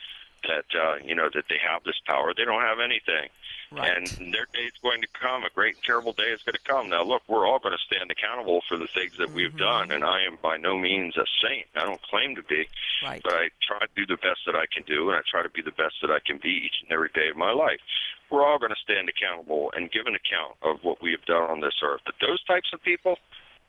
that 0.48 0.66
uh, 0.74 0.96
you 1.06 1.14
know 1.14 1.30
that 1.36 1.44
they 1.50 1.60
have 1.70 1.84
this 1.84 2.00
power. 2.08 2.34
They 2.36 2.46
don't 2.46 2.62
have 2.64 2.80
anything, 2.80 3.30
right, 3.72 3.98
and 3.98 4.08
their 4.34 4.46
day 4.54 4.64
is 4.66 4.74
going 4.82 5.02
to 5.02 5.08
come. 5.20 5.44
A 5.44 5.50
great 5.50 5.76
and 5.76 5.84
terrible 5.84 6.14
day 6.14 6.32
is 6.32 6.42
going 6.44 6.54
to 6.56 6.62
come. 6.64 6.90
Now, 6.90 7.04
look, 7.04 7.24
we're 7.28 7.48
all 7.48 7.60
going 7.60 7.76
to 7.78 7.84
stand 7.84 8.12
accountable 8.12 8.62
for 8.68 8.78
the 8.78 8.88
things 8.88 9.18
that 9.18 9.32
we've 9.32 9.52
Mhm. 9.54 9.60
done, 9.60 9.92
and 9.92 10.04
I 10.04 10.24
am 10.24 10.38
by 10.42 10.58
no 10.58 10.78
means 10.78 11.16
a 11.18 11.26
saint. 11.42 11.68
I 11.76 11.84
don't 11.86 12.02
claim 12.02 12.36
to 12.36 12.44
be, 12.44 12.68
right, 13.04 13.22
but 13.24 13.34
I 13.34 13.50
try 13.62 13.80
to 13.80 13.88
do 13.96 14.06
the 14.06 14.18
best 14.18 14.42
that 14.46 14.56
I 14.56 14.66
can 14.68 14.84
do, 14.84 15.10
and 15.10 15.18
I 15.18 15.22
try 15.30 15.42
to 15.44 15.50
be 15.50 15.62
the 15.62 15.72
best 15.72 15.96
that 16.02 16.12
I 16.12 16.20
can 16.20 16.38
be 16.38 16.50
each 16.50 16.82
and 16.82 16.92
every 16.92 17.10
day 17.14 17.30
of 17.30 17.38
my 17.38 17.52
life. 17.52 17.80
We're 18.30 18.46
all 18.46 18.60
going 18.60 18.74
to 18.74 18.80
stand 18.82 19.10
accountable 19.10 19.72
and 19.76 19.92
give 19.92 20.08
an 20.08 20.16
account 20.16 20.56
of 20.62 20.84
what 20.84 21.02
we 21.02 21.12
have 21.12 21.26
done 21.26 21.50
on 21.50 21.60
this 21.60 21.76
earth. 21.82 22.02
But 22.06 22.16
those 22.20 22.42
types 22.44 22.72
of 22.74 22.82
people, 22.84 23.18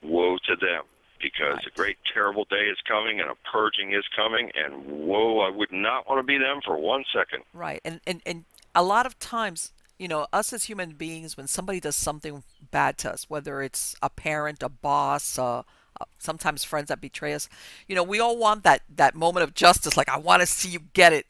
woe 0.03 0.38
to 0.46 0.57
them. 0.57 0.84
Because 1.20 1.55
Right. 1.59 1.66
a 1.66 1.70
great, 1.70 1.98
terrible 2.12 2.44
day 2.46 2.64
is 2.68 2.80
coming 2.80 3.20
and 3.20 3.30
a 3.30 3.36
purging 3.48 3.92
is 3.92 4.05
coming, 4.09 4.50
and 4.57 4.84
whoa, 4.84 5.38
I 5.38 5.50
would 5.50 5.70
not 5.70 6.09
want 6.09 6.18
to 6.18 6.24
be 6.24 6.36
them 6.36 6.61
for 6.62 6.76
one 6.76 7.05
second. 7.12 7.44
right. 7.53 7.80
And 7.84 8.00
and 8.09 8.20
and 8.26 8.44
a 8.74 8.82
lot 8.82 9.07
of 9.07 9.16
times, 9.20 9.72
you 10.03 10.09
know, 10.09 10.26
us 10.32 10.53
as 10.53 10.64
human 10.64 10.92
beings, 10.92 11.36
when 11.36 11.46
somebody 11.46 11.78
does 11.78 11.94
something 11.96 12.42
bad 12.72 12.98
to 12.98 13.12
us, 13.12 13.30
whether 13.30 13.62
it's 13.62 13.94
a 14.03 14.11
parent, 14.11 14.62
a 14.62 14.68
boss, 14.68 15.38
uh, 15.38 15.62
uh, 16.00 16.05
sometimes 16.18 16.64
friends 16.64 16.88
that 16.88 17.00
betray 17.00 17.34
us, 17.34 17.48
you 17.86 17.94
know, 17.94 18.03
we 18.03 18.18
all 18.18 18.36
want 18.36 18.64
that 18.64 18.82
that 18.96 19.14
moment 19.14 19.44
of 19.44 19.55
justice. 19.55 19.96
Like 19.96 20.09
I 20.09 20.18
want 20.18 20.40
to 20.40 20.46
see 20.46 20.70
you 20.70 20.80
get 20.92 21.12
it. 21.12 21.26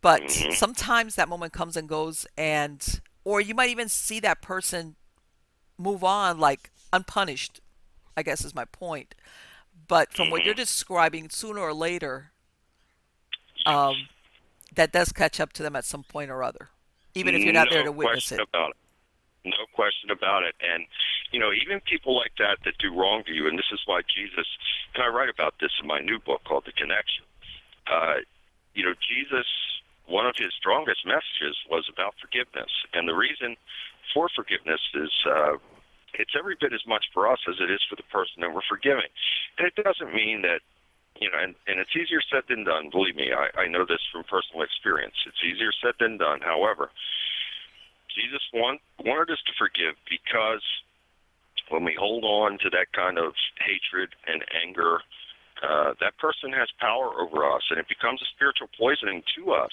But 0.00 0.22
Mhm. 0.22 0.54
sometimes 0.54 1.14
that 1.16 1.28
moment 1.28 1.52
comes 1.52 1.76
and 1.76 1.88
goes, 1.88 2.26
and 2.36 3.00
or 3.24 3.40
you 3.40 3.54
might 3.54 3.70
even 3.70 3.88
see 3.88 4.20
that 4.20 4.40
person 4.40 4.96
move 5.78 6.02
on 6.02 6.38
like 6.38 6.70
unpunished 6.92 7.60
I 8.16 8.22
guess 8.22 8.44
is 8.44 8.54
my 8.54 8.64
point. 8.64 9.14
But 9.88 10.12
from 10.12 10.30
what 10.30 10.42
Mhm. 10.42 10.46
you're 10.46 10.54
describing, 10.54 11.30
sooner 11.30 11.60
or 11.60 11.74
later, 11.74 12.32
um, 13.66 14.08
that 14.74 14.92
does 14.92 15.12
catch 15.12 15.40
up 15.40 15.52
to 15.54 15.62
them 15.62 15.76
at 15.76 15.84
some 15.84 16.04
point 16.04 16.30
or 16.30 16.42
other, 16.42 16.70
even 17.14 17.34
if 17.34 17.42
you're 17.42 17.52
not 17.52 17.68
there 17.70 17.82
to 17.82 17.86
no 17.86 17.92
witness 17.92 18.32
it. 18.32 18.40
about 18.40 18.70
it. 18.70 18.76
No 19.44 19.64
question 19.72 20.10
about 20.10 20.42
it. 20.42 20.54
And 20.60 20.84
you 21.32 21.38
know, 21.38 21.50
even 21.52 21.80
people 21.80 22.16
like 22.16 22.32
that 22.38 22.58
that 22.64 22.76
do 22.78 22.94
wrong 22.94 23.22
to 23.24 23.32
you, 23.32 23.46
and 23.46 23.58
this 23.58 23.70
is 23.72 23.80
why 23.86 24.02
Jesus. 24.02 24.46
And 24.94 25.02
I 25.02 25.08
write 25.08 25.28
about 25.28 25.54
this 25.60 25.70
in 25.80 25.86
my 25.86 26.00
new 26.00 26.18
book 26.18 26.42
called 26.44 26.64
The 26.66 26.72
Connection. 26.72 27.24
Uh, 27.86 28.24
you 28.74 28.84
know, 28.84 28.94
Jesus. 28.94 29.46
One 30.06 30.24
of 30.24 30.36
his 30.38 30.54
strongest 30.56 31.04
messages 31.04 31.54
was 31.68 31.84
about 31.92 32.14
forgiveness, 32.18 32.72
and 32.94 33.06
the 33.06 33.12
reason 33.12 33.56
for 34.14 34.30
forgiveness 34.34 34.80
is 34.94 35.12
uh, 35.28 35.60
it's 36.14 36.32
every 36.38 36.56
bit 36.58 36.72
as 36.72 36.86
much 36.86 37.06
for 37.12 37.30
us 37.30 37.38
as 37.48 37.56
it 37.60 37.70
is 37.70 37.80
for 37.88 37.96
the 37.96 38.08
person 38.10 38.40
that 38.40 38.54
we're 38.54 38.66
forgiving. 38.68 39.12
And 39.58 39.66
it 39.66 39.76
doesn't 39.76 40.14
mean 40.14 40.42
that 40.42 40.60
you 41.20 41.30
know, 41.30 41.38
and, 41.38 41.54
and 41.66 41.80
it's 41.80 41.94
easier 41.96 42.20
said 42.30 42.44
than 42.48 42.64
done. 42.64 42.90
Believe 42.90 43.16
me, 43.16 43.32
I, 43.32 43.62
I 43.62 43.68
know 43.68 43.84
this 43.84 44.02
from 44.12 44.24
personal 44.24 44.62
experience. 44.62 45.14
It's 45.26 45.42
easier 45.44 45.72
said 45.82 45.94
than 45.98 46.16
done. 46.18 46.40
However, 46.40 46.90
Jesus 48.14 48.42
want, 48.52 48.80
wanted 49.04 49.30
us 49.32 49.42
to 49.46 49.52
forgive 49.58 49.94
because 50.08 50.62
when 51.70 51.84
we 51.84 51.94
hold 51.98 52.24
on 52.24 52.58
to 52.58 52.70
that 52.70 52.92
kind 52.92 53.18
of 53.18 53.34
hatred 53.58 54.14
and 54.26 54.44
anger, 54.64 55.00
uh, 55.62 55.94
that 56.00 56.16
person 56.18 56.52
has 56.52 56.68
power 56.78 57.10
over 57.20 57.44
us, 57.44 57.62
and 57.70 57.78
it 57.78 57.88
becomes 57.88 58.22
a 58.22 58.28
spiritual 58.34 58.68
poisoning 58.78 59.22
to 59.36 59.52
us. 59.52 59.72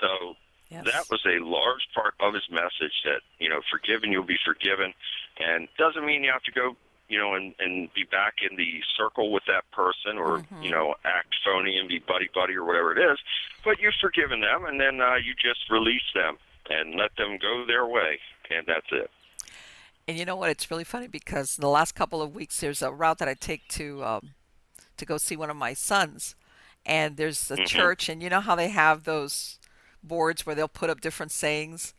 So 0.00 0.36
Yes. 0.72 0.86
that 0.86 1.04
was 1.10 1.20
a 1.26 1.44
large 1.44 1.86
part 1.94 2.14
of 2.18 2.32
his 2.32 2.48
message 2.50 2.96
that 3.04 3.20
you 3.38 3.50
know, 3.50 3.60
forgiven 3.70 4.10
you'll 4.10 4.24
be 4.24 4.40
forgiven, 4.42 4.94
and 5.38 5.68
doesn't 5.76 6.06
mean 6.06 6.24
you 6.24 6.32
have 6.32 6.42
to 6.44 6.50
go, 6.50 6.76
you 7.12 7.18
know, 7.18 7.34
and 7.34 7.54
and 7.58 7.92
be 7.92 8.04
back 8.10 8.36
in 8.48 8.56
the 8.56 8.80
circle 8.96 9.30
with 9.30 9.42
that 9.46 9.70
person 9.70 10.16
or 10.16 10.38
Mhm. 10.38 10.62
you 10.64 10.70
know 10.70 10.94
act 11.04 11.34
phony 11.44 11.76
and 11.76 11.86
be 11.86 11.98
buddy 11.98 12.28
buddy 12.34 12.54
or 12.54 12.64
whatever 12.64 12.96
it 12.96 13.12
is. 13.12 13.18
But 13.62 13.78
you've 13.80 13.94
forgiven 14.00 14.40
them, 14.40 14.64
and 14.64 14.80
then 14.80 15.00
uh, 15.00 15.16
you 15.16 15.34
just 15.34 15.68
release 15.70 16.08
them 16.14 16.38
and 16.70 16.94
let 16.94 17.14
them 17.16 17.36
go 17.36 17.66
their 17.66 17.86
way, 17.86 18.18
and 18.50 18.66
that's 18.66 18.90
it. 18.90 19.10
And 20.08 20.18
you 20.18 20.24
know 20.24 20.36
what? 20.36 20.50
It's 20.50 20.70
really 20.70 20.84
funny 20.84 21.06
because 21.06 21.58
in 21.58 21.62
the 21.62 21.68
last 21.68 21.94
couple 21.94 22.22
of 22.22 22.34
weeks, 22.34 22.58
there's 22.60 22.82
a 22.82 22.90
route 22.90 23.18
that 23.18 23.28
I 23.28 23.34
take 23.34 23.68
to 23.68 24.02
um, 24.02 24.30
to 24.96 25.04
go 25.04 25.18
see 25.18 25.36
one 25.36 25.50
of 25.50 25.56
my 25.56 25.74
sons, 25.74 26.34
and 26.86 27.18
there's 27.18 27.50
a 27.50 27.58
Mhm. 27.58 27.66
church, 27.66 28.08
and 28.08 28.22
you 28.22 28.30
know 28.30 28.40
how 28.40 28.56
they 28.56 28.68
have 28.68 29.04
those 29.04 29.58
boards 30.02 30.46
where 30.46 30.54
they'll 30.54 30.66
put 30.66 30.88
up 30.88 31.02
different 31.02 31.30
sayings. 31.30 31.94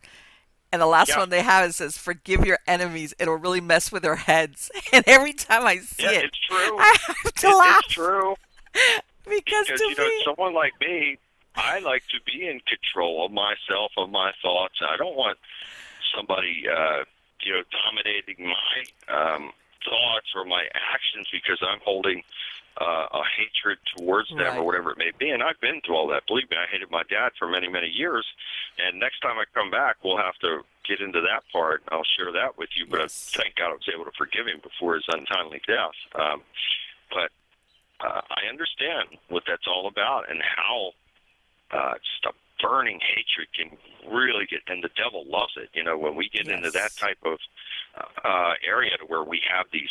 And 0.74 0.82
the 0.82 0.88
last 0.88 1.10
Yeah. 1.10 1.20
one 1.20 1.30
they 1.30 1.44
have 1.44 1.70
is 1.70 1.76
says, 1.78 1.98
"Forgive 1.98 2.44
your 2.46 2.58
enemies; 2.68 3.14
it'll 3.20 3.36
really 3.38 3.62
mess 3.62 3.92
with 3.92 4.02
their 4.04 4.16
heads." 4.18 4.70
And 4.92 5.04
every 5.08 5.32
time 5.34 5.66
I 5.66 5.78
see 5.78 6.04
Yeah, 6.04 6.12
it, 6.12 6.26
it's 6.26 6.40
true. 6.40 6.78
I 6.80 6.96
have 7.08 7.34
to 7.34 7.48
It- 7.48 7.56
laugh 7.56 7.82
It's 7.86 7.94
true. 7.94 8.36
because 8.74 9.68
because 9.68 9.80
to 9.80 9.88
you 9.88 9.96
know 9.96 10.10
someone 10.26 10.54
like 10.54 10.74
me 10.82 11.18
i 11.56 11.78
like 11.80 12.04
to 12.08 12.18
be 12.26 12.48
in 12.48 12.60
control 12.62 13.24
of 13.26 13.32
myself 13.32 13.92
of 13.98 14.10
my 14.10 14.34
thoughts 14.42 14.82
i 14.82 14.98
don't 14.98 15.16
want 15.16 15.38
somebody 16.16 16.66
uh 16.68 17.04
you 17.44 17.54
know 17.54 17.62
dominating 17.86 18.48
my 18.48 19.16
um 19.16 19.52
thoughts 19.88 20.28
or 20.36 20.44
my 20.44 20.66
actions 20.92 21.28
because 21.32 21.60
i'm 21.62 21.80
holding 21.86 22.22
uh, 22.82 23.06
a 23.14 23.22
hatred 23.38 23.78
towards 23.98 24.30
them 24.30 24.40
Right. 24.40 24.58
or 24.58 24.64
whatever 24.64 24.92
it 24.92 24.98
may 24.98 25.12
be. 25.18 25.30
And 25.30 25.44
i've 25.44 25.60
been 25.62 25.82
through 25.86 25.96
all 25.96 26.08
that. 26.10 26.26
Believe 26.28 26.50
me 26.50 26.58
i 26.58 26.66
hated 26.72 26.90
my 26.90 27.04
dad 27.10 27.32
for 27.38 27.48
many 27.48 27.68
many 27.68 27.88
years. 27.88 28.26
And 28.80 29.00
next 29.00 29.20
time 29.22 29.38
i 29.38 29.46
come 29.54 29.70
back 29.72 29.98
we'll 30.04 30.18
have 30.18 30.36
to 30.42 30.62
get 30.88 31.00
into 31.00 31.22
that 31.22 31.44
part. 31.52 31.84
I'll 31.92 32.04
share 32.18 32.32
that 32.34 32.58
with 32.58 32.70
you. 32.76 32.86
But 32.90 33.02
Yes. 33.02 33.32
thank 33.36 33.56
god 33.56 33.70
i 33.70 33.74
was 33.74 33.90
able 33.94 34.06
to 34.06 34.16
forgive 34.18 34.48
him 34.48 34.60
before 34.64 34.96
his 34.96 35.06
untimely 35.08 35.62
death. 35.68 35.96
Um 36.16 36.42
but 37.12 37.30
uh, 38.04 38.22
I 38.32 38.50
understand 38.50 39.10
what 39.30 39.44
that's 39.48 39.68
all 39.68 39.88
about 39.88 40.30
and 40.30 40.42
how 40.44 40.92
uh, 41.72 41.94
just 41.94 42.26
a 42.26 42.34
burning 42.62 43.00
hatred 43.00 43.48
can 43.56 43.78
really 44.12 44.46
get, 44.46 44.60
and 44.68 44.84
the 44.84 44.90
devil 44.98 45.24
loves 45.28 45.54
it. 45.58 45.70
You 45.74 45.84
know, 45.84 45.98
when 45.98 46.16
we 46.16 46.28
get 46.30 46.48
into 46.48 46.70
that 46.72 46.92
type 46.98 47.18
of 47.24 47.38
uh, 48.26 48.54
area 48.68 48.98
to 48.98 49.06
where 49.06 49.24
we 49.24 49.42
have 49.50 49.68
these 49.72 49.90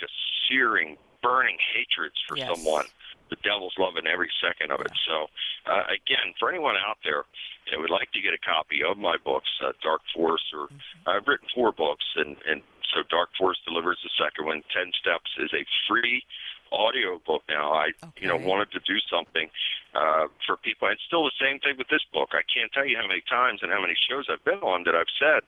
just 0.00 0.12
searing, 0.48 0.96
burning 1.22 1.56
hatreds 1.74 2.16
for 2.28 2.36
Yes. 2.36 2.48
someone, 2.48 2.86
the 3.28 3.36
devil's 3.36 3.74
loving 3.78 4.06
every 4.06 4.30
second 4.40 4.72
of 4.72 4.80
it. 4.80 4.92
So, 5.06 5.30
uh, 5.66 5.84
again, 5.88 6.34
for 6.38 6.48
anyone 6.50 6.76
out 6.76 6.98
there 7.04 7.24
that 7.70 7.78
would 7.78 7.90
like 7.90 8.10
to 8.12 8.20
get 8.20 8.34
a 8.34 8.38
copy 8.38 8.82
of 8.82 8.98
my 8.98 9.16
books, 9.18 9.48
uh, 9.62 9.72
Dark 9.82 10.02
Force, 10.14 10.44
or 10.52 10.68
I've 11.06 11.26
written 11.28 11.48
four 11.54 11.72
books, 11.72 12.04
and, 12.16 12.36
and 12.46 12.62
so 12.92 13.02
Dark 13.08 13.30
Force 13.38 13.58
delivers 13.64 13.98
the 14.02 14.10
second 14.18 14.46
one. 14.46 14.62
Ten 14.74 14.92
Steps 14.92 15.30
is 15.38 15.52
a 15.54 15.64
free 15.86 16.24
audio 16.72 17.18
book 17.26 17.42
now. 17.48 17.72
I, 17.72 17.90
you 18.20 18.26
know, 18.28 18.36
wanted 18.36 18.70
to 18.72 18.80
do 18.80 18.98
something 19.10 19.50
uh, 19.94 20.26
for 20.46 20.56
people. 20.56 20.88
And 20.88 20.98
still 21.06 21.24
the 21.24 21.32
same 21.40 21.58
thing 21.60 21.76
with 21.78 21.88
this 21.88 22.04
book. 22.12 22.30
I 22.32 22.42
can't 22.52 22.72
tell 22.72 22.86
you 22.86 22.96
how 22.96 23.06
many 23.06 23.22
times 23.28 23.60
and 23.62 23.70
how 23.70 23.80
many 23.80 23.94
shows 24.08 24.26
I've 24.30 24.44
been 24.44 24.60
on 24.60 24.84
that 24.84 24.94
I've 24.94 25.10
said 25.18 25.42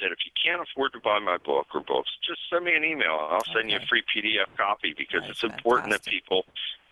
that 0.00 0.12
if 0.12 0.18
you 0.24 0.32
can't 0.34 0.60
afford 0.60 0.92
to 0.92 1.00
buy 1.00 1.18
my 1.18 1.38
book 1.38 1.66
or 1.74 1.80
books, 1.80 2.10
just 2.26 2.40
send 2.50 2.64
me 2.64 2.74
an 2.74 2.84
email. 2.84 3.28
I'll 3.30 3.44
send 3.54 3.70
you 3.70 3.76
a 3.76 3.86
free 3.86 4.02
PDF 4.02 4.50
copy 4.56 4.94
because 4.96 5.22
That's 5.26 5.42
it's 5.42 5.44
important 5.44 5.90
that 5.92 6.04
people 6.04 6.44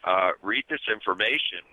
uh, 0.05 0.33
read 0.43 0.65
this 0.69 0.83
information 0.91 1.67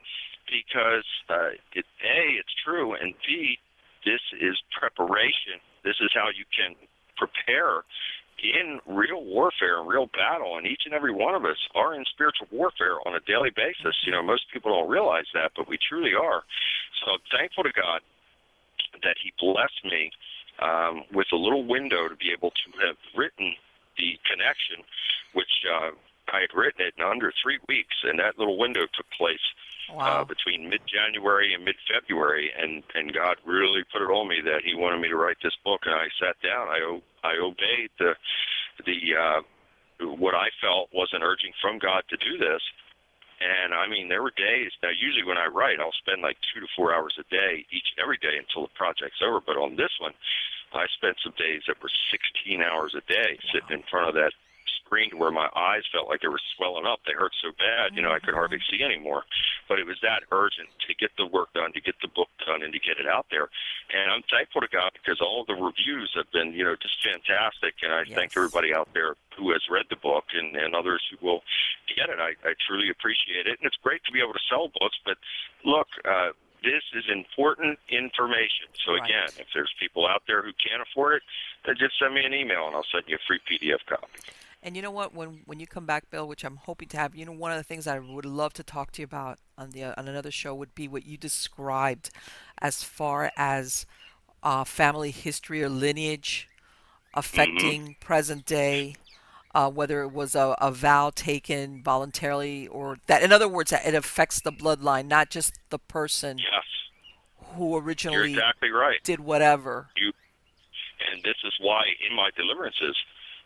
because 0.50 1.06
uh, 1.30 1.54
it, 1.74 1.86
a 2.04 2.22
it's 2.40 2.54
true 2.64 2.94
and 2.96 3.14
b 3.26 3.60
this 4.06 4.22
is 4.40 4.58
preparation. 4.72 5.60
This 5.84 5.98
is 6.00 6.10
how 6.14 6.30
you 6.30 6.46
can 6.56 6.76
prepare 7.18 7.84
in 8.40 8.80
real 8.88 9.24
warfare 9.24 9.80
and 9.80 9.90
real 9.90 10.08
battle, 10.08 10.58
and 10.58 10.66
each 10.66 10.84
and 10.86 10.94
every 10.94 11.12
one 11.12 11.36
of 11.36 11.44
us 11.44 11.60
are 11.76 11.94
in 11.94 12.06
spiritual 12.06 12.48
warfare 12.52 12.96
on 13.06 13.16
a 13.16 13.20
daily 13.28 13.52
basis. 13.52 13.96
You 14.06 14.14
know, 14.14 14.24
most 14.24 14.46
people 14.52 14.72
don't 14.72 14.90
realize 14.90 15.28
that, 15.34 15.52
but 15.56 15.68
we 15.68 15.78
truly 15.78 16.14
are. 16.16 16.44
So 17.04 17.12
I'm 17.12 17.26
thankful 17.32 17.64
to 17.64 17.74
God 17.76 18.02
that 19.04 19.18
He 19.22 19.34
blessed 19.38 19.84
me 19.84 20.12
um, 20.62 21.04
with 21.14 21.28
a 21.32 21.36
little 21.36 21.66
window 21.66 22.08
to 22.08 22.16
be 22.16 22.32
able 22.32 22.52
to 22.52 22.88
have 22.88 22.98
written 23.16 23.54
the 23.98 24.18
connection, 24.30 24.84
which 25.34 25.66
uh, 25.68 25.92
I 26.34 26.42
had 26.42 26.54
written 26.54 26.86
it 26.86 26.94
in 26.98 27.04
under 27.04 27.34
three 27.42 27.60
weeks, 27.68 27.96
and 28.04 28.20
that 28.20 28.38
little 28.38 28.58
window 28.58 28.82
took 28.94 29.10
place 29.18 29.44
uh, 29.98 30.24
between 30.24 30.70
mid-January 30.70 31.54
and 31.54 31.66
mid-February, 31.66 32.52
and 32.58 32.84
and 32.94 33.14
God 33.14 33.38
really 33.46 33.84
put 33.92 34.02
it 34.02 34.12
on 34.12 34.28
me 34.28 34.38
that 34.46 34.62
He 34.64 34.76
wanted 34.76 35.02
me 35.02 35.10
to 35.10 35.16
write 35.16 35.38
this 35.42 35.58
book, 35.64 35.82
and 35.86 35.96
I 35.96 36.08
sat 36.20 36.36
down. 36.42 36.68
I 36.68 37.00
I 37.24 37.38
obeyed 37.42 37.90
the 37.98 38.16
the 38.86 39.00
uh, 39.16 39.42
what 40.16 40.36
I 40.36 40.50
felt 40.62 40.90
was 40.94 41.10
an 41.14 41.24
urging 41.24 41.54
from 41.62 41.80
God 41.80 42.04
to 42.10 42.18
do 42.18 42.38
this, 42.38 42.62
and 43.40 43.74
I 43.74 43.88
mean 43.88 44.08
there 44.08 44.24
were 44.24 44.34
days. 44.36 44.72
Now 44.84 44.92
usually 44.92 45.24
when 45.24 45.38
I 45.38 45.48
write, 45.48 45.80
I'll 45.80 45.96
spend 46.04 46.22
like 46.22 46.38
two 46.54 46.60
to 46.60 46.68
four 46.76 46.94
hours 46.94 47.16
a 47.20 47.26
day 47.32 47.66
each 47.72 47.96
every 48.02 48.18
day 48.18 48.38
until 48.38 48.68
the 48.68 48.76
project's 48.76 49.24
over. 49.24 49.40
But 49.40 49.58
on 49.58 49.76
this 49.76 49.92
one, 50.00 50.14
I 50.74 50.86
spent 50.94 51.18
some 51.24 51.34
days 51.38 51.64
that 51.68 51.82
were 51.82 51.92
16 52.12 52.62
hours 52.62 52.94
a 52.94 53.04
day 53.10 53.40
sitting 53.52 53.82
in 53.82 53.84
front 53.90 54.10
of 54.10 54.16
that 54.16 54.34
screen 54.90 55.12
to 55.12 55.18
where 55.18 55.30
my 55.30 55.46
eyes 55.54 55.86
felt 55.94 56.10
like 56.10 56.22
they 56.26 56.28
were 56.28 56.42
swelling 56.58 56.90
up. 56.90 57.00
They 57.06 57.14
hurt 57.14 57.32
so 57.46 57.54
bad, 57.62 57.94
you 57.94 58.02
know, 58.02 58.10
I 58.10 58.18
could 58.18 58.34
hardly 58.34 58.58
see 58.66 58.82
anymore. 58.82 59.22
But 59.70 59.78
it 59.78 59.86
was 59.86 60.02
that 60.02 60.26
urgent 60.34 60.66
to 60.90 60.98
get 60.98 61.14
the 61.14 61.30
work 61.30 61.54
done, 61.54 61.72
to 61.78 61.82
get 61.82 61.94
the 62.02 62.10
book 62.10 62.30
done, 62.42 62.66
and 62.66 62.74
to 62.74 62.82
get 62.82 62.98
it 62.98 63.06
out 63.06 63.28
there. 63.30 63.54
And 63.94 64.10
I'm 64.10 64.26
thankful 64.26 64.62
to 64.66 64.68
God 64.68 64.98
because 64.98 65.22
all 65.22 65.46
the 65.46 65.54
reviews 65.54 66.10
have 66.18 66.26
been, 66.34 66.58
you 66.58 66.66
know, 66.66 66.74
just 66.74 66.98
fantastic. 67.06 67.78
And 67.86 67.94
I 67.94 68.02
thank 68.18 68.34
everybody 68.36 68.74
out 68.74 68.90
there 68.98 69.14
who 69.38 69.54
has 69.54 69.62
read 69.70 69.86
the 69.94 70.02
book 70.02 70.26
and, 70.34 70.58
and 70.58 70.74
others 70.74 71.06
who 71.14 71.22
will 71.22 71.46
get 71.86 72.10
it. 72.10 72.18
I, 72.18 72.34
I 72.42 72.58
truly 72.66 72.90
appreciate 72.90 73.46
it. 73.46 73.62
And 73.62 73.70
it's 73.70 73.78
great 73.86 74.02
to 74.10 74.12
be 74.12 74.20
able 74.26 74.34
to 74.34 74.46
sell 74.50 74.74
books. 74.74 74.98
But 75.06 75.22
look, 75.64 75.88
uh, 76.04 76.34
this 76.66 76.84
is 76.98 77.06
important 77.08 77.78
information. 77.88 78.68
So 78.84 78.98
Right. 78.98 79.06
again, 79.06 79.30
if 79.38 79.48
there's 79.54 79.72
people 79.80 80.08
out 80.08 80.24
there 80.28 80.42
who 80.42 80.52
can't 80.58 80.82
afford 80.82 81.22
it, 81.22 81.24
then 81.64 81.78
just 81.78 81.98
send 82.00 82.14
me 82.18 82.26
an 82.26 82.34
email 82.34 82.68
and 82.68 82.76
I'll 82.76 82.90
send 82.92 83.06
you 83.08 83.16
a 83.16 83.24
free 83.28 83.40
PDF 83.48 83.86
copy. 83.86 84.20
And 84.62 84.76
you 84.76 84.82
know 84.82 84.92
what? 84.92 85.14
When 85.14 85.42
when 85.46 85.60
you 85.60 85.68
come 85.68 85.86
back, 85.86 86.10
Bill, 86.10 86.28
which 86.28 86.44
I'm 86.44 86.58
hoping 86.58 86.90
to 86.90 86.98
have, 86.98 87.16
you 87.16 87.26
know, 87.26 87.32
one 87.32 87.52
of 87.52 87.58
the 87.58 87.64
things 87.64 87.88
I 87.88 88.00
would 88.00 88.26
love 88.26 88.54
to 88.54 88.64
talk 88.64 88.92
to 88.94 89.02
you 89.02 89.06
about 89.06 89.40
on 89.58 89.72
the 89.72 89.86
on 89.98 90.08
another 90.08 90.32
show 90.32 90.54
would 90.54 90.76
be 90.76 90.88
what 90.88 91.06
you 91.06 91.18
described, 91.18 92.10
as 92.62 92.84
far 92.84 93.32
as 93.38 93.86
uh, 94.44 94.64
family 94.66 95.12
history 95.12 95.64
or 95.64 95.70
lineage 95.70 96.50
affecting 97.14 97.96
present 98.00 98.46
day, 98.46 98.96
uh, 99.56 99.70
whether 99.70 100.02
it 100.02 100.12
was 100.12 100.36
a, 100.36 100.56
a 100.60 100.72
vow 100.72 101.12
taken 101.14 101.82
voluntarily 101.82 102.68
or 102.68 102.98
that. 103.08 103.24
In 103.24 103.32
other 103.32 103.48
words, 103.48 103.72
that 103.72 103.86
it 103.86 103.96
affects 103.96 104.42
the 104.42 104.52
bloodline, 104.52 105.08
not 105.08 105.30
just 105.30 105.54
the 105.70 105.80
person 105.80 106.38
Yes, 106.38 106.64
who 107.56 107.72
you're 107.72 107.82
originally 107.82 108.34
exactly 108.34 108.70
right. 108.70 109.04
did 109.04 109.20
whatever. 109.20 109.88
You, 109.96 110.12
And 111.12 111.24
this 111.24 111.38
is 111.44 111.54
why 111.60 111.84
in 112.08 112.16
my 112.16 112.30
deliverances, 112.36 112.96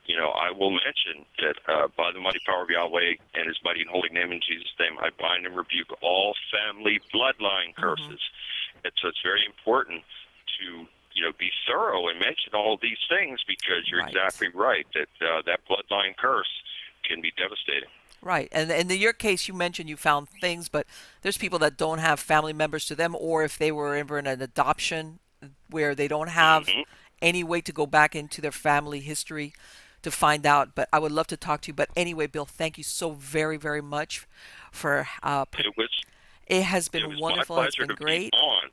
you 0.05 0.17
know, 0.17 0.29
I 0.35 0.51
will 0.51 0.71
mention 0.71 1.25
that 1.39 1.55
uh, 1.67 1.87
by 1.95 2.11
the 2.11 2.19
mighty 2.19 2.39
power 2.45 2.63
of 2.63 2.69
Yahweh 2.69 3.15
and 3.35 3.47
his 3.47 3.57
mighty 3.63 3.81
and 3.81 3.89
holy 3.89 4.09
name 4.09 4.31
in 4.31 4.41
Jesus' 4.43 4.73
name, 4.79 4.99
I 4.99 5.09
bind 5.19 5.45
and 5.45 5.55
rebuke 5.55 5.91
all 6.01 6.35
family 6.51 6.99
bloodline 7.13 7.75
curses. 7.75 8.19
And 8.83 8.91
so 9.01 9.07
it's 9.07 9.23
very 9.23 9.45
important 9.45 10.03
to, 10.59 10.85
you 11.15 11.23
know, 11.23 11.31
be 11.39 11.51
thorough 11.67 12.07
and 12.09 12.19
mention 12.19 12.51
all 12.53 12.77
these 12.81 12.99
things 13.07 13.39
because 13.47 13.87
you're 13.91 14.01
Right. 14.01 14.11
exactly 14.11 14.49
right 14.53 14.85
that 14.93 15.11
uh, 15.23 15.41
that 15.45 15.61
bloodline 15.69 16.17
curse 16.17 16.51
can 17.07 17.21
be 17.21 17.31
devastating. 17.37 17.89
Right. 18.21 18.49
And, 18.51 18.71
and 18.71 18.91
in 18.91 18.99
your 18.99 19.13
case, 19.13 19.47
you 19.47 19.53
mentioned 19.53 19.89
you 19.89 19.97
found 19.97 20.29
things, 20.41 20.69
but 20.69 20.87
there's 21.21 21.37
people 21.37 21.59
that 21.59 21.77
don't 21.77 21.99
have 21.99 22.19
family 22.19 22.53
members 22.53 22.85
to 22.87 22.95
them, 22.95 23.15
or 23.19 23.43
if 23.43 23.57
they 23.57 23.71
were 23.71 23.95
ever 23.95 24.17
in 24.19 24.27
an 24.27 24.41
adoption 24.41 25.19
where 25.69 25.95
they 25.95 26.07
don't 26.07 26.29
have 26.29 26.67
hmm 26.67 26.81
any 27.21 27.43
way 27.43 27.61
to 27.61 27.71
go 27.71 27.85
back 27.85 28.15
into 28.17 28.41
their 28.41 28.51
family 28.51 28.99
history 28.99 29.53
to 30.03 30.11
find 30.11 30.45
out. 30.45 30.75
But 30.75 30.87
I 30.93 30.99
would 30.99 31.11
love 31.11 31.27
to 31.27 31.37
talk 31.37 31.61
to 31.61 31.67
you. 31.69 31.73
But 31.73 31.89
anyway, 31.95 32.27
Bill, 32.27 32.45
thank 32.45 32.77
you 32.77 32.83
so 32.83 33.11
very, 33.11 33.57
very 33.57 33.81
much 33.81 34.27
for. 34.71 35.07
Uh, 35.21 35.45
It 35.57 35.75
was 35.77 35.89
it 36.47 36.63
has 36.63 36.87
been 36.89 37.13
my 37.13 37.19
wonderful. 37.19 37.59
It's 37.61 37.75
been 37.75 37.87
great. 37.87 38.31
be 38.31 38.37
on. 38.37 38.69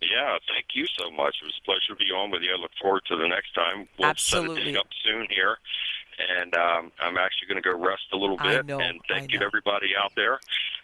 Yeah, 0.00 0.38
thank 0.46 0.66
you 0.74 0.86
so 0.98 1.10
much. 1.10 1.36
It 1.42 1.46
was 1.46 1.58
a 1.60 1.64
pleasure 1.64 1.88
to 1.88 1.96
be 1.96 2.12
on 2.12 2.30
with 2.30 2.42
you. 2.42 2.54
I 2.54 2.60
look 2.60 2.70
forward 2.80 3.02
to 3.08 3.16
the 3.16 3.26
next 3.26 3.52
time. 3.54 3.88
We'll 3.98 4.06
set 4.14 4.38
a 4.38 4.42
Absolutely. 4.42 4.64
date 4.72 4.76
up 4.78 4.86
soon 5.04 5.26
here. 5.28 5.58
And 6.38 6.54
um, 6.54 6.92
I'm 7.00 7.16
actually 7.16 7.48
going 7.48 7.62
to 7.62 7.68
go 7.68 7.76
rest 7.76 8.02
a 8.12 8.16
little 8.16 8.36
I 8.38 8.56
bit. 8.56 8.66
know, 8.66 8.78
And 8.80 9.00
thank 9.08 9.32
you 9.32 9.38
to 9.40 9.44
everybody 9.44 9.90
out 10.00 10.12
there. 10.16 10.38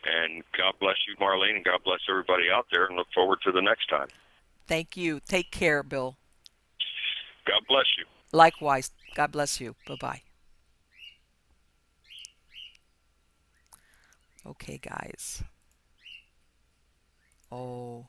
And 0.04 0.42
God 0.56 0.74
bless 0.80 0.96
you, 1.06 1.14
Marlene, 1.16 1.56
and 1.56 1.64
God 1.64 1.80
bless 1.84 2.00
everybody 2.08 2.50
out 2.52 2.66
there. 2.72 2.86
And 2.86 2.96
look 2.96 3.08
forward 3.14 3.38
to 3.44 3.52
the 3.52 3.62
next 3.62 3.88
time. 3.88 4.08
Thank 4.66 4.96
you. 4.96 5.20
Take 5.20 5.50
care, 5.50 5.82
Bill. 5.82 6.16
God 7.46 7.62
bless 7.68 7.86
you. 7.98 8.04
Likewise. 8.34 8.90
God 9.14 9.32
bless 9.32 9.60
you. 9.62 9.76
Bye 9.86 9.96
bye. 9.98 10.22
Okay, 14.46 14.78
guys. 14.78 15.42
Oh, 17.50 18.06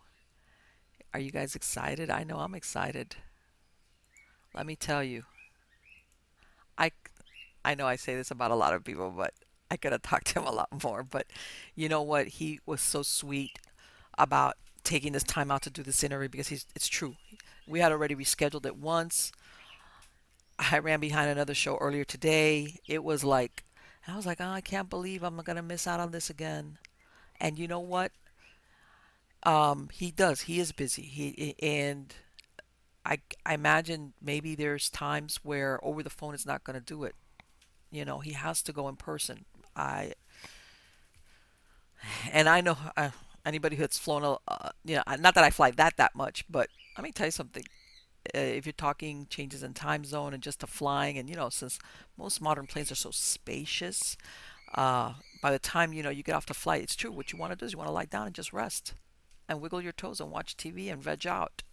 are 1.14 1.20
you 1.20 1.32
guys 1.32 1.56
excited? 1.56 2.10
I 2.12 2.24
know 2.24 2.38
I'm 2.40 2.54
excited. 2.56 3.16
Let 4.56 4.66
me 4.66 4.76
tell 4.76 5.04
you. 5.04 5.26
I 6.78 6.92
I 7.66 7.76
know 7.76 7.88
I 7.88 7.96
say 7.96 8.16
this 8.16 8.32
about 8.32 8.52
a 8.52 8.56
lot 8.56 8.74
of 8.74 8.84
people, 8.84 9.12
but 9.12 9.34
I 9.72 9.78
could 9.78 9.92
have 9.92 10.02
talked 10.04 10.28
to 10.28 10.40
him 10.40 10.48
a 10.48 10.52
lot 10.52 10.84
more. 10.84 11.04
But 11.04 11.28
you 11.76 11.90
know 11.90 12.02
what? 12.02 12.28
He 12.28 12.60
was 12.66 12.82
so 12.82 13.04
sweet 13.04 13.60
about 14.18 14.58
taking 14.84 15.14
this 15.14 15.24
time 15.24 15.52
out 15.52 15.64
to 15.64 15.70
do 15.70 15.84
this 15.84 16.04
interview 16.04 16.30
because 16.30 16.50
he's 16.50 16.66
it's 16.76 16.88
true. 16.88 17.16
We 17.68 17.80
had 17.80 17.92
already 17.92 18.16
rescheduled 18.16 18.66
it 18.66 18.78
once. 18.78 19.32
I 20.60 20.80
ran 20.80 21.00
behind 21.00 21.30
another 21.30 21.54
show 21.54 21.78
earlier 21.78 22.04
today. 22.04 22.80
It 22.88 23.04
was 23.04 23.24
like 23.24 23.64
I 24.08 24.16
was 24.16 24.26
like, 24.26 24.40
oh, 24.40 24.50
I 24.50 24.62
can't 24.62 24.90
believe 24.90 25.24
I'm 25.24 25.38
gonna 25.38 25.62
miss 25.64 25.88
out 25.88 26.00
on 26.00 26.12
this 26.12 26.30
again. 26.30 26.78
And 27.40 27.60
you 27.60 27.68
know 27.68 27.80
what? 27.80 28.12
Um, 29.44 29.90
he 29.94 30.12
does. 30.12 30.42
He 30.42 30.60
is 30.60 30.72
busy. 30.72 31.04
He 31.04 31.56
and 31.62 32.14
I 33.06 33.20
I 33.46 33.54
imagine 33.54 34.14
maybe 34.22 34.56
there's 34.56 34.90
times 34.90 35.40
where 35.44 35.80
over 35.84 36.04
the 36.04 36.10
phone 36.10 36.36
is 36.36 36.46
not 36.46 36.64
gonna 36.64 36.82
do 36.82 37.04
it. 37.04 37.16
You 37.92 38.06
know, 38.06 38.20
he 38.20 38.34
has 38.34 38.62
to 38.64 38.74
go 38.74 38.90
in 38.90 38.96
person. 38.98 39.46
I 39.76 40.14
and 42.32 42.50
I 42.50 42.62
know 42.62 42.78
uh, 42.98 43.10
anybody 43.46 43.76
who's 43.76 43.98
flown 43.98 44.24
a, 44.24 44.38
uh, 44.48 44.70
you 44.84 44.96
know, 44.96 45.04
not 45.20 45.36
that 45.36 45.44
I 45.44 45.50
fly 45.50 45.72
that 45.72 45.98
that 45.98 46.16
much, 46.16 46.46
but 46.50 46.70
let 46.98 47.04
me 47.04 47.12
tell 47.12 47.28
you 47.28 47.32
something. 47.32 47.64
Uh, 48.34 48.40
if 48.40 48.66
you're 48.66 48.74
talking 48.74 49.28
changes 49.30 49.64
in 49.64 49.74
time 49.74 50.04
zone 50.06 50.34
and 50.34 50.42
just 50.42 50.60
the 50.60 50.68
flying, 50.68 51.18
and 51.18 51.30
you 51.30 51.36
know, 51.36 51.50
since 51.50 51.80
most 52.18 52.42
modern 52.42 52.68
planes 52.68 52.92
are 52.92 52.96
so 52.96 53.12
spacious, 53.12 54.18
uh, 54.76 55.14
by 55.42 55.52
the 55.52 55.60
time 55.60 55.94
you 55.94 56.04
know 56.04 56.10
you 56.10 56.24
get 56.24 56.36
off 56.36 56.46
the 56.46 56.54
flight, 56.54 56.82
it's 56.84 56.96
true. 56.96 57.12
What 57.12 57.32
you 57.32 57.40
want 57.40 57.52
to 57.52 57.56
do 57.56 57.66
is 57.66 57.74
you 57.74 57.78
want 57.78 57.88
to 57.90 57.94
lie 57.94 58.06
down 58.06 58.26
and 58.26 58.36
just 58.36 58.54
rest, 58.54 58.94
and 59.48 59.62
wiggle 59.62 59.82
your 59.82 59.92
toes 59.92 60.20
and 60.20 60.32
watch 60.32 60.58
TV 60.58 60.92
and 60.92 61.02
veg 61.02 61.28
out. 61.28 61.64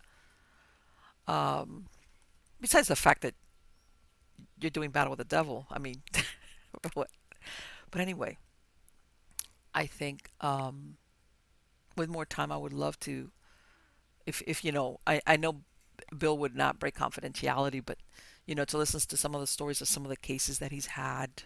Um, 1.26 1.86
besides 2.61 2.88
the 2.88 2.96
fact 2.96 3.22
that 3.22 3.34
you're 4.61 4.70
doing 4.70 4.90
battle 4.90 5.11
with 5.11 5.18
the 5.18 5.24
devil, 5.24 5.66
I 5.70 5.78
mean, 5.78 6.03
what? 6.94 7.09
But 7.90 8.00
anyway, 8.00 8.38
I 9.74 9.86
think 9.86 10.30
um, 10.40 10.96
with 11.96 12.09
more 12.09 12.24
time, 12.26 12.53
I 12.53 12.57
would 12.57 12.72
love 12.72 12.98
to. 13.00 13.30
If 14.26 14.42
if 14.46 14.64
you 14.64 14.72
know, 14.72 15.00
I 15.07 15.20
I 15.26 15.36
know 15.36 15.62
Bill 16.16 16.36
would 16.38 16.54
not 16.54 16.78
break 16.78 16.96
confidentiality, 16.96 17.82
but 17.84 17.98
you 18.46 18.54
know, 18.54 18.64
to 18.64 18.78
listen 18.78 19.00
to 19.00 19.16
some 19.16 19.34
of 19.34 19.40
the 19.40 19.46
stories 19.46 19.80
of 19.80 19.88
some 19.88 20.04
of 20.04 20.08
the 20.08 20.16
cases 20.16 20.58
that 20.58 20.72
he's 20.72 20.86
had. 20.86 21.44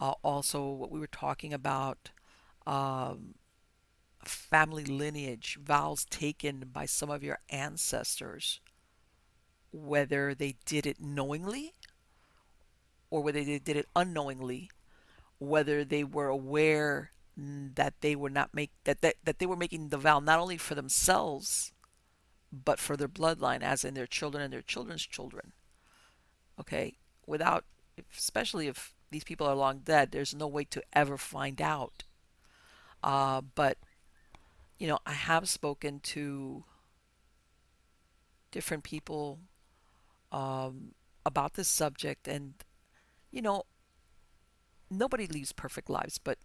Uh, 0.00 0.14
also, 0.22 0.66
what 0.68 0.90
we 0.90 0.98
were 0.98 1.06
talking 1.06 1.52
about, 1.52 2.10
um, 2.66 3.34
family 4.24 4.84
lineage, 4.84 5.58
vows 5.62 6.04
taken 6.06 6.70
by 6.72 6.86
some 6.86 7.10
of 7.10 7.22
your 7.22 7.38
ancestors, 7.50 8.60
whether 9.70 10.34
they 10.34 10.56
did 10.64 10.86
it 10.86 11.00
knowingly 11.00 11.74
or 13.10 13.22
whether 13.22 13.44
they 13.44 13.58
did 13.58 13.76
it 13.76 13.88
unknowingly, 13.94 14.70
whether 15.38 15.84
they 15.84 16.02
were 16.02 16.28
aware 16.28 17.10
mm, 17.38 17.74
that 17.74 17.94
they 18.00 18.16
were 18.16 18.30
not 18.30 18.54
make 18.54 18.72
that, 18.84 19.00
that 19.02 19.16
that 19.24 19.38
they 19.38 19.46
were 19.46 19.56
making 19.56 19.88
the 19.88 19.98
vow 19.98 20.18
not 20.18 20.40
only 20.40 20.56
for 20.56 20.74
themselves 20.74 21.72
but 22.64 22.78
for 22.78 22.96
their 22.96 23.08
bloodline, 23.08 23.62
as 23.62 23.84
in 23.84 23.94
their 23.94 24.06
children 24.06 24.42
and 24.42 24.52
their 24.52 24.62
children's 24.62 25.06
children. 25.06 25.52
Okay, 26.60 26.94
without, 27.26 27.64
especially 28.16 28.68
if 28.68 28.94
these 29.10 29.24
people 29.24 29.46
are 29.46 29.54
long 29.54 29.80
dead, 29.84 30.10
there's 30.10 30.34
no 30.34 30.46
way 30.46 30.64
to 30.64 30.82
ever 30.92 31.16
find 31.16 31.60
out. 31.60 32.04
Uh, 33.02 33.40
but 33.54 33.78
you 34.78 34.86
know, 34.86 34.98
I 35.06 35.12
have 35.12 35.48
spoken 35.48 36.00
to 36.00 36.64
different 38.50 38.84
people 38.84 39.40
um, 40.32 40.92
about 41.24 41.54
this 41.54 41.68
subject, 41.68 42.28
and 42.28 42.54
you 43.30 43.42
know, 43.42 43.64
nobody 44.90 45.26
leaves 45.26 45.52
perfect 45.52 45.90
lives, 45.90 46.18
but 46.18 46.38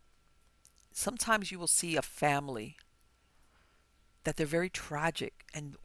sometimes 0.91 1.51
you 1.51 1.60
will 1.60 1.68
see 1.68 1.95
a 1.95 2.01
family 2.01 2.78
that 4.24 4.36
they're 4.36 4.45
very 4.45 4.70
tragic 4.70 5.45
and 5.53 5.76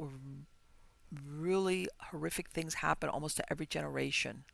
really 1.26 1.88
horrific 2.10 2.50
things 2.50 2.74
happen 2.74 3.08
almost 3.08 3.36
to 3.36 3.52
every 3.52 3.66
generation 3.66 4.44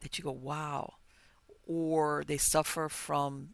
that 0.00 0.18
you 0.18 0.24
go, 0.24 0.32
wow. 0.32 0.94
Or 1.66 2.24
they 2.26 2.38
suffer 2.38 2.88
from 2.88 3.50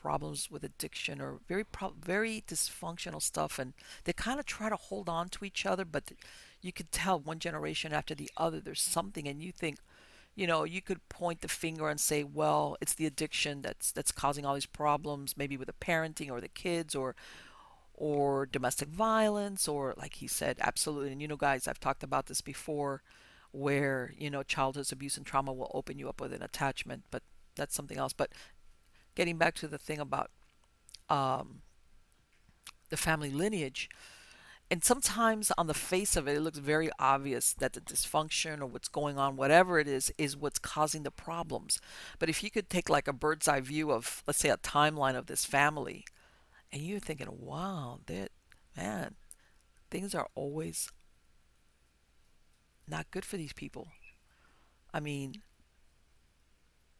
problems 0.00 0.50
with 0.50 0.64
addiction 0.64 1.20
or 1.20 1.40
very 1.48 1.64
pro- 1.64 1.94
very 2.00 2.44
dysfunctional 2.46 3.20
stuff 3.20 3.58
and 3.58 3.72
they 4.04 4.12
kind 4.12 4.38
of 4.38 4.46
try 4.46 4.68
to 4.68 4.76
hold 4.76 5.08
on 5.08 5.28
to 5.28 5.44
each 5.44 5.66
other 5.66 5.84
but 5.84 6.12
you 6.60 6.72
could 6.72 6.90
tell 6.92 7.18
one 7.18 7.40
generation 7.40 7.92
after 7.92 8.14
the 8.14 8.30
other 8.36 8.60
there's 8.60 8.80
something 8.80 9.26
and 9.26 9.42
you 9.42 9.50
think 9.50 9.78
you 10.36 10.46
know 10.46 10.62
you 10.62 10.80
could 10.80 11.06
point 11.08 11.40
the 11.40 11.48
finger 11.48 11.88
and 11.88 11.98
say 11.98 12.22
well 12.22 12.76
it's 12.80 12.94
the 12.94 13.06
addiction 13.06 13.60
that's 13.60 13.90
that's 13.90 14.12
causing 14.12 14.46
all 14.46 14.54
these 14.54 14.66
problems 14.66 15.36
maybe 15.36 15.56
with 15.56 15.66
the 15.66 15.84
parenting 15.84 16.30
or 16.30 16.40
the 16.40 16.48
kids 16.48 16.94
or 16.94 17.16
or 18.00 18.46
domestic 18.46 18.88
violence 18.88 19.66
or 19.66 19.92
like 19.96 20.14
he 20.14 20.28
said 20.28 20.56
absolutely 20.60 21.10
and 21.10 21.20
you 21.20 21.26
know 21.26 21.36
guys 21.36 21.66
I've 21.66 21.80
talked 21.80 22.04
about 22.04 22.26
this 22.26 22.40
before 22.40 23.02
where 23.50 24.14
you 24.16 24.30
know 24.30 24.42
childhood 24.42 24.86
abuse 24.92 25.16
and 25.16 25.26
trauma 25.26 25.52
will 25.52 25.70
open 25.74 25.98
you 25.98 26.08
up 26.08 26.20
with 26.20 26.32
an 26.32 26.42
attachment 26.42 27.02
but 27.10 27.22
that's 27.58 27.74
something 27.74 27.98
else. 27.98 28.14
But 28.14 28.30
getting 29.14 29.36
back 29.36 29.54
to 29.56 29.68
the 29.68 29.76
thing 29.76 29.98
about 29.98 30.30
um, 31.10 31.60
the 32.88 32.96
family 32.96 33.30
lineage 33.30 33.90
and 34.70 34.84
sometimes 34.84 35.50
on 35.56 35.66
the 35.66 35.74
face 35.74 36.14
of 36.16 36.28
it 36.28 36.36
it 36.36 36.40
looks 36.40 36.58
very 36.58 36.90
obvious 36.98 37.54
that 37.54 37.72
the 37.72 37.80
dysfunction 37.80 38.60
or 38.60 38.66
what's 38.66 38.88
going 38.88 39.18
on 39.18 39.36
whatever 39.36 39.78
it 39.78 39.88
is 39.88 40.12
is 40.16 40.36
what's 40.36 40.58
causing 40.58 41.02
the 41.02 41.10
problems. 41.10 41.80
But 42.18 42.30
if 42.30 42.42
you 42.42 42.50
could 42.50 42.70
take 42.70 42.88
like 42.88 43.08
a 43.08 43.12
bird's 43.12 43.48
eye 43.48 43.60
view 43.60 43.90
of 43.90 44.22
let's 44.26 44.38
say 44.38 44.48
a 44.48 44.56
timeline 44.56 45.16
of 45.16 45.26
this 45.26 45.44
family 45.44 46.04
and 46.72 46.82
you're 46.82 47.00
thinking 47.00 47.28
wow 47.30 48.00
that 48.06 48.30
man 48.76 49.14
things 49.90 50.14
are 50.14 50.28
always 50.34 50.90
not 52.86 53.10
good 53.10 53.24
for 53.24 53.36
these 53.36 53.52
people 53.52 53.88
i 54.92 55.00
mean 55.00 55.42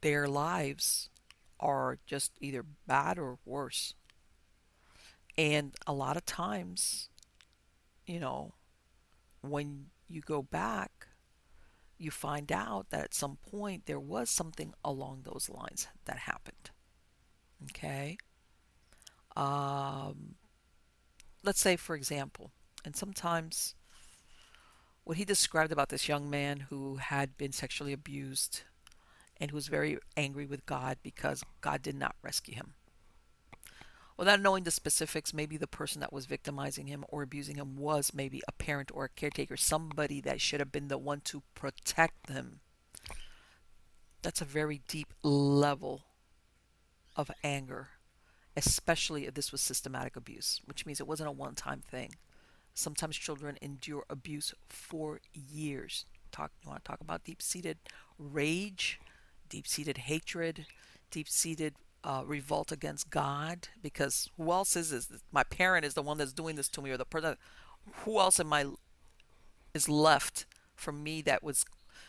their 0.01 0.29
lives 0.29 1.09
are 1.61 1.99
just 2.07 2.33
either 2.41 2.65
bad 2.87 3.19
or 3.19 3.39
worse 3.45 3.95
and 5.37 5.75
a 5.87 5.93
lot 5.93 6.17
of 6.17 6.25
times 6.27 7.09
you 8.07 8.21
know, 8.21 8.55
when 9.43 9.87
you 10.09 10.21
go 10.23 10.43
back, 10.43 11.09
you 11.99 12.11
find 12.11 12.53
out 12.53 12.91
that 12.91 13.05
at 13.05 13.15
some 13.15 13.39
point 13.51 13.87
there 13.87 14.01
was 14.01 14.31
something 14.31 14.75
along 14.85 15.23
those 15.25 15.51
lines 15.51 15.89
that 16.07 16.19
happened. 16.19 16.71
Okay? 17.65 18.19
Um, 19.39 20.35
let's 21.45 21.61
say, 21.61 21.77
for 21.77 21.95
example, 21.95 22.51
and 22.85 22.97
sometimes 22.97 23.77
what 25.05 25.17
he 25.17 25.25
described 25.25 25.71
about 25.71 25.91
this 25.91 26.09
young 26.09 26.29
man 26.29 26.67
who 26.71 26.97
had 26.97 27.39
been 27.39 27.53
sexually 27.53 27.93
abused 27.93 28.63
and 29.41 29.51
who 29.51 29.55
was 29.55 29.69
very 29.69 29.97
angry 30.17 30.45
with 30.45 30.67
God 30.67 30.99
because 31.05 31.45
God 31.61 31.83
did 31.83 31.95
not 31.95 32.17
rescue 32.21 32.57
him. 32.57 32.75
Without 34.17 34.41
knowing 34.41 34.65
the 34.65 34.73
specifics, 34.73 35.33
maybe 35.33 35.57
the 35.57 35.69
person 35.69 36.01
that 36.01 36.13
was 36.13 36.27
victimizing 36.27 36.89
him 36.89 37.05
or 37.09 37.23
abusing 37.23 37.55
him 37.55 37.77
was 37.77 38.13
maybe 38.13 38.43
a 38.49 38.53
parent 38.53 38.91
or 38.93 39.05
a 39.05 39.09
caretaker, 39.09 39.57
somebody 39.57 40.21
that 40.21 40.41
should 40.41 40.59
have 40.59 40.73
been 40.73 40.89
the 40.89 40.99
one 40.99 41.21
to 41.21 41.45
protect 41.55 42.27
them. 42.27 42.61
that's 44.21 44.41
a 44.41 44.45
very 44.45 44.83
deep 44.89 45.15
level 45.23 46.03
of 47.15 47.31
anger, 47.45 47.91
especially 48.59 49.27
if 49.27 49.35
this 49.35 49.53
was 49.53 49.61
systematic 49.61 50.17
abuse, 50.17 50.61
which 50.65 50.85
means 50.85 51.01
it 51.01 51.07
wasn't 51.07 51.29
a 51.29 51.33
one 51.33 51.55
time 51.55 51.81
thing. 51.81 52.17
Sometimes 52.75 53.17
children 53.17 53.57
endure 53.63 54.05
abuse 54.11 54.55
for 54.69 55.21
years. 55.33 56.05
Talk, 56.31 56.51
you 56.63 56.69
want 56.69 56.85
to 56.85 56.89
talk 56.89 57.01
about 57.01 57.25
deep 57.25 57.41
seated 57.41 57.79
rage, 58.19 59.01
deep 59.49 59.67
seated 59.67 59.99
hatred, 59.99 60.67
deep 61.11 61.29
seated 61.29 61.75
uh, 62.05 62.23
revolt 62.27 62.71
against 62.71 63.11
God? 63.11 63.69
Because 63.83 64.29
who 64.37 64.51
else 64.53 64.77
is 64.77 64.91
this? 64.91 65.09
My 65.33 65.45
parent 65.45 65.85
is 65.85 65.95
the 65.95 66.03
one 66.03 66.19
that's 66.19 66.33
doing 66.33 66.57
this 66.57 66.69
to 66.71 66.83
me, 66.83 66.91
or 66.91 66.97
the 66.97 67.05
person. 67.05 67.37
Who 68.05 68.19
else 68.19 68.39
am 68.39 68.53
I 68.53 68.67
is 69.73 69.89
left 69.89 70.47
for 70.75 70.93
me 70.93 71.23
that 71.23 71.43
was 71.43 71.65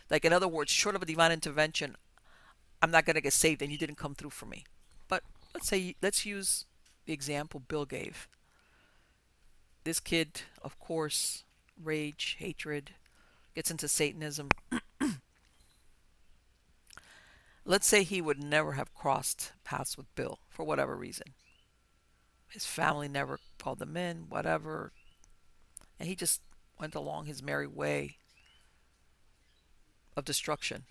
like 0.09 0.25
in 0.25 0.33
other 0.33 0.47
words 0.47 0.71
short 0.71 0.95
of 0.95 1.01
a 1.01 1.05
divine 1.05 1.31
intervention 1.31 1.95
i'm 2.81 2.91
not 2.91 3.05
going 3.05 3.15
to 3.15 3.21
get 3.21 3.33
saved 3.33 3.61
and 3.61 3.71
you 3.71 3.77
didn't 3.77 3.97
come 3.97 4.15
through 4.15 4.29
for 4.29 4.45
me 4.45 4.63
let's 5.53 5.67
say 5.67 5.95
let's 6.01 6.25
use 6.25 6.65
the 7.05 7.13
example 7.13 7.59
bill 7.59 7.85
gave. 7.85 8.27
This 9.83 9.99
kid 9.99 10.41
of 10.61 10.79
course 10.79 11.43
rage 11.81 12.37
hatred 12.39 12.91
gets 13.55 13.71
into 13.71 13.87
satanism. 13.87 14.49
Let's 17.65 17.85
say 17.85 18.01
he 18.01 18.19
would 18.19 18.43
never 18.43 18.71
have 18.73 18.95
crossed 18.95 19.51
paths 19.63 19.95
with 19.95 20.15
bill 20.15 20.39
for 20.49 20.63
whatever 20.63 20.95
reason. 20.95 21.33
His 22.49 22.65
family 22.65 23.07
never 23.07 23.39
called 23.59 23.79
him 23.79 23.95
in 23.95 24.27
whatever. 24.27 24.91
And 25.99 26.09
he 26.09 26.15
just 26.15 26.41
went 26.79 26.95
along 26.95 27.25
his 27.25 27.43
merry 27.43 27.67
way 27.67 28.17
of 30.17 30.25
destruction. 30.25 30.85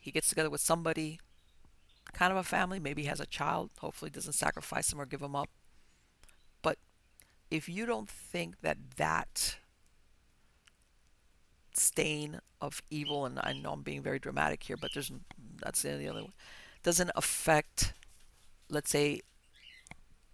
He 0.00 0.10
gets 0.10 0.28
together 0.28 0.50
with 0.50 0.60
somebody, 0.60 1.20
kind 2.12 2.32
of 2.32 2.38
a 2.38 2.42
family, 2.42 2.78
maybe 2.78 3.04
has 3.04 3.20
a 3.20 3.26
child, 3.26 3.70
hopefully 3.78 4.10
doesn't 4.10 4.32
sacrifice 4.32 4.92
him 4.92 5.00
or 5.00 5.06
give 5.06 5.22
him 5.22 5.36
up. 5.36 5.48
But 6.62 6.78
if 7.50 7.68
you 7.68 7.86
don't 7.86 8.08
think 8.08 8.60
that 8.62 8.78
that 8.96 9.56
stain 11.74 12.40
of 12.60 12.82
evil, 12.90 13.24
and 13.24 13.40
I 13.42 13.52
know 13.52 13.72
I'm 13.72 13.82
being 13.82 14.02
very 14.02 14.18
dramatic 14.18 14.62
here, 14.64 14.76
but 14.76 14.92
there's 14.92 15.12
that's 15.60 15.82
the 15.82 16.08
only 16.08 16.22
one, 16.22 16.32
doesn't 16.82 17.10
affect, 17.14 17.92
let's 18.68 18.90
say, 18.90 19.20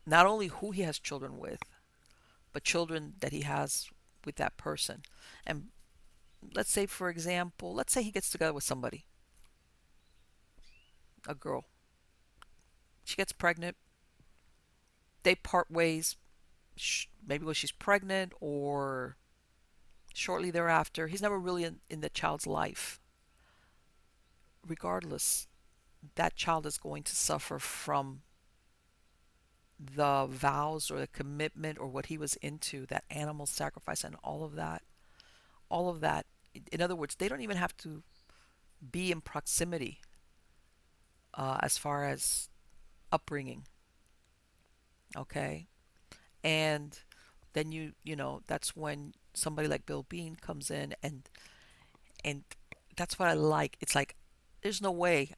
not 0.07 0.27
only 0.27 0.47
who 0.49 0.71
he 0.71 0.83
has 0.83 0.99
children 0.99 1.39
with, 1.39 1.61
but 2.53 2.65
children 2.65 3.15
that 3.21 3.33
he 3.33 3.43
has 3.43 3.89
with 4.25 4.37
that 4.37 4.57
person. 4.57 5.03
And 5.47 5.69
let's 6.55 6.73
say, 6.73 6.87
for 6.87 7.09
example, 7.09 7.75
let's 7.75 7.93
say 7.93 8.03
he 8.03 8.11
gets 8.11 8.31
together 8.31 8.53
with 8.53 8.65
somebody, 8.65 9.05
a 11.29 11.35
girl. 11.35 11.67
She 13.05 13.17
gets 13.17 13.33
pregnant. 13.33 13.77
They 15.23 15.35
part 15.35 15.71
ways, 15.71 16.17
maybe 17.27 17.45
when 17.45 17.55
she's 17.55 17.73
pregnant 17.73 18.33
or 18.41 19.17
shortly 20.15 20.51
thereafter. 20.51 21.07
He's 21.07 21.23
never 21.23 21.39
really 21.39 21.65
in, 21.65 21.81
in 21.89 22.01
the 22.01 22.09
child's 22.09 22.47
life. 22.47 23.01
Regardless, 24.67 25.47
that 26.17 26.37
child 26.37 26.67
is 26.67 26.79
going 26.79 27.03
to 27.05 27.15
suffer 27.15 27.59
from 27.59 28.23
the 29.79 30.27
vows 30.29 30.91
or 30.91 30.99
the 30.99 31.07
commitment 31.07 31.79
or 31.79 31.87
what 31.87 32.07
he 32.07 32.19
was 32.19 32.35
into, 32.37 32.87
that 32.87 33.05
animal 33.11 33.47
sacrifice 33.47 34.03
and 34.03 34.17
all 34.25 34.45
of 34.45 34.57
that, 34.57 34.83
all 35.69 35.89
of 35.89 36.01
that. 36.01 36.27
In 36.73 36.81
other 36.81 36.97
words, 36.97 37.15
they 37.15 37.29
don't 37.29 37.43
even 37.43 37.57
have 37.57 37.77
to 37.79 38.03
be 38.91 39.13
in 39.13 39.21
proximity 39.21 40.01
uh, 41.39 41.57
as 41.63 41.79
far 41.79 42.05
as 42.05 42.51
upbringing. 43.13 43.65
Okay, 45.17 45.69
and 46.45 46.99
then 47.55 47.73
you 47.73 47.93
you 48.05 48.17
know 48.17 48.43
that's 48.47 48.77
when 48.77 49.15
somebody 49.33 49.69
like 49.69 49.87
Bill 49.87 50.05
Bean 50.09 50.35
comes 50.35 50.71
in 50.71 50.95
and 51.03 51.29
and 52.25 52.43
that's 52.97 53.19
what 53.19 53.29
I 53.29 53.35
like. 53.35 53.77
It's 53.81 53.95
like 53.95 54.17
there's 54.63 54.83
no 54.83 54.91
way 54.91 55.31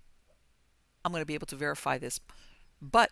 I'm 1.05 1.13
going 1.13 1.23
to 1.23 1.27
be 1.27 1.35
able 1.35 1.47
to 1.49 1.57
verify 1.57 1.99
this, 1.99 2.19
but 2.83 3.11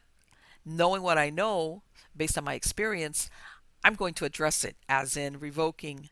knowing 0.65 1.03
what 1.03 1.19
I 1.19 1.31
know 1.31 1.83
based 2.17 2.37
on 2.37 2.45
my 2.45 2.55
experience, 2.55 3.31
I'm 3.85 3.95
going 3.95 4.15
to 4.15 4.25
address 4.25 4.65
it, 4.65 4.77
as 4.89 5.17
in 5.17 5.39
revoking 5.39 6.09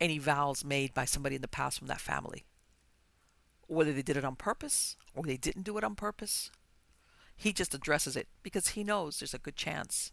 any 0.00 0.18
vows 0.18 0.64
made 0.64 0.94
by 0.94 1.04
somebody 1.04 1.36
in 1.36 1.42
the 1.42 1.48
past 1.48 1.78
from 1.78 1.88
that 1.88 2.00
family. 2.00 2.44
Whether 3.66 3.92
they 3.92 4.02
did 4.02 4.16
it 4.16 4.24
on 4.24 4.36
purpose 4.36 4.96
or 5.14 5.24
they 5.24 5.36
didn't 5.36 5.62
do 5.62 5.78
it 5.78 5.84
on 5.84 5.94
purpose, 5.94 6.50
he 7.36 7.52
just 7.52 7.74
addresses 7.74 8.16
it 8.16 8.28
because 8.42 8.68
he 8.68 8.84
knows 8.84 9.18
there's 9.18 9.34
a 9.34 9.38
good 9.38 9.56
chance 9.56 10.12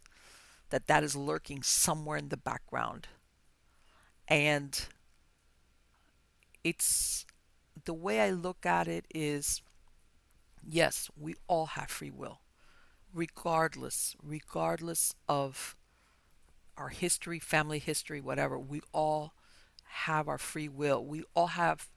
that 0.69 0.87
that 0.87 1.03
is 1.03 1.15
lurking 1.15 1.61
somewhere 1.63 2.17
in 2.17 2.29
the 2.29 2.37
background. 2.37 3.07
And 4.27 4.85
it's 6.63 7.25
the 7.85 7.93
way 7.93 8.21
I 8.21 8.29
look 8.29 8.65
at 8.65 8.87
it 8.87 9.05
is 9.13 9.61
yes, 10.67 11.09
we 11.19 11.35
all 11.47 11.65
have 11.67 11.89
free 11.89 12.11
will 12.11 12.39
regardless, 13.13 14.15
regardless 14.23 15.13
of 15.27 15.75
our 16.77 16.89
history, 16.89 17.39
family 17.39 17.79
history, 17.79 18.21
whatever, 18.21 18.57
we 18.57 18.81
all 18.93 19.33
have 19.85 20.27
our 20.27 20.37
free 20.37 20.69
will. 20.69 21.03
We 21.03 21.23
all 21.35 21.47
have 21.47 21.89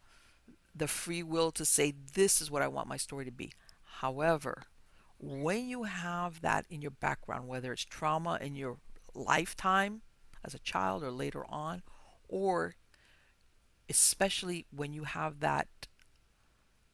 the 0.75 0.89
free 0.89 1.23
will 1.23 1.51
to 1.53 1.65
say, 1.65 1.95
this 2.15 2.41
is 2.41 2.51
what 2.51 2.63
I 2.63 2.69
want 2.69 2.89
my 2.89 2.97
story 2.97 3.25
to 3.25 3.31
be. 3.31 3.53
However, 4.01 4.65
when 5.19 5.69
you 5.69 5.85
have 5.85 6.41
that 6.41 6.67
in 6.69 6.83
your 6.83 6.91
background, 6.91 7.49
whether 7.49 7.73
it's 7.73 7.85
trauma 7.85 8.39
in 8.41 8.57
your 8.57 8.79
lifetime 9.15 10.03
as 10.45 10.55
a 10.55 10.59
child 10.59 11.03
or 11.03 11.11
later 11.11 11.45
on, 11.49 11.83
or 12.29 12.75
especially 13.89 14.67
when 14.75 14.93
you 14.93 15.05
have 15.05 15.41
that 15.41 15.69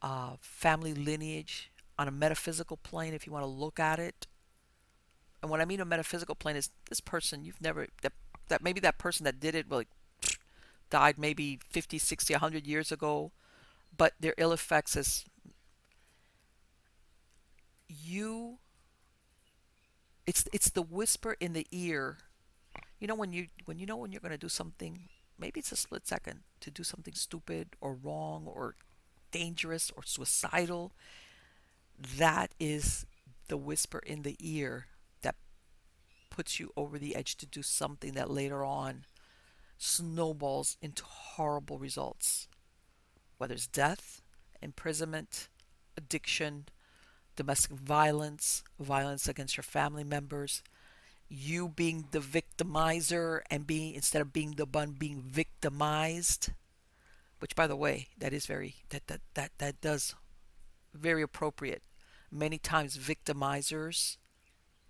uh, 0.02 0.32
family 0.40 0.94
lineage 0.94 1.70
on 1.98 2.08
a 2.08 2.10
metaphysical 2.10 2.76
plane 2.76 3.14
if 3.14 3.26
you 3.26 3.32
want 3.32 3.42
to 3.42 3.50
look 3.50 3.78
at 3.78 3.98
it. 3.98 4.26
And 5.42 5.50
what 5.50 5.60
I 5.60 5.64
mean 5.64 5.80
a 5.80 5.84
metaphysical 5.84 6.34
plane 6.34 6.56
is 6.56 6.70
this 6.88 7.00
person 7.00 7.44
you've 7.44 7.60
never 7.60 7.86
that 8.02 8.12
that 8.48 8.62
maybe 8.62 8.80
that 8.80 8.98
person 8.98 9.24
that 9.24 9.40
did 9.40 9.54
it 9.54 9.70
like 9.70 9.88
died 10.90 11.18
maybe 11.18 11.60
50, 11.70 11.98
60, 11.98 12.34
100 12.34 12.66
years 12.66 12.90
ago, 12.90 13.30
but 14.00 14.14
their 14.18 14.32
ill 14.38 14.50
effects 14.50 14.96
is 14.96 15.26
you 17.86 18.56
it's 20.26 20.48
it's 20.54 20.70
the 20.70 20.80
whisper 20.80 21.36
in 21.38 21.52
the 21.52 21.66
ear. 21.70 22.16
You 22.98 23.06
know 23.06 23.14
when 23.14 23.34
you 23.34 23.48
when 23.66 23.78
you 23.78 23.84
know 23.84 23.98
when 23.98 24.10
you're 24.10 24.22
going 24.22 24.32
to 24.32 24.38
do 24.38 24.48
something, 24.48 25.10
maybe 25.38 25.60
it's 25.60 25.70
a 25.70 25.76
split 25.76 26.06
second 26.08 26.40
to 26.60 26.70
do 26.70 26.82
something 26.82 27.12
stupid 27.12 27.76
or 27.82 27.92
wrong 27.92 28.46
or 28.46 28.74
dangerous 29.32 29.92
or 29.94 30.02
suicidal 30.02 30.92
that 32.16 32.54
is 32.58 33.04
the 33.48 33.58
whisper 33.58 33.98
in 33.98 34.22
the 34.22 34.36
ear 34.40 34.86
that 35.20 35.36
puts 36.30 36.58
you 36.58 36.72
over 36.74 36.98
the 36.98 37.14
edge 37.14 37.36
to 37.36 37.44
do 37.44 37.60
something 37.60 38.14
that 38.14 38.30
later 38.30 38.64
on 38.64 39.04
snowballs 39.76 40.78
into 40.80 41.04
horrible 41.04 41.78
results. 41.78 42.48
Whether 43.40 43.54
it's 43.54 43.66
death, 43.66 44.20
imprisonment, 44.60 45.48
addiction, 45.96 46.66
domestic 47.36 47.72
violence, 47.72 48.62
violence 48.78 49.26
against 49.28 49.56
your 49.56 49.64
family 49.64 50.04
members, 50.04 50.62
you 51.26 51.66
being 51.66 52.08
the 52.10 52.18
victimizer 52.18 53.40
and 53.50 53.66
being 53.66 53.94
instead 53.94 54.20
of 54.20 54.34
being 54.34 54.56
the 54.56 54.66
one 54.66 54.90
being 54.90 55.22
victimized, 55.22 56.50
which 57.38 57.56
by 57.56 57.66
the 57.66 57.76
way, 57.76 58.08
that 58.18 58.34
is 58.34 58.44
very 58.44 58.74
that 58.90 59.06
that 59.06 59.22
that, 59.32 59.52
that 59.56 59.80
does 59.80 60.14
very 60.92 61.22
appropriate 61.22 61.82
many 62.30 62.58
times 62.58 62.98
victimizers 62.98 64.18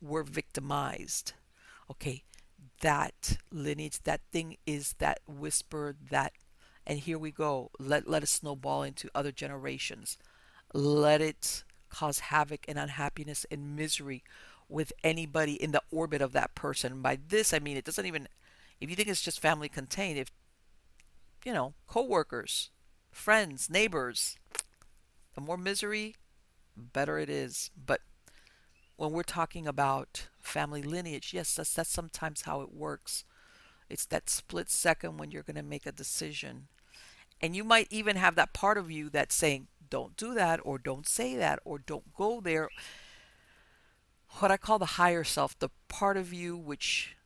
were 0.02 0.24
victimized. 0.24 1.34
Okay, 1.88 2.24
that 2.80 3.36
lineage, 3.52 4.02
that 4.02 4.22
thing 4.32 4.56
is 4.66 4.94
that 4.98 5.20
whisper, 5.28 5.94
that, 6.10 6.32
and 6.90 6.98
here 6.98 7.18
we 7.18 7.30
go. 7.30 7.70
Let, 7.78 8.08
let 8.08 8.24
it 8.24 8.26
snowball 8.26 8.82
into 8.82 9.08
other 9.14 9.30
generations. 9.30 10.18
Let 10.74 11.20
it 11.20 11.62
cause 11.88 12.18
havoc 12.18 12.64
and 12.66 12.76
unhappiness 12.76 13.46
and 13.48 13.76
misery 13.76 14.24
with 14.68 14.92
anybody 15.04 15.52
in 15.52 15.70
the 15.70 15.82
orbit 15.92 16.20
of 16.20 16.32
that 16.32 16.56
person. 16.56 17.00
By 17.00 17.20
this, 17.28 17.54
I 17.54 17.60
mean 17.60 17.76
it 17.76 17.84
doesn't 17.84 18.06
even, 18.06 18.26
if 18.80 18.90
you 18.90 18.96
think 18.96 19.06
it's 19.06 19.22
just 19.22 19.38
family 19.38 19.68
contained, 19.68 20.18
if, 20.18 20.32
you 21.44 21.54
know, 21.54 21.74
coworkers, 21.86 22.70
friends, 23.12 23.70
neighbors, 23.70 24.36
the 25.36 25.40
more 25.40 25.56
misery, 25.56 26.16
better 26.76 27.20
it 27.20 27.30
is. 27.30 27.70
But 27.86 28.00
when 28.96 29.12
we're 29.12 29.22
talking 29.22 29.68
about 29.68 30.26
family 30.40 30.82
lineage, 30.82 31.32
yes, 31.32 31.54
that's, 31.54 31.72
that's 31.72 31.88
sometimes 31.88 32.42
how 32.42 32.62
it 32.62 32.74
works. 32.74 33.22
It's 33.88 34.06
that 34.06 34.28
split 34.28 34.68
second 34.68 35.18
when 35.18 35.30
you're 35.30 35.44
going 35.44 35.54
to 35.54 35.62
make 35.62 35.86
a 35.86 35.92
decision. 35.92 36.66
And 37.40 37.56
you 37.56 37.64
might 37.64 37.88
even 37.90 38.16
have 38.16 38.34
that 38.34 38.52
part 38.52 38.76
of 38.76 38.90
you 38.90 39.08
that's 39.08 39.34
saying, 39.34 39.68
don't 39.88 40.16
do 40.16 40.34
that, 40.34 40.60
or 40.62 40.78
don't 40.78 41.06
say 41.08 41.36
that, 41.36 41.58
or 41.64 41.78
don't 41.78 42.14
go 42.14 42.40
there. 42.40 42.68
What 44.38 44.50
I 44.50 44.56
call 44.56 44.78
the 44.78 44.86
higher 44.86 45.24
self, 45.24 45.58
the 45.58 45.70
part 45.88 46.16
of 46.16 46.32
you 46.32 46.56
which 46.56 47.16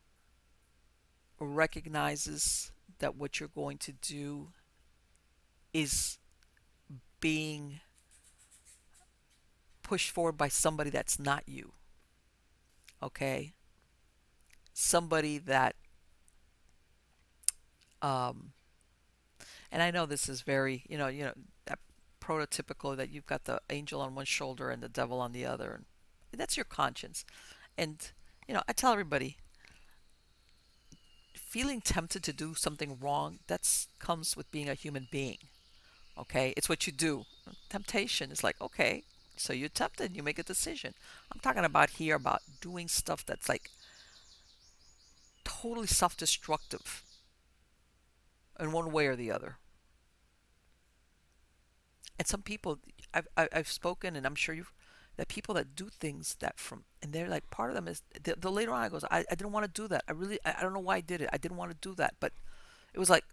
recognizes 1.38 2.72
that 3.00 3.16
what 3.16 3.38
you're 3.38 3.48
going 3.48 3.76
to 3.78 3.92
do 3.92 4.48
is 5.74 6.18
being 7.20 7.80
pushed 9.82 10.10
forward 10.10 10.38
by 10.38 10.48
somebody 10.48 10.90
that's 10.90 11.18
not 11.18 11.42
you. 11.46 11.72
Okay? 13.02 13.52
Somebody 14.72 15.38
that 15.38 15.76
um 18.00 18.53
and 19.74 19.82
I 19.82 19.90
know 19.90 20.06
this 20.06 20.28
is 20.28 20.42
very, 20.42 20.84
you 20.88 20.96
know, 20.96 21.08
you 21.08 21.24
know, 21.24 21.32
that 21.66 21.80
prototypical 22.22 22.96
that 22.96 23.10
you've 23.10 23.26
got 23.26 23.44
the 23.44 23.60
angel 23.68 24.00
on 24.00 24.14
one 24.14 24.24
shoulder 24.24 24.70
and 24.70 24.80
the 24.80 24.88
devil 24.88 25.20
on 25.20 25.32
the 25.32 25.44
other 25.44 25.82
and 26.32 26.40
that's 26.40 26.56
your 26.56 26.64
conscience. 26.64 27.24
And 27.76 28.10
you 28.46 28.54
know, 28.54 28.62
I 28.68 28.72
tell 28.72 28.92
everybody 28.92 29.36
feeling 31.34 31.80
tempted 31.80 32.22
to 32.22 32.32
do 32.32 32.54
something 32.54 32.98
wrong, 33.00 33.40
that's 33.48 33.88
comes 33.98 34.36
with 34.36 34.50
being 34.52 34.68
a 34.68 34.74
human 34.74 35.08
being. 35.10 35.38
Okay? 36.16 36.54
It's 36.56 36.68
what 36.68 36.86
you 36.86 36.92
do. 36.92 37.24
Temptation 37.68 38.30
is 38.30 38.44
like, 38.44 38.60
okay, 38.60 39.02
so 39.36 39.52
you're 39.52 39.68
tempted, 39.68 40.16
you 40.16 40.22
make 40.22 40.38
a 40.38 40.44
decision. 40.44 40.94
I'm 41.32 41.40
talking 41.40 41.64
about 41.64 41.90
here 41.90 42.14
about 42.14 42.42
doing 42.60 42.86
stuff 42.86 43.26
that's 43.26 43.48
like 43.48 43.70
totally 45.44 45.88
self 45.88 46.16
destructive 46.16 47.02
in 48.60 48.72
one 48.72 48.92
way 48.92 49.06
or 49.06 49.16
the 49.16 49.30
other. 49.32 49.56
And 52.18 52.28
some 52.28 52.42
people, 52.42 52.78
I've, 53.12 53.28
I've 53.36 53.68
spoken, 53.68 54.16
and 54.16 54.26
I'm 54.26 54.34
sure 54.34 54.54
you've, 54.54 54.72
that 55.16 55.28
people 55.28 55.54
that 55.54 55.74
do 55.74 55.88
things 55.88 56.36
that 56.40 56.58
from, 56.58 56.84
and 57.02 57.12
they're 57.12 57.28
like, 57.28 57.50
part 57.50 57.70
of 57.70 57.76
them 57.76 57.88
is, 57.88 58.02
the, 58.22 58.34
the 58.38 58.50
later 58.50 58.72
on 58.72 58.82
I 58.82 58.88
goes, 58.88 59.04
I, 59.10 59.24
I 59.30 59.34
didn't 59.34 59.52
want 59.52 59.66
to 59.66 59.82
do 59.82 59.88
that. 59.88 60.04
I 60.08 60.12
really, 60.12 60.38
I, 60.44 60.54
I 60.58 60.62
don't 60.62 60.72
know 60.74 60.80
why 60.80 60.96
I 60.96 61.00
did 61.00 61.20
it. 61.20 61.28
I 61.32 61.38
didn't 61.38 61.56
want 61.56 61.70
to 61.70 61.88
do 61.88 61.94
that. 61.96 62.14
But 62.20 62.32
it 62.92 62.98
was 62.98 63.10
like, 63.10 63.24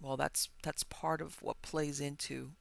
well, 0.00 0.16
that's, 0.16 0.48
that's 0.62 0.82
part 0.84 1.20
of 1.20 1.42
what 1.42 1.60
plays 1.62 2.00
into 2.00 2.52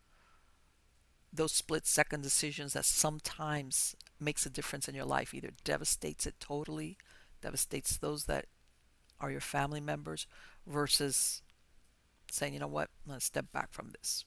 those 1.31 1.51
split 1.51 1.85
second 1.85 2.21
decisions 2.21 2.73
that 2.73 2.85
sometimes 2.85 3.95
makes 4.19 4.45
a 4.45 4.49
difference 4.49 4.87
in 4.87 4.95
your 4.95 5.05
life 5.05 5.33
either 5.33 5.51
devastates 5.63 6.25
it 6.25 6.35
totally 6.39 6.97
devastates 7.41 7.97
those 7.97 8.25
that 8.25 8.45
are 9.19 9.31
your 9.31 9.41
family 9.41 9.79
members 9.79 10.25
versus 10.65 11.41
saying 12.31 12.53
you 12.53 12.59
know 12.59 12.67
what 12.67 12.89
i'm 13.05 13.09
going 13.09 13.19
to 13.19 13.25
step 13.25 13.45
back 13.51 13.71
from 13.71 13.91
this 13.91 14.25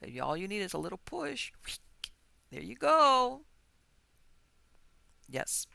Maybe 0.00 0.18
all 0.18 0.34
you 0.34 0.48
need 0.48 0.62
is 0.62 0.72
a 0.72 0.78
little 0.78 1.00
push 1.04 1.52
there 2.50 2.62
you 2.62 2.74
go 2.74 3.42
yes 5.28 5.66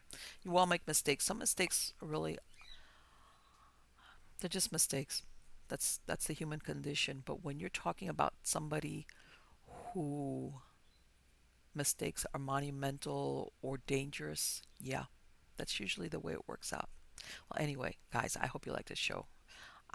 you 0.43 0.57
all 0.57 0.65
make 0.65 0.88
mistakes 0.88 1.26
some 1.26 1.38
mistakes 1.38 1.93
are 2.01 2.07
really 2.07 2.39
they're 4.39 4.49
just 4.49 4.71
mistakes 4.71 5.21
that's 5.67 5.99
that's 6.05 6.28
the 6.28 6.34
human 6.34 6.59
condition. 6.59 7.23
But 7.26 7.43
when 7.43 7.59
you're 7.59 7.69
talking 7.69 8.09
about 8.09 8.34
somebody 8.43 9.05
who 9.93 10.55
mistakes 11.73 12.26
are 12.34 12.39
monumental 12.39 13.53
or 13.61 13.80
dangerous, 13.88 14.61
yeah, 14.80 15.05
that's 15.57 15.80
usually 15.80 16.07
the 16.07 16.19
way 16.19 16.34
it 16.34 16.47
works 16.47 16.71
out. 16.71 16.89
Well, 17.49 17.61
anyway, 17.61 17.97
guys, 18.13 18.38
I 18.39 18.47
hope 18.47 18.65
you 18.65 18.73
like 18.73 18.86
this 18.86 18.99
show. 18.99 19.26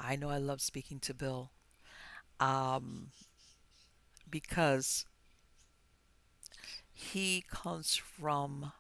I 0.01 0.17
know 0.17 0.31
I 0.31 0.39
love 0.39 0.63
speaking 0.63 0.99
to 1.01 1.15
Bill 1.15 1.51
um, 2.41 3.09
because 4.31 5.05
he 6.93 7.45
comes 7.51 7.97
from 7.97 8.73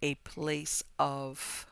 a 0.00 0.14
place 0.16 0.84
of 0.98 1.66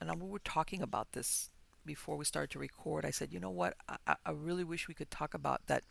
and 0.00 0.20
we 0.20 0.28
were 0.28 0.38
talking 0.38 0.80
about 0.80 1.12
this 1.12 1.50
before 1.84 2.16
we 2.16 2.24
started 2.24 2.50
to 2.50 2.58
record. 2.58 3.04
I 3.04 3.10
said, 3.10 3.32
you 3.32 3.40
know 3.40 3.50
what? 3.50 3.74
I, 3.88 4.14
I 4.24 4.30
really 4.30 4.64
wish 4.64 4.86
we 4.86 4.94
could 4.94 5.10
talk 5.10 5.34
about 5.34 5.62
that. 5.66 5.82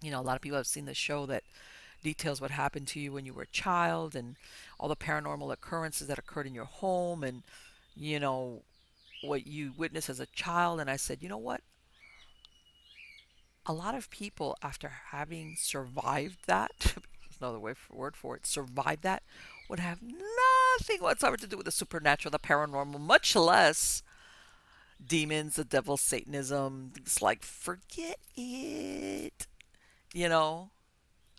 You 0.00 0.10
know, 0.10 0.20
a 0.20 0.22
lot 0.22 0.36
of 0.36 0.42
people 0.42 0.58
have 0.58 0.66
seen 0.66 0.84
the 0.84 0.94
show 0.94 1.26
that 1.26 1.42
details 2.04 2.40
what 2.40 2.52
happened 2.52 2.86
to 2.88 3.00
you 3.00 3.12
when 3.12 3.26
you 3.26 3.34
were 3.34 3.42
a 3.42 3.48
child 3.48 4.14
and 4.14 4.36
all 4.78 4.88
the 4.88 4.96
paranormal 4.96 5.52
occurrences 5.52 6.06
that 6.06 6.18
occurred 6.18 6.46
in 6.46 6.54
your 6.54 6.66
home 6.66 7.24
and, 7.24 7.42
you 7.96 8.20
know, 8.20 8.62
what 9.26 9.46
you 9.46 9.72
witnessed 9.76 10.08
as 10.08 10.20
a 10.20 10.26
child. 10.26 10.80
And 10.80 10.90
I 10.90 10.96
said, 10.96 11.22
you 11.22 11.28
know 11.28 11.38
what? 11.38 11.60
A 13.66 13.72
lot 13.72 13.94
of 13.94 14.10
people, 14.10 14.56
after 14.62 14.88
having 15.10 15.56
survived 15.58 16.38
that, 16.46 16.70
there's 16.78 17.40
no 17.40 17.58
way 17.58 17.74
for, 17.74 17.96
word 17.96 18.16
for 18.16 18.36
it, 18.36 18.46
survived 18.46 19.02
that, 19.02 19.22
would 19.68 19.80
have 19.80 20.00
nothing 20.02 21.00
whatsoever 21.00 21.36
to 21.36 21.46
do 21.46 21.56
with 21.56 21.66
the 21.66 21.72
supernatural, 21.72 22.30
the 22.30 22.38
paranormal, 22.38 23.00
much 23.00 23.34
less 23.34 24.02
demons, 25.04 25.56
the 25.56 25.64
devil, 25.64 25.96
Satanism. 25.96 26.92
It's 26.96 27.20
like, 27.20 27.42
forget 27.42 28.18
it. 28.36 29.46
You 30.14 30.28
know, 30.28 30.70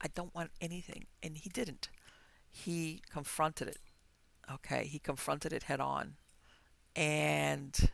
I 0.01 0.07
don't 0.13 0.35
want 0.35 0.51
anything. 0.61 1.05
And 1.23 1.37
he 1.37 1.49
didn't. 1.49 1.89
He 2.49 3.01
confronted 3.11 3.67
it. 3.67 3.79
Okay, 4.51 4.85
he 4.85 4.99
confronted 4.99 5.51
it 5.53 5.63
head 5.63 5.79
on. 5.79 6.15
And 6.97 7.91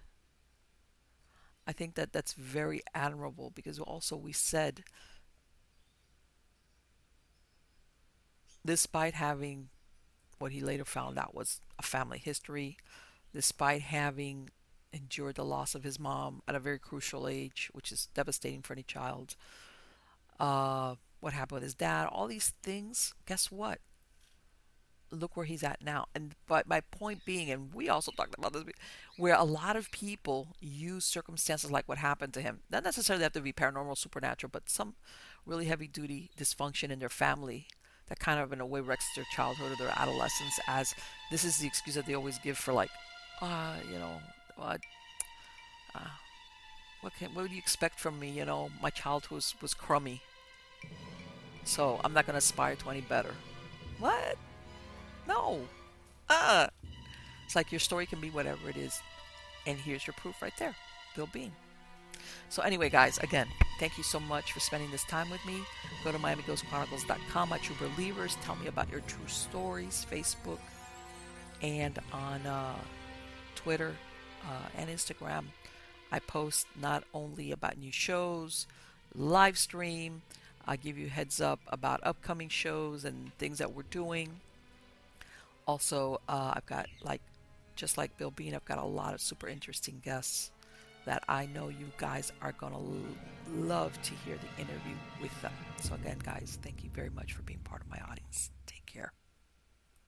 I 1.68 1.74
think 1.74 1.96
that 1.96 2.14
that's 2.14 2.34
very 2.34 2.82
admirable 2.96 3.52
because 3.54 3.78
also 3.78 4.16
we 4.16 4.32
said, 4.32 4.86
despite 8.66 9.14
having 9.14 9.68
what 10.40 10.54
he 10.54 10.62
later 10.62 10.86
found 10.86 11.18
out 11.18 11.36
was 11.36 11.60
a 11.78 11.84
family 11.84 12.18
history, 12.18 12.78
despite 13.34 13.82
having 13.82 14.50
endured 14.94 15.36
the 15.36 15.44
loss 15.44 15.76
of 15.76 15.84
his 15.84 16.00
mom 16.00 16.42
at 16.48 16.56
a 16.56 16.60
very 16.60 16.80
crucial 16.80 17.28
age, 17.28 17.70
which 17.74 17.92
is 17.92 18.08
devastating 18.14 18.62
for 18.62 18.74
any 18.74 18.84
child. 18.84 19.36
Uh, 20.40 20.96
what 21.20 21.34
happened 21.34 21.58
with 21.58 21.64
his 21.64 21.76
dad, 21.76 22.08
all 22.08 22.28
these 22.28 22.54
things, 22.64 23.14
guess 23.26 23.52
what? 23.52 23.80
Look 25.14 25.38
where 25.38 25.46
he's 25.46 25.64
at 25.64 25.84
now. 25.84 26.08
And 26.16 26.36
but 26.48 26.68
my 26.68 26.82
point 26.82 27.26
being, 27.26 27.52
and 27.52 27.74
we 27.74 27.88
also 27.88 28.12
talked 28.12 28.36
about 28.38 28.54
this, 28.54 28.64
where 29.18 29.36
a 29.36 29.44
lot 29.44 29.76
of 29.76 29.92
people 29.92 30.48
use 30.60 31.06
circumstances 31.06 31.72
like 31.72 31.88
what 31.88 32.00
happened 32.00 32.34
to 32.34 32.42
him, 32.42 32.62
not 32.70 32.84
necessarily 32.84 33.24
have 33.24 33.34
to 33.34 33.42
be 33.42 33.54
paranormal, 33.54 33.98
supernatural, 33.98 34.50
but 34.52 34.70
some 34.70 34.96
really 35.46 35.66
heavy 35.66 35.88
duty 35.88 36.32
dysfunction 36.38 36.90
in 36.90 37.00
their 37.00 37.10
family 37.10 37.68
that 38.10 38.20
kind 38.20 38.40
of 38.40 38.52
in 38.52 38.60
a 38.60 38.66
way 38.66 38.82
wrecks 38.82 39.06
their 39.16 39.26
childhood 39.36 39.72
or 39.72 39.76
their 39.76 39.94
adolescence 39.98 40.60
as 40.68 40.94
this 41.32 41.44
is 41.44 41.58
the 41.58 41.68
excuse 41.68 41.96
that 41.96 42.06
they 42.06 42.14
always 42.14 42.38
give 42.40 42.58
for 42.58 42.74
like 42.74 42.90
ah 43.42 43.74
uh, 43.74 43.78
you 43.92 43.98
know 43.98 44.20
uh, 44.60 44.78
uh, 45.96 46.00
what 47.02 47.14
can 47.16 47.34
what 47.34 47.44
would 47.44 47.52
you 47.52 47.58
expect 47.58 48.00
from 48.00 48.20
me? 48.20 48.30
You 48.30 48.46
know 48.46 48.70
my 48.82 48.90
childhood 48.90 49.32
was, 49.32 49.56
was 49.62 49.74
crummy. 49.74 50.22
So 51.66 52.02
i'm 52.04 52.14
not 52.14 52.26
going 52.26 52.34
to 52.34 52.40
aspire 52.40 52.76
to 52.76 52.90
any 52.90 53.02
better. 53.02 53.34
What 54.00 54.38
no 55.28 55.62
uh 56.30 56.68
it's 57.46 57.56
like 57.56 57.72
your 57.72 57.80
story 57.80 58.06
can 58.06 58.20
be 58.20 58.30
whatever 58.30 58.70
it 58.70 58.78
is 58.78 59.02
and 59.66 59.78
here's 59.78 60.06
your 60.06 60.14
proof 60.16 60.42
right 60.42 60.54
there 60.58 60.76
bill 61.16 61.30
bean 61.32 61.52
so, 62.50 62.62
anyway, 62.62 62.90
guys, 62.90 63.18
again, 63.20 63.48
thank 63.80 63.98
you 63.98 64.04
so 64.04 64.20
much 64.20 64.52
for 64.52 64.60
spending 64.60 64.92
this 64.92 65.04
time 65.06 65.30
with 65.30 65.44
me. 65.46 65.62
Go 66.04 66.12
to 66.12 66.18
MiamiGhostChronicles.com, 66.20 67.50
my 67.50 67.58
true 67.58 67.76
believers. 67.80 68.38
Tell 68.44 68.56
me 68.56 68.68
about 68.68 68.92
your 68.92 69.02
true 69.02 69.28
stories, 69.28 70.06
Facebook, 70.10 70.60
and 71.62 71.98
on 72.12 72.46
uh, 72.46 72.76
Twitter 73.56 73.96
uh, 74.44 74.68
and 74.78 74.90
Instagram. 74.90 75.46
I 76.12 76.20
post 76.20 76.68
not 76.80 77.04
only 77.14 77.52
about 77.52 77.78
new 77.78 77.92
shows, 77.92 78.68
live 79.16 79.58
stream, 79.58 80.22
I 80.68 80.76
give 80.76 80.98
you 80.98 81.10
heads 81.10 81.42
up 81.42 81.60
about 81.68 82.02
upcoming 82.04 82.50
shows 82.50 83.04
and 83.04 83.36
things 83.38 83.58
that 83.58 83.74
we're 83.74 83.84
doing. 83.84 84.30
Also, 85.66 86.22
uh, 86.28 86.54
I've 86.56 86.66
got 86.66 86.88
like, 87.04 87.22
just 87.76 87.98
like 87.98 88.18
Bill 88.18 88.32
Bean, 88.32 88.54
I've 88.54 88.66
got 88.66 88.78
a 88.78 88.86
lot 88.86 89.14
of 89.14 89.22
super 89.22 89.48
interesting 89.48 90.02
guests 90.04 90.52
that 91.06 91.24
I 91.28 91.48
know 91.48 91.70
you 91.70 91.92
guys 91.98 92.32
are 92.42 92.54
going 92.54 92.74
to 92.74 93.60
love 93.60 94.02
to 94.04 94.14
hear 94.26 94.38
the 94.38 94.62
interview 94.62 94.96
with 95.22 95.42
them. 95.42 95.52
So, 95.82 95.96
again, 95.96 96.18
guys, 96.24 96.60
thank 96.62 96.84
you 96.84 96.90
very 96.94 97.10
much 97.10 97.34
for 97.34 97.42
being 97.42 97.60
part 97.60 97.82
of 97.82 97.90
my 97.90 98.00
audience. 98.10 98.52